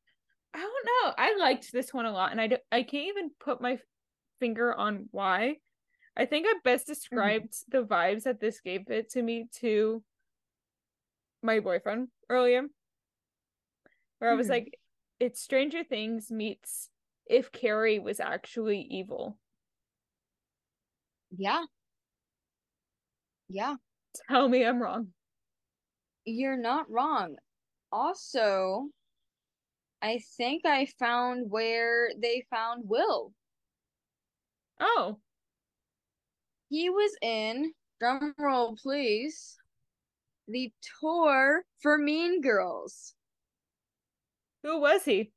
[0.53, 1.13] I don't know.
[1.17, 3.77] I liked this one a lot and I do, I can't even put my
[4.39, 5.57] finger on why.
[6.15, 10.01] I think I best described the vibes that this gave it to me to
[11.43, 12.63] my boyfriend earlier.
[14.19, 14.51] Where I was Mhm.
[14.51, 14.79] like,
[15.19, 16.89] it's Stranger Things meets
[17.25, 19.37] if Carrie was actually evil.
[21.35, 21.65] Yeah.
[23.49, 23.75] Yeah.
[24.29, 25.13] Tell me I'm wrong.
[26.23, 27.35] You're not wrong.
[27.91, 28.89] Also,
[30.01, 33.33] I think I found where they found Will.
[34.79, 35.19] Oh,
[36.69, 39.57] He was in, drum roll please,
[40.47, 43.13] the tour for Mean Girls.
[44.63, 45.31] who was he?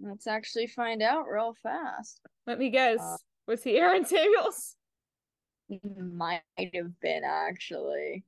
[0.00, 2.20] Let's actually find out real fast.
[2.46, 3.00] Let me guess.
[3.00, 3.16] Uh,
[3.46, 4.76] was he Aaron Samuels?
[5.84, 8.24] Might have been actually.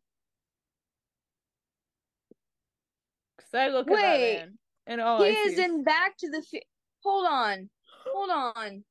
[3.54, 6.30] I look at that Wait, man and all he I see is in Back to
[6.30, 6.58] the Fu-
[7.04, 7.70] Hold on.
[8.06, 8.84] Hold on.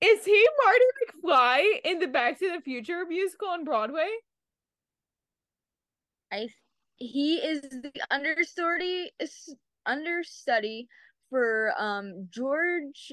[0.00, 4.08] Is he Marty McFly in the Back to the Future musical on Broadway?
[6.32, 6.48] I
[6.96, 9.10] he is the understudy
[9.86, 10.86] understudy
[11.28, 13.12] for um George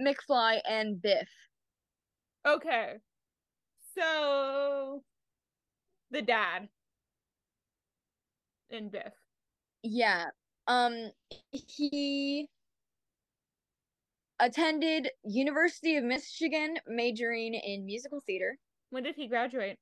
[0.00, 1.28] McFly and Biff.
[2.46, 2.94] Okay.
[3.96, 5.02] So
[6.10, 6.68] the dad
[8.70, 9.19] and Biff.
[9.82, 10.30] Yeah.
[10.66, 11.10] Um
[11.50, 12.48] he
[14.38, 18.58] attended University of Michigan majoring in musical theater.
[18.90, 19.78] When did he graduate?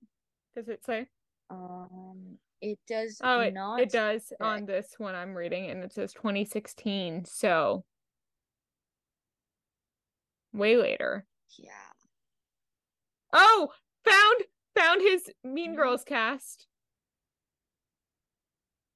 [0.56, 1.06] Does it say?
[1.50, 4.36] Um it does Oh, it, not it does say.
[4.40, 7.24] on this one I'm reading, and it says 2016.
[7.24, 7.84] So
[10.52, 11.26] way later.
[11.56, 11.70] Yeah.
[13.32, 13.72] Oh,
[14.04, 14.44] found
[14.74, 15.76] found his Mean Mhm.
[15.76, 16.66] Girls cast.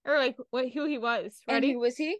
[0.04, 1.40] Or like what who he was.
[1.46, 1.72] And Ready?
[1.72, 2.18] who was he?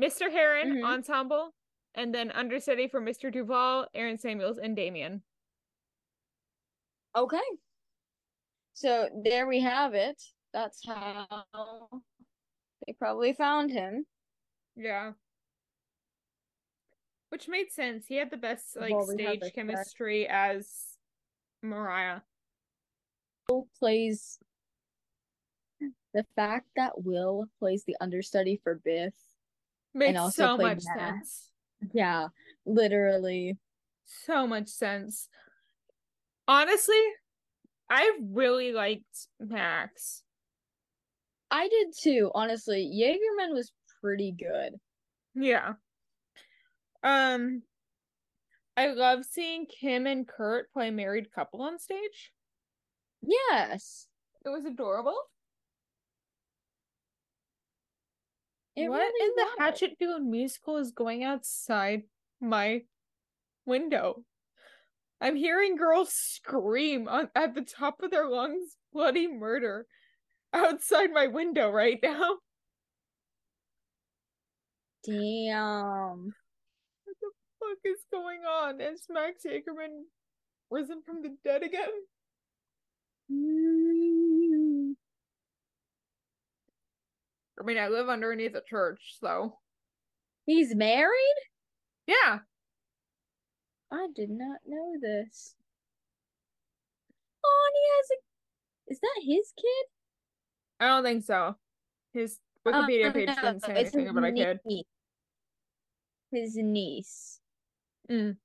[0.00, 0.30] Mr.
[0.30, 0.84] Heron Mhm.
[0.84, 1.54] ensemble,
[1.94, 3.32] and then understudy for Mr.
[3.32, 5.22] Duval, Aaron Samuels, and Damien.
[7.16, 7.38] Okay.
[8.74, 10.20] So there we have it.
[10.52, 11.26] That's how
[12.86, 14.04] they probably found him.
[14.76, 15.12] Yeah.
[17.28, 18.06] Which made sense.
[18.06, 20.98] He had the best like Well, we stage chemistry as
[21.62, 22.20] Mariah.
[23.78, 24.38] Plays
[26.14, 29.12] the fact that Will plays the understudy for Biff.
[29.92, 31.00] Makes also so much Max.
[31.00, 31.50] sense.
[31.92, 32.28] Yeah,
[32.64, 33.58] literally.
[34.26, 35.28] So much sense.
[36.46, 37.00] Honestly,
[37.90, 40.22] I really liked Max.
[41.50, 42.90] I did too, honestly.
[42.94, 44.74] Jaegerman was pretty good.
[45.34, 45.74] Yeah.
[47.02, 47.62] Um
[48.76, 52.32] I love seeing Kim and Kurt play married couple on stage.
[53.22, 54.06] Yes.
[54.44, 55.16] It was adorable.
[58.76, 59.80] It what really in the was.
[59.80, 62.02] Hatchetfield musical is going outside
[62.40, 62.82] my
[63.66, 64.24] window?
[65.20, 69.86] I'm hearing girls scream on, at the top of their lungs, bloody murder,
[70.52, 72.38] outside my window right now.
[75.06, 76.34] Damn.
[77.04, 77.30] What the
[77.60, 78.80] fuck is going on?
[78.80, 80.02] Is Max Jaegerman
[80.70, 81.90] risen from the dead again?
[83.30, 84.23] Mm.
[87.60, 89.58] I mean, I live underneath a church, so
[90.46, 91.38] He's married?
[92.06, 92.38] yeah.
[93.92, 95.54] I did not know this.
[97.44, 98.92] Oh, and he has a.
[98.92, 99.86] Is that his kid?
[100.80, 101.54] I don't think so.
[102.12, 104.60] His Wikipedia Oh, page no, didn't say anything his about a kid.
[106.32, 107.38] His niece.
[108.10, 108.36] Mm.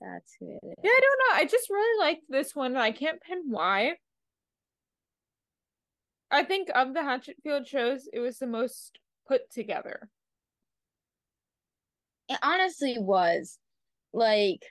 [0.00, 0.74] That's who it is.
[0.82, 1.42] Yeah, I don't know.
[1.42, 2.76] I just really liked this one.
[2.76, 3.94] I can't pin why.
[6.30, 10.08] I think of the Hatchetfield shows, it was the most put together.
[12.28, 13.58] It honestly was
[14.12, 14.64] like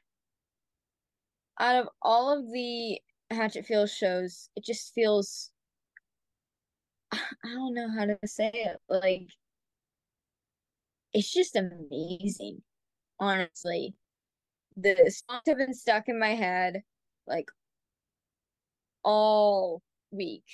[1.60, 3.00] out of all of the
[3.32, 5.52] Hatchetfield shows, it just feels
[7.12, 7.20] I
[7.54, 8.78] don't know how to say it.
[8.88, 9.28] Like
[11.14, 12.62] it's just amazing,
[13.20, 13.96] honestly.
[14.78, 14.96] The
[15.28, 16.84] songs have been stuck in my head
[17.28, 17.50] like
[19.04, 19.82] all
[20.12, 20.46] week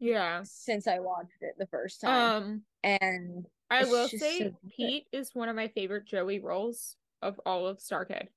[0.00, 0.42] Yeah.
[0.44, 2.42] since I watched it the first time.
[2.42, 4.54] Um, and I will say so.
[4.76, 8.28] Pete is one of my favorite Joey roles of all of Starkid.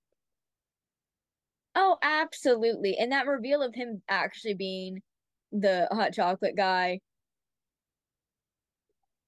[1.75, 2.97] Oh, absolutely.
[2.97, 5.01] And that reveal of him actually being
[5.51, 6.99] the hot chocolate guy.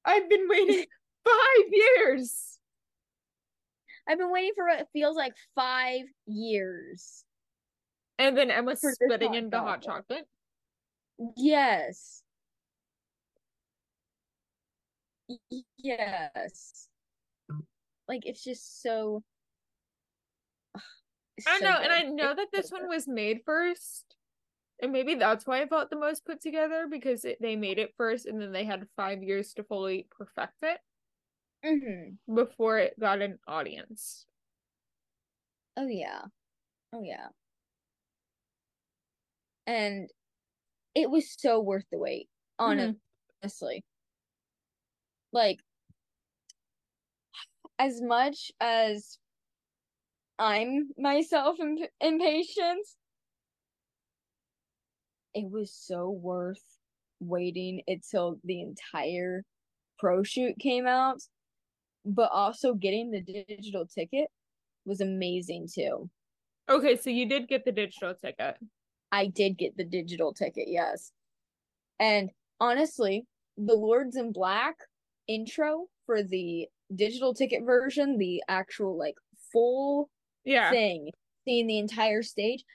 [0.03, 0.85] I've been waiting
[1.25, 2.59] five years.
[4.07, 7.23] I've been waiting for what feels like five years.
[8.19, 10.25] And then Emma For this splitting hot into hot chocolate.
[11.19, 11.33] chocolate.
[11.37, 12.21] Yes.
[15.22, 15.22] Y-
[15.77, 16.89] Yes.
[18.07, 19.23] Like it's just so
[21.37, 24.15] it's I so know, and I know that this one was made first.
[24.81, 27.95] And maybe that's why I felt the most put together because it, they made it
[27.97, 30.81] first and then they had five years to fully perfect it
[31.63, 32.17] Mhm.
[32.33, 34.25] before it got an audience.
[35.77, 36.25] Oh yeah.
[36.93, 37.29] Oh yeah.
[39.67, 40.09] And
[40.95, 42.29] it was so worth the wait,
[42.65, 42.99] Mhm.
[43.43, 43.83] honestly.
[45.33, 45.59] Like
[47.79, 49.17] as much as
[50.39, 52.87] I'm myself imp- impatient,
[55.33, 56.63] it was so worth
[57.19, 59.43] waiting until the entire
[59.97, 61.19] pro shoot came out.
[62.05, 64.27] But also getting the digital ticket
[64.85, 66.09] was amazing too.
[66.69, 68.57] Okay, so you did get the digital ticket.
[69.11, 71.11] I did get the digital ticket, yes.
[71.99, 72.29] And
[72.59, 73.25] honestly,
[73.57, 74.75] the Lords in Black
[75.27, 79.15] intro for the digital ticket version, the actual like
[79.51, 80.09] full
[80.43, 80.69] Yeah.
[80.71, 81.11] thing,
[81.45, 82.65] seeing the entire stage,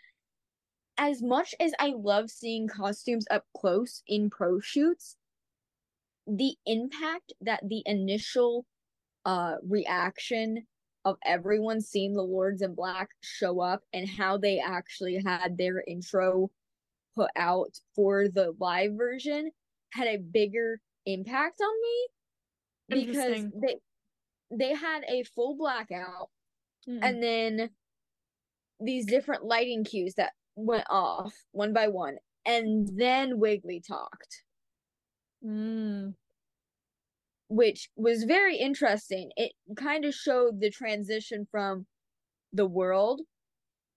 [0.99, 5.17] as much as I love seeing costumes up close in pro shoots,
[6.27, 8.67] the impact that the initial
[9.25, 10.67] uh reaction
[11.05, 15.83] of everyone seeing the Lords in Black show up and how they actually had their
[15.87, 16.51] intro
[17.17, 19.51] put out for the live version
[19.93, 22.09] had a bigger impact on me
[22.89, 23.77] because they
[24.51, 26.31] they had a full blackout
[26.89, 27.01] Mm.
[27.03, 27.71] and then
[28.81, 32.17] these different lighting cues that went off one by one
[32.47, 34.43] and then Wiggly talked
[35.45, 36.15] Mm.
[37.49, 39.31] which was very interesting.
[39.37, 41.87] It kind of showed the transition from
[42.53, 43.21] the world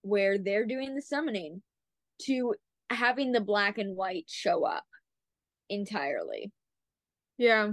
[0.02, 1.62] where they're doing the summoning
[2.24, 2.56] to
[2.90, 4.84] having the black and white show up
[5.70, 6.52] entirely.
[7.38, 7.72] Yeah.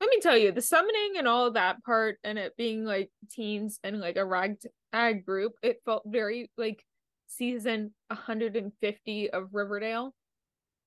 [0.00, 3.80] Let me tell you, the summoning and all that part and it being like teens
[3.82, 6.84] and like a ragtag group, it felt very like
[7.28, 10.14] season 150 of Riverdale.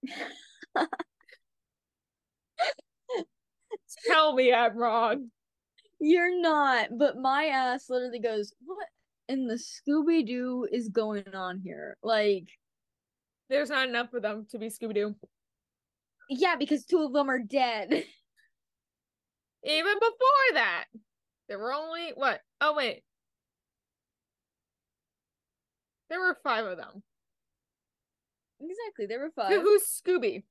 [4.07, 5.31] Tell me I'm wrong.
[5.99, 8.87] You're not, but my ass literally goes, What
[9.27, 11.97] in the Scooby Doo is going on here?
[12.03, 12.47] Like,
[13.49, 15.15] There's not enough of them to be Scooby Doo.
[16.29, 18.03] yeah, because two of them are dead.
[19.63, 20.85] Even before that,
[21.47, 22.41] there were only what?
[22.61, 23.03] Oh, wait.
[26.09, 27.03] There were five of them.
[28.61, 29.61] exactly, there were five.
[29.61, 30.43] who's Scooby?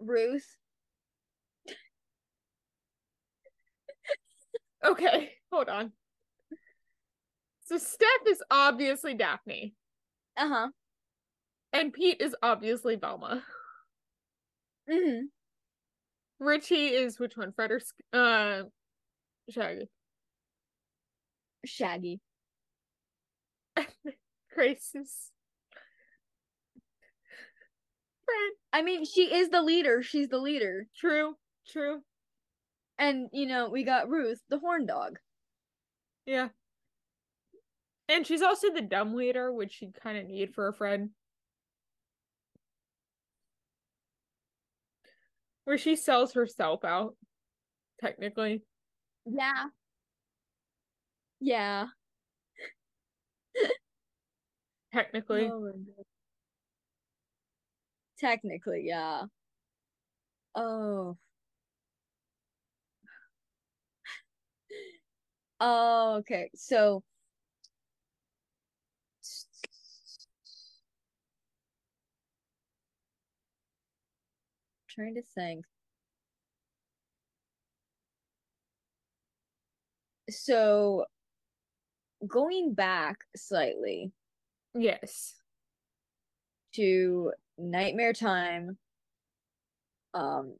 [0.00, 0.46] Ruth.
[4.82, 5.92] Okay, hold on.
[7.66, 9.74] So Steph is obviously Daphne,
[10.38, 10.68] Uh huh.
[11.74, 13.44] and Pete is obviously Velma.
[14.90, 15.26] hmm
[16.40, 17.52] Richie is which one?
[17.52, 17.80] Fred or
[18.12, 18.62] uh
[19.50, 19.88] Shaggy?
[21.64, 22.20] Shaggy.
[24.54, 25.30] Grace is
[28.24, 28.52] Fred.
[28.72, 30.02] I mean, she is the leader.
[30.02, 30.86] She's the leader.
[30.96, 31.34] True,
[31.68, 32.00] true.
[32.98, 35.18] And, you know, we got Ruth, the horn dog.
[36.26, 36.48] Yeah.
[38.08, 41.10] And she's also the dumb leader, which she'd kind of need for a friend.
[45.64, 47.16] Where she sells herself out,
[48.00, 48.62] technically.
[49.26, 49.66] Yeah.
[51.40, 51.86] Yeah.
[54.92, 55.46] Technically.
[55.46, 55.72] Oh
[58.20, 59.24] technically, yeah.
[60.54, 61.16] Oh.
[65.62, 66.50] Oh, okay.
[66.54, 67.02] So
[75.00, 75.64] trying to think.
[80.28, 81.06] So
[82.26, 84.12] going back slightly
[84.74, 85.34] Yes.
[86.74, 88.78] to Nightmare Time,
[90.14, 90.56] um,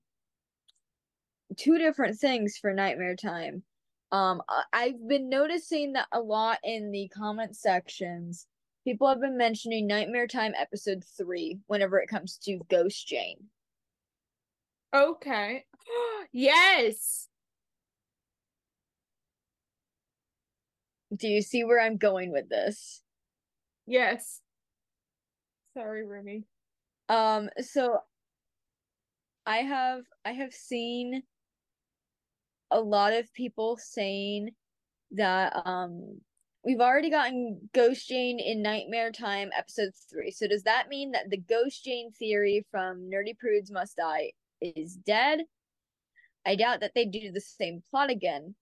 [1.57, 3.62] two different things for Nightmare Time.
[4.11, 4.43] Um,
[4.73, 8.47] I've been noticing that a lot in the comment sections.
[8.85, 13.51] People have been mentioning Nightmare Time episode three whenever it comes to Ghost Jane.
[14.95, 15.65] Okay.
[16.33, 17.29] yes.
[21.15, 23.03] Do you see where I'm going with this?
[23.87, 24.41] Yes.
[25.77, 26.45] Sorry, Remy.
[27.09, 27.99] Um, so
[29.47, 31.23] I have I have seen
[32.71, 34.51] a lot of people saying
[35.12, 36.21] that um
[36.65, 40.31] we've already gotten Ghost Jane in Nightmare Time episode three.
[40.31, 44.95] So does that mean that the Ghost Jane theory from Nerdy Prudes Must Die is
[44.95, 45.41] dead?
[46.47, 48.55] I doubt that they do the same plot again.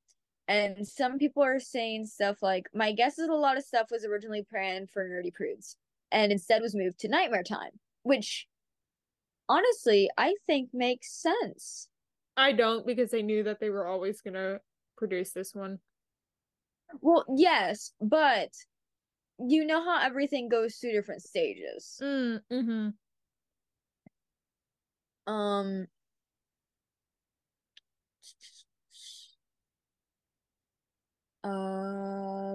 [0.49, 4.05] And some people are saying stuff like, my guess is a lot of stuff was
[4.05, 5.77] originally planned for Nerdy Prudes
[6.11, 7.73] and instead was moved to Nightmare Time,
[8.03, 8.47] which
[9.49, 11.89] honestly I think makes sense.
[12.37, 14.61] I don't because they knew that they were always gonna
[14.97, 15.81] produce this one.
[17.01, 18.51] Well, yes, but
[19.39, 21.99] you know how everything goes through different stages.
[22.03, 22.89] Mm, mm-hmm.
[25.29, 25.89] Um
[31.45, 31.49] a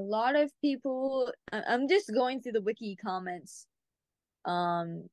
[0.01, 3.65] lot of people I'm just going through the wiki comments.
[4.45, 5.09] Um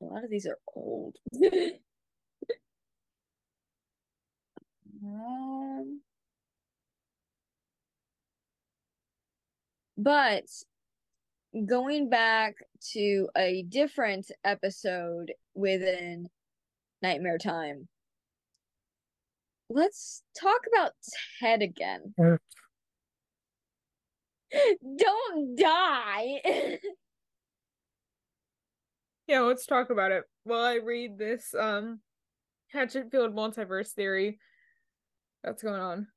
[0.00, 1.16] a lot of these are old.
[5.02, 6.00] um
[9.96, 10.46] But
[11.66, 12.54] going back
[12.92, 16.28] to a different episode within
[17.02, 17.88] Nightmare Time,
[19.68, 20.92] let's talk about
[21.40, 22.14] Ted again.
[24.98, 26.78] Don't die.
[29.26, 30.24] Yeah, let's talk about it.
[30.42, 32.00] While I read this um
[32.74, 34.40] Hatchetfield multiverse theory
[35.44, 36.08] that's going on.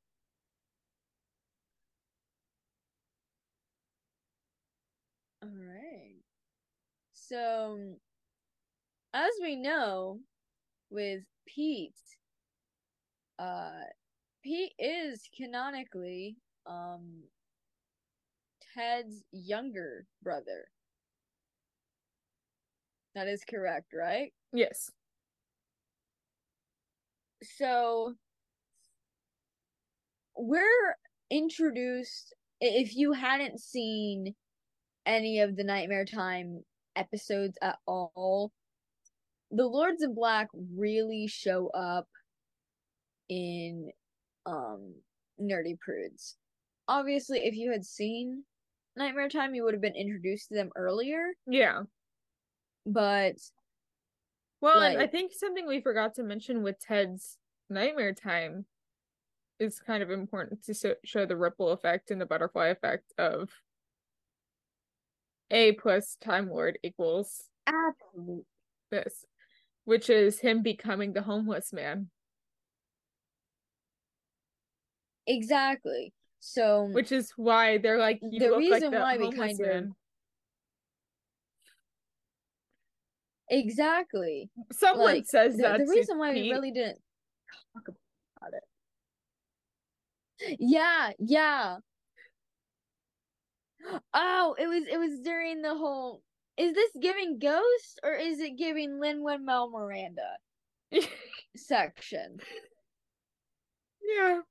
[5.43, 6.23] All right.
[7.27, 7.95] So,
[9.13, 10.19] as we know,
[10.89, 11.95] with Pete,
[13.39, 13.83] uh,
[14.43, 16.35] Pete is canonically
[16.65, 17.23] um
[18.73, 20.65] Ted's younger brother.
[23.15, 24.33] That is correct, right?
[24.51, 24.89] Yes.
[27.43, 28.15] So
[30.35, 30.95] we're
[31.29, 34.35] introduced if you hadn't seen
[35.05, 36.63] any of the Nightmare Time
[36.95, 38.51] episodes at all,
[39.51, 42.07] the Lords of Black really show up
[43.29, 43.89] in
[44.45, 44.93] um
[45.39, 46.35] Nerdy Prudes.
[46.87, 48.43] Obviously, if you had seen
[48.95, 51.83] Nightmare Time, you would have been introduced to them earlier, Yeah.
[52.85, 53.35] but
[54.61, 57.37] Well, and I think something we forgot to mention with Ted's
[57.69, 58.65] nightmare time
[59.59, 63.49] is kind of important to so- show the ripple effect and the butterfly effect of
[65.53, 68.43] A plus Time Lord equals absolutely
[68.91, 69.25] this,
[69.85, 72.09] which is him becoming the homeless man,
[75.27, 76.13] exactly.
[76.39, 79.59] So which is why they're like, you The look like reason the why we kind
[79.61, 79.95] of- man.
[83.49, 84.49] exactly.
[84.71, 86.43] Someone like, says the, that the reason why Pete.
[86.45, 86.99] we really didn't
[87.73, 87.95] talk
[88.37, 90.57] about it.
[90.59, 91.77] Yeah, yeah.
[94.13, 96.21] Oh, it was it was during the whole
[96.57, 100.37] is this giving ghost or is it giving Lin Manuel Miranda
[101.57, 102.39] section?
[104.01, 104.41] yeah.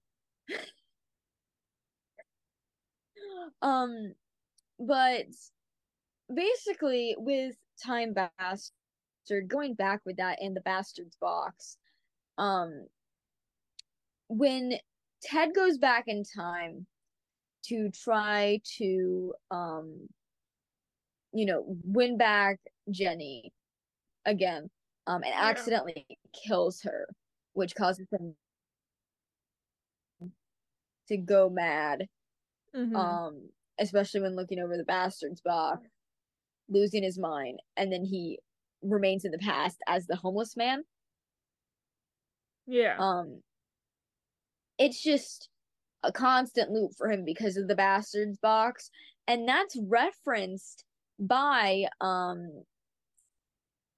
[3.62, 4.14] Um
[4.78, 5.26] but
[6.34, 11.76] basically with Time Bastard going back with that and the Bastard's box,
[12.38, 12.86] um
[14.28, 14.72] when
[15.22, 16.86] Ted goes back in time
[17.64, 20.08] to try to um
[21.32, 22.58] you know win back
[22.90, 23.52] Jenny
[24.24, 24.70] again
[25.06, 25.48] um and Yeah.
[25.50, 27.06] accidentally kills her
[27.54, 28.34] which causes him
[31.08, 32.08] to go mad
[32.74, 32.96] Mhm.
[32.96, 35.88] um especially when looking over the bastard's box
[36.68, 38.38] losing his mind and then he
[38.82, 40.84] remains in the past as the homeless man.
[42.66, 42.96] Yeah.
[42.98, 43.42] Um
[44.78, 45.48] it's just
[46.02, 48.90] a constant loop for him because of the bastards box
[49.28, 50.84] and that's referenced
[51.18, 52.64] by um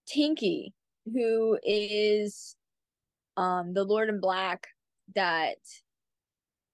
[0.07, 0.73] Tinky
[1.07, 2.57] who is
[3.37, 4.67] um the Lord in Black
[5.15, 5.57] that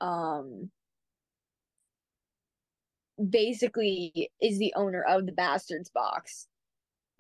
[0.01, 0.71] um
[3.29, 6.49] basically is the owner of the bastards box.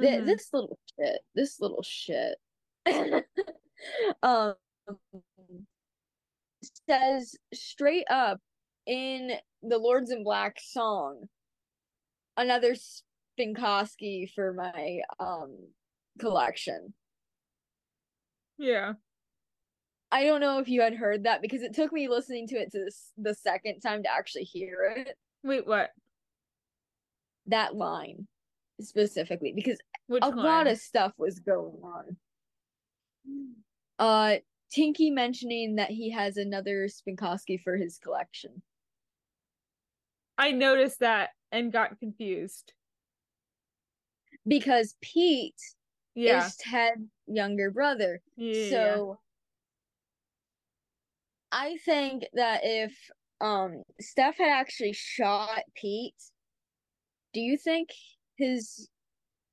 [0.00, 0.26] Th- Mhm.
[0.26, 2.38] This little shit, this little shit.
[4.22, 4.54] um
[6.90, 8.40] says straight up
[8.86, 11.28] in the Lords in Black song,
[12.36, 12.74] another
[13.38, 15.56] Spankoffski for my um
[16.18, 16.94] collection.
[18.58, 18.94] Yeah.
[20.12, 22.72] I don't know if you had heard that because it took me listening to it
[22.72, 25.16] to this, the second time to actually hear it.
[25.44, 25.90] Wait, what?
[27.46, 28.26] That line
[28.80, 30.36] specifically because Which a line?
[30.36, 32.16] lot of stuff was going on.
[33.98, 34.36] Uh
[34.70, 38.62] Tinky mentioning that he has another Spankoffski for his collection.
[40.38, 42.72] I noticed that and got confused.
[44.46, 45.60] Because Pete
[46.14, 46.46] Yeah.
[46.46, 48.22] is Ted's younger brother.
[48.36, 48.70] yeah.
[48.70, 49.18] So
[51.52, 53.10] I think that if
[53.40, 56.14] um Steph had actually shot Pete,
[57.32, 57.90] do you think
[58.36, 58.88] his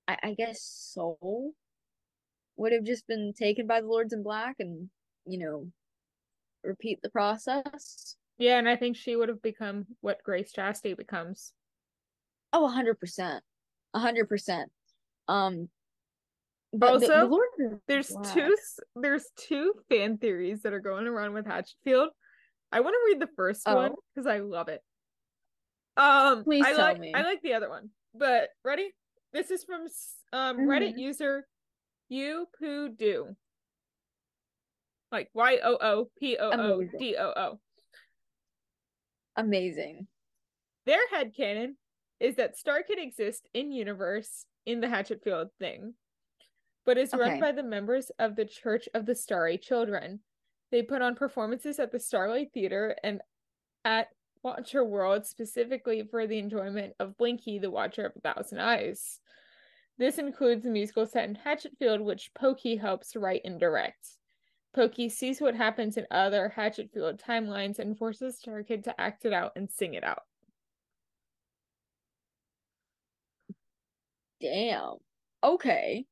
[0.08, 1.54] I, I guess soul
[2.56, 4.90] would have just been taken by the Lords in Black and,
[5.28, 5.68] you know,
[6.64, 8.16] repeat the process?
[8.38, 11.54] Yeah, and I think she would have become what Grace Chastity becomes.
[12.54, 13.44] Oh, a hundred percent.
[13.94, 14.72] A hundred percent.
[15.28, 15.70] Um
[16.74, 18.56] but the- the Also, There's Black- two
[18.96, 22.10] there's two fan theories that are going around with Hatchetfield.
[22.72, 23.96] I want to read the first one Oh.
[24.14, 24.82] because I love it.
[25.96, 27.14] Um, Please I tell like me.
[27.16, 28.94] I like the other one, but ready?
[29.34, 29.88] This is from
[30.34, 31.00] um Reddit Mhm.
[31.00, 31.48] user
[32.10, 33.36] you poo do
[35.12, 36.80] like Y O O P O O D O O.
[36.82, 37.00] Amazing.
[37.00, 37.60] D O O.
[39.42, 40.08] amazing.
[40.86, 41.74] Their headcanon
[42.20, 45.94] is that Star can exist in universe in the Hatchetfield thing,
[46.86, 50.22] but is run by the members of the Church of the Starry Children.
[50.72, 53.22] They put on performances at the Starlight Theater and
[53.86, 54.08] at
[54.44, 59.20] Watcher World specifically for the enjoyment of Blinky, the Watcher of a Thousand Eyes.
[59.98, 64.08] This includes the musical set in Hatchetfield, which Pokey helps write and direct.
[64.78, 69.54] Pokey sees what happens in other Hatchetfield timelines and forces Starkid to act it out
[69.56, 70.22] and sing it out.
[74.40, 74.98] Damn.
[75.44, 76.06] Okay.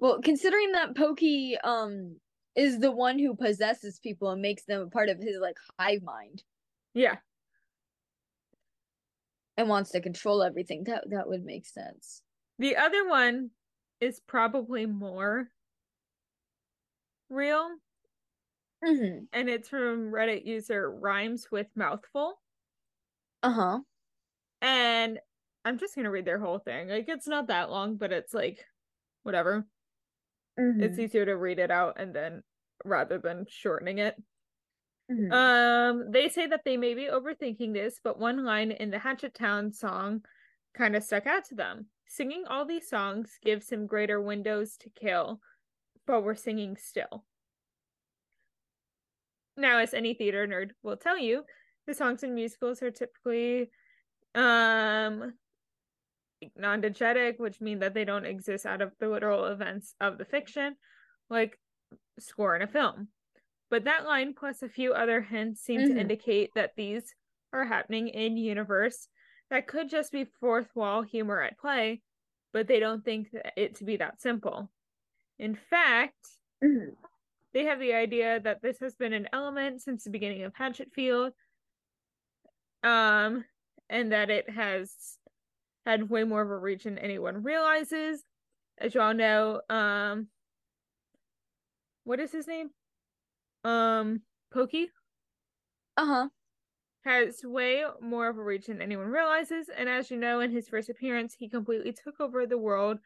[0.00, 2.16] Well, considering that Pokey um
[2.56, 6.02] is the one who possesses people and makes them a part of his like hive
[6.02, 6.42] mind
[6.94, 7.18] Yeah.
[9.56, 12.22] and wants to control everything, that that would make sense.
[12.58, 13.50] The other one
[14.00, 15.48] is probably more
[17.28, 17.68] real,
[18.84, 19.24] Mm-hmm.
[19.32, 22.40] and it's from Reddit user Rhymes with Mouthful.
[23.42, 23.80] Uh-huh.
[24.62, 25.18] And
[25.64, 26.88] I'm just gonna read their whole thing.
[26.88, 28.64] Like it's not that long, but it's like
[29.22, 29.66] whatever.
[30.58, 30.82] Mm-hmm.
[30.82, 32.42] It's easier to read it out and then
[32.84, 34.16] rather than shortening it.
[35.10, 35.32] Mhm.
[35.32, 39.34] Um, they say that they may be overthinking this, but one line in the Hatchet
[39.34, 40.24] Town song
[40.74, 41.86] kind of stuck out to them.
[42.06, 45.40] Singing all these songs gives him greater windows to kill,
[46.06, 47.24] but we're singing still.
[49.60, 51.44] Now, as any theater nerd will tell you,
[51.86, 53.70] the songs in musicals are typically
[54.34, 55.34] um
[56.56, 60.76] non-diegetic, which mean that they don't exist out of the literal events of the fiction,
[61.28, 61.58] like
[62.18, 63.08] score in a film.
[63.68, 65.86] But that line plus a few other hints seem Mhm.
[65.88, 67.14] to indicate that these
[67.52, 69.08] are happening in universe
[69.50, 72.02] that could just be fourth wall humor at play,
[72.52, 74.72] but they don't think it to be that simple.
[75.38, 76.16] In fact,
[76.62, 76.96] Mhm.
[77.52, 81.32] They have the idea that this has been an element since the beginning of Hatchetfield,
[82.82, 83.44] um,
[83.88, 85.18] and that it has
[85.86, 88.22] had way more of a reach than anyone realizes.
[88.78, 90.28] As you all know, um,
[92.04, 92.70] what is his name?
[93.64, 94.22] Um,
[94.52, 94.90] Pokey
[95.96, 96.28] Uh-huh.
[97.04, 100.68] has way more of a reach than anyone realizes, and as you know, in his
[100.68, 102.98] first appearance, he completely took over the world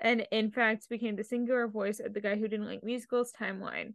[0.00, 3.94] and in fact became the singular voice of the guy who didn't like musicals timeline.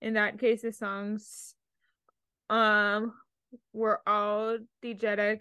[0.00, 1.54] In that case, the songs
[2.50, 3.12] um
[3.72, 5.40] were all diegetic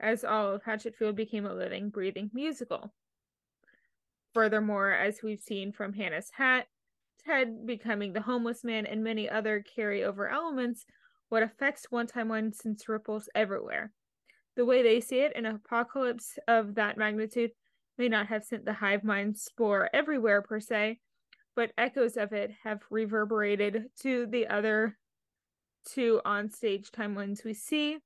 [0.00, 2.92] as all of Hatchetfield became a living, breathing musical.
[4.34, 6.66] Furthermore, as we've seen from Hannah's Hat,
[7.24, 10.84] Ted becoming the homeless man and many other carryover elements,
[11.28, 13.92] what affects one timeline since ripples everywhere.
[14.54, 17.52] The way they see it, an apocalypse of that magnitude
[17.98, 21.00] may not have sent the hive mind spore everywhere per se,
[21.54, 24.98] but echoes of it have reverberated to the other
[25.84, 27.98] two on-stage timelines we see.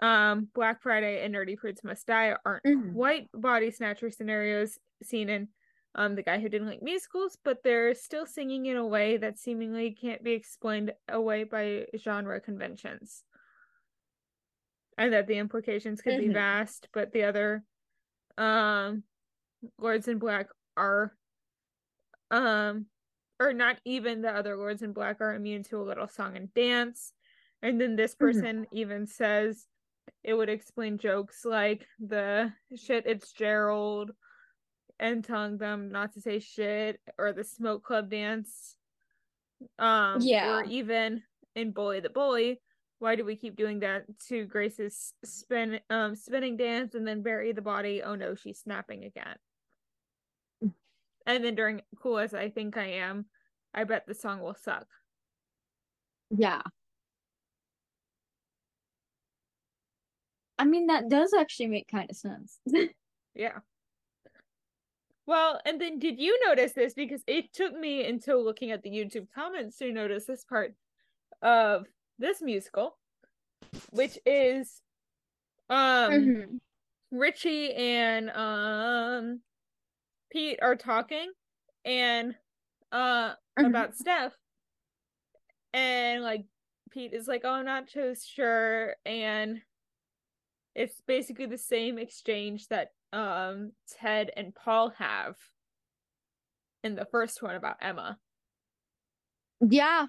[0.00, 2.92] Um, Black Friday and Nerdy Prudes Must Die aren't Mhm.
[2.94, 5.48] quite body snatcher scenarios seen in
[5.94, 9.38] um the guy who didn't like musicals, but they're still singing in a way that
[9.38, 13.24] seemingly can't be explained away by genre conventions.
[14.96, 16.34] And that the implications could be Mhm.
[16.34, 17.64] vast, but the other
[18.38, 19.04] um
[19.78, 21.16] Lords in Black are
[22.30, 22.86] um
[23.38, 26.52] or not even the other Lords in Black are immune to a little song and
[26.52, 27.12] dance.
[27.62, 28.18] And then this Mhm.
[28.18, 29.66] person even says
[30.22, 34.12] it would explain jokes like the shit it's Gerald
[34.98, 38.76] and telling them not to say shit or the smoke club dance.
[39.78, 40.46] Um Yeah.
[40.48, 41.22] or even
[41.54, 42.60] in Bully the Bully,
[43.00, 47.52] why do we keep doing that to Grace's spin um spinning dance and then bury
[47.52, 48.02] the body?
[48.02, 49.36] Oh no, she's snapping again.
[51.26, 53.26] And then during Cool as I Think I Am,
[53.74, 54.86] I bet the song will suck.
[56.30, 56.62] Yeah.
[60.58, 62.58] I mean, that does actually make kind of sense.
[63.34, 63.58] Yeah.
[65.26, 66.94] Well, and then did you notice this?
[66.94, 70.74] Because it took me until looking at the YouTube comments to notice this part
[71.40, 71.86] of
[72.20, 72.96] this musical,
[73.90, 74.82] which is
[75.68, 76.60] um Mhm.
[77.10, 79.40] Richie and um
[80.30, 81.32] Pete are talking
[81.84, 82.36] and
[82.92, 83.66] uh Mhm.
[83.68, 84.32] about Steph.
[85.72, 86.44] And like
[86.90, 89.62] Pete is like, Oh, I'm not so sure and
[90.74, 95.36] it's basically the same exchange that um Ted and Paul have
[96.84, 98.18] in the first one about Emma.
[99.60, 100.06] Yeah.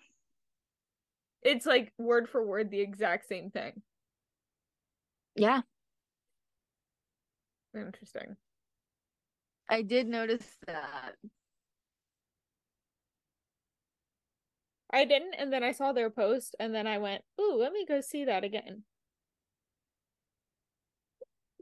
[1.44, 3.82] It's like word for word the exact same thing.
[5.36, 5.62] Yeah.
[7.74, 8.38] Interesting.
[9.70, 11.16] I did notice that.
[14.92, 17.84] I didn't, and then I saw their post, and then I went, "Ooh, let me
[17.84, 18.86] go see that again."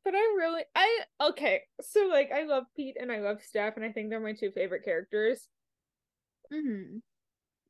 [0.03, 1.64] But I really, I okay.
[1.82, 4.51] So like, I love Pete and I love Steph, and I think they're my two
[4.51, 5.48] favorite characters.
[6.51, 6.99] hmm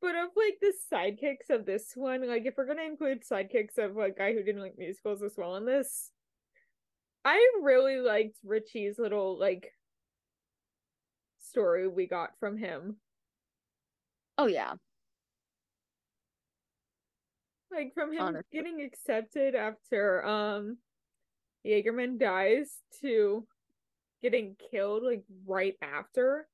[0.02, 3.96] But of like the sidekicks of this one, like if we're gonna include sidekicks of
[3.96, 6.12] like guy who didn't like musicals as well in this,
[7.26, 9.74] I really liked Richie's little like
[11.40, 12.98] story we got from him.
[14.38, 14.74] Oh yeah.
[17.72, 18.48] like from him Honestly.
[18.52, 20.78] getting accepted after um
[21.66, 22.72] Jaegerman dies
[23.02, 23.46] to
[24.22, 26.48] getting killed like right after.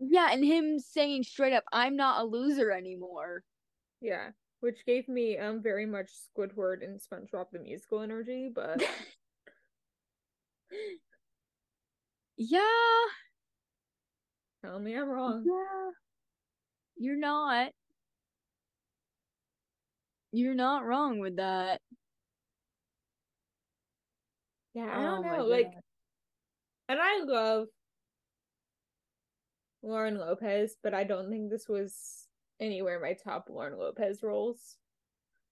[0.00, 3.44] Yeah, and him saying straight up, "I'm not a loser anymore."
[4.00, 4.32] Yeah.
[4.60, 8.82] Which gave me um very much Squidward and SpongeBob the musical energy, but
[12.36, 12.60] Yeah.
[14.62, 15.44] tell me I'm wrong.
[15.44, 15.90] Yeah.
[16.96, 17.72] You're not.
[20.32, 21.82] You're not wrong with that.
[24.74, 25.44] Yeah, I Oh don't my know.
[25.46, 25.82] Like God.
[26.88, 27.68] and I love
[29.82, 32.26] Lauren Lopez, but I don't think this was
[32.60, 34.76] anywhere my top Lauren Lopez roles.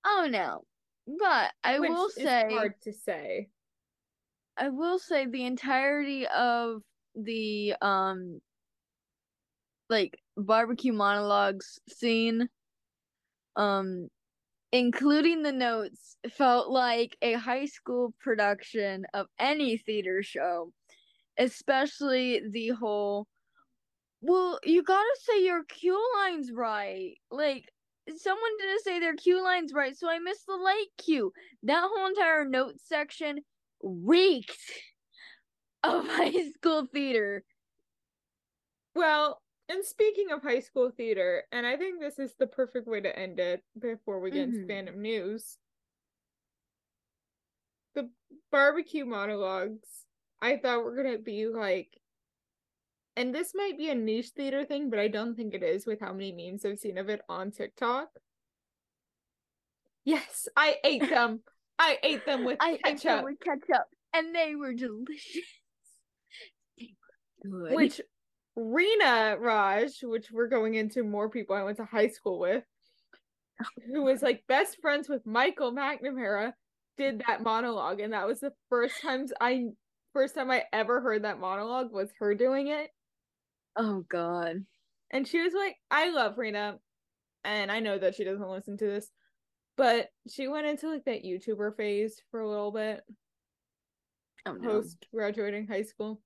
[0.05, 0.65] Oh no.
[1.07, 3.49] But I which will say hard to say.
[4.57, 6.83] I will say the entirety of
[7.15, 8.41] the um
[9.89, 12.49] like barbecue monologues scene
[13.55, 14.09] um
[14.73, 20.73] including the notes felt like a high school production of any theater show
[21.39, 23.27] especially the whole
[24.27, 27.73] well you gotta say your cue lines right like
[28.17, 31.33] someone didn't say their cue lines right so i missed the light cue
[31.63, 33.39] that whole entire note section
[33.83, 34.59] reeked
[35.85, 37.45] of high school theater
[38.95, 43.01] Well, and speaking of high school theater, and I think this is the perfect way
[43.01, 44.57] to end it before we get Mhm.
[44.69, 45.59] into fandom news.
[47.95, 48.13] The
[48.53, 50.07] barbecue monologues,
[50.41, 52.01] I thought were gonna be like,
[53.17, 56.01] and this might be a niche theater thing, but I don't think it is with
[56.01, 58.09] how many memes I've seen of it on TikTok.
[60.05, 61.41] Yes, I ate them.
[61.79, 62.81] I ate them with ketchup.
[62.85, 65.43] I ate them with ketchup, and they were delicious.
[67.43, 67.77] They were good.
[67.77, 68.01] which
[68.57, 72.65] Rena Raj, which we're going into more people I went to high school with,
[73.87, 76.53] who was like best friends with Michael McNamara,
[76.97, 79.67] did that monologue, and that was the first times I
[80.13, 82.91] first time I ever heard that monologue was her doing it,
[83.77, 84.65] oh god.
[85.11, 86.79] and she was like, "I love Rena,"
[87.45, 89.11] and I know that she doesn't listen to this,
[89.77, 93.03] but she went into like that YouTuber phase for a little bit
[94.47, 94.69] Oh no.
[94.71, 96.21] post graduating high school.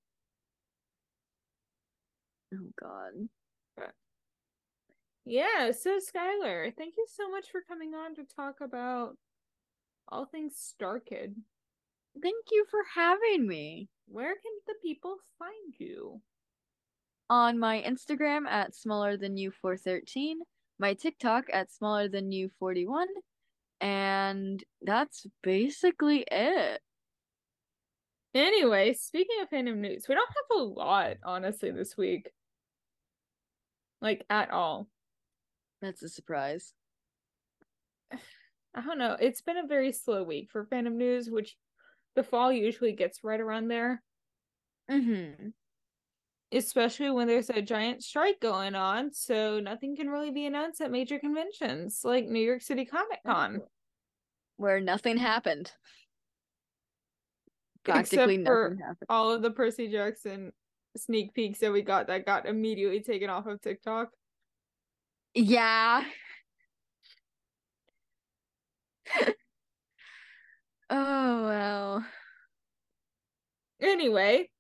[2.53, 3.29] Oh God.
[3.77, 3.93] But...
[5.25, 9.17] Yeah, so Skylar, thank you so much for coming on to talk about
[10.09, 11.35] all things Starkid.
[12.21, 13.89] Thank you for having me.
[14.07, 16.21] Where can the people find you?
[17.31, 20.41] On my Instagram at smaller than you 413,
[20.81, 23.07] my TikTok at smaller than you 41,
[23.81, 26.81] and that's basically it.
[28.35, 32.31] Anyway, speaking of fandom news, we don't have a lot, honestly, this week.
[34.03, 34.89] Like, at all.
[35.81, 36.75] That's a surprise.
[38.13, 39.17] I don't know.
[39.21, 41.57] It's been a very slow week for fandom news, which
[42.17, 44.03] the fall usually gets right around there.
[44.91, 45.51] Mm-hmm.
[46.53, 50.91] Especially when there's a giant strike going on, so nothing can really be announced at
[50.91, 53.61] major conventions like New York City Comic Con.
[54.57, 55.71] Where nothing happened.
[57.85, 59.07] Practically Except for nothing happened.
[59.09, 60.53] all of the Percy Jackson
[60.97, 64.09] sneak peeks that we got that got immediately taken off of TikTok.
[65.35, 66.05] Yeah.
[70.91, 72.05] oh well.
[73.81, 74.51] Anyway,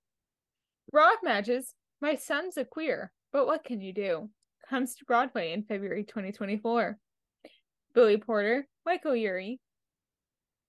[0.92, 4.30] Rock Matches, My Son's a Queer, but What Can You Do?
[4.70, 6.96] comes to Broadway in February 2024.
[7.94, 9.60] Billy Porter, Michael Urie,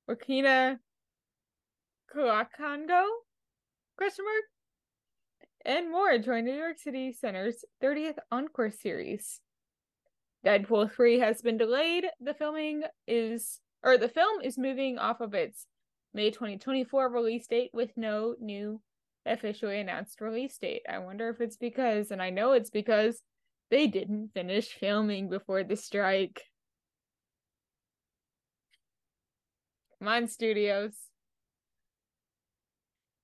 [0.10, 0.78] Wakina
[2.14, 3.06] Kulakango,
[3.96, 4.44] question mark,
[5.64, 9.40] and more join New York City Center's 30th Encore series.
[10.46, 12.08] Deadpool 3 has been delayed.
[12.20, 15.66] The filming is, or the film is moving off of its
[16.14, 18.82] May 2024 release date with no new
[19.26, 20.84] officially announced release date.
[20.90, 23.22] I wonder if it's because, and I know it's because
[23.70, 26.42] they didn't finish filming before the strike.
[30.00, 30.94] Come on, studios.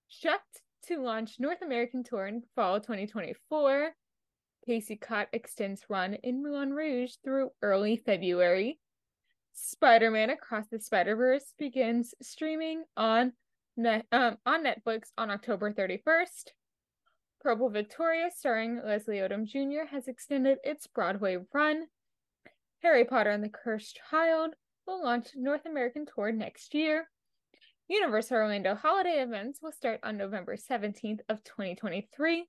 [0.07, 3.91] Shucked to launch North American tour in fall 2024.
[4.65, 8.79] Casey Cott extends run in Moulin Rouge through early February.
[9.53, 13.33] Spider Man Across the Spider Verse begins streaming on
[13.77, 16.51] um, on Netflix on October 31st.
[17.41, 21.85] Purlie Victorious, starring Leslie Odom Jr., has extended its Broadway run.
[22.81, 27.07] Harry Potter and the Cursed Child will launch North American tour next year.
[27.87, 32.47] Universal Orlando holiday events will start on November 17th of 2023.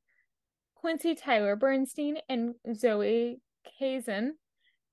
[0.75, 3.41] Quincy Tyler Bernstein and Zoe
[3.79, 4.35] Kazan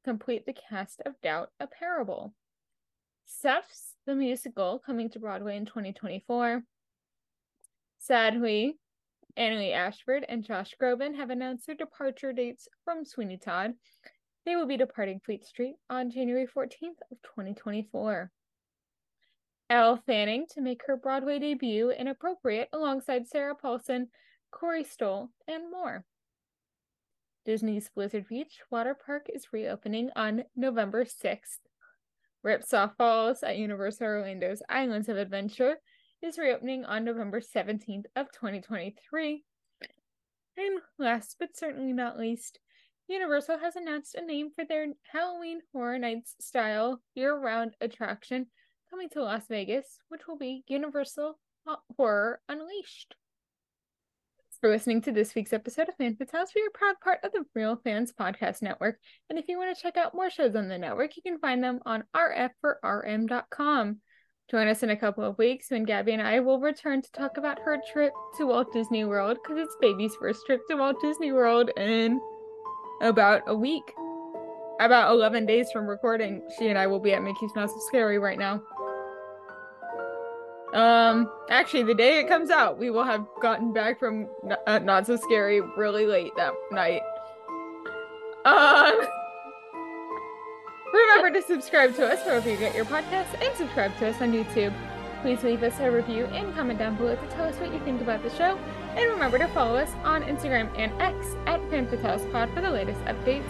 [0.04, 2.34] complete the cast of Doubt a Parable.
[3.26, 6.64] Suffs, the musical, coming to Broadway in 2024.
[7.98, 8.78] Sadly,
[9.38, 13.74] Annaleigh Ashford and Josh Groban have announced their departure dates from Sweeney Todd.
[14.46, 18.32] They will be departing Fleet Street on January 14th of 2024.
[19.72, 24.10] Elle Fanning to make her Broadway debut in Appropriate alongside Sarah Paulson,
[24.52, 26.06] Corey Stoll, and more.
[27.46, 31.60] Disney's Blizzard Beach water park is reopening on November 6th.
[32.46, 35.78] Ripsaw Falls at Universal Orlando's Islands of Adventure
[36.22, 39.44] is reopening on November 17th of 2023.
[40.56, 42.60] And last but certainly not least,
[43.08, 48.46] Universal has announced a name for their Halloween Horror Nights style year-round attraction
[48.92, 51.40] coming to Las Vegas, which will be Universal
[51.98, 53.16] Horror Unleashed.
[54.62, 56.48] For listening to this week's episode of Fan Fatales.
[56.56, 58.98] We are proud part of the Real Fans Podcast Network.
[59.30, 61.64] And if you want to check out more shows on the network, you can find
[61.64, 63.98] them on rf4rm.com.
[64.50, 67.38] Join us in a couple of weeks when Gaby and I will return to talk
[67.38, 71.32] about her trip to Walt Disney World because it's baby's first trip to Walt Disney
[71.32, 72.22] World in
[73.02, 73.84] about a week.
[74.80, 78.20] About 11 days from recording, she and I will be at Mickey's Mouse of Scary
[78.20, 78.62] right now.
[80.76, 84.28] Um, actually, the day it comes out, we will have gotten back from
[84.68, 87.02] uh, Not So Scary really late that night.
[88.44, 88.94] Um,
[90.94, 94.34] remember to subscribe to us wherever you get your podcasts and subscribe to us on
[94.34, 94.74] YouTube.
[95.22, 98.02] Please leave us a review and comment down below to tell us what you think
[98.02, 98.60] about the show.
[98.96, 103.50] And remember to follow us on Instagram and X at FanFatalesPod for the latest updates.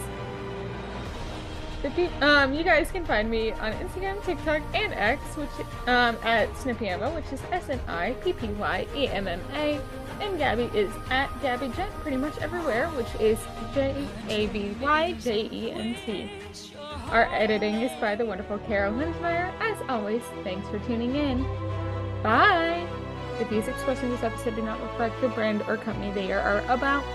[1.97, 5.49] You, um, you guys can find me on Instagram, TikTok, and X, which
[5.87, 9.39] um at Snippy Emma, which is S N I P P Y E M M
[9.53, 9.79] A,
[10.19, 13.37] and Gaby is at Gaby Jet pretty much everywhere, which is
[13.73, 16.29] J A B Y J E N T.
[17.11, 19.53] Our editing is by the wonderful Carol Linsmeyer.
[19.59, 21.43] As always, thanks for tuning in.
[22.23, 22.87] Bye.
[23.37, 26.59] The views expressed in this episode do not reflect the brand or company they are
[26.67, 27.05] about.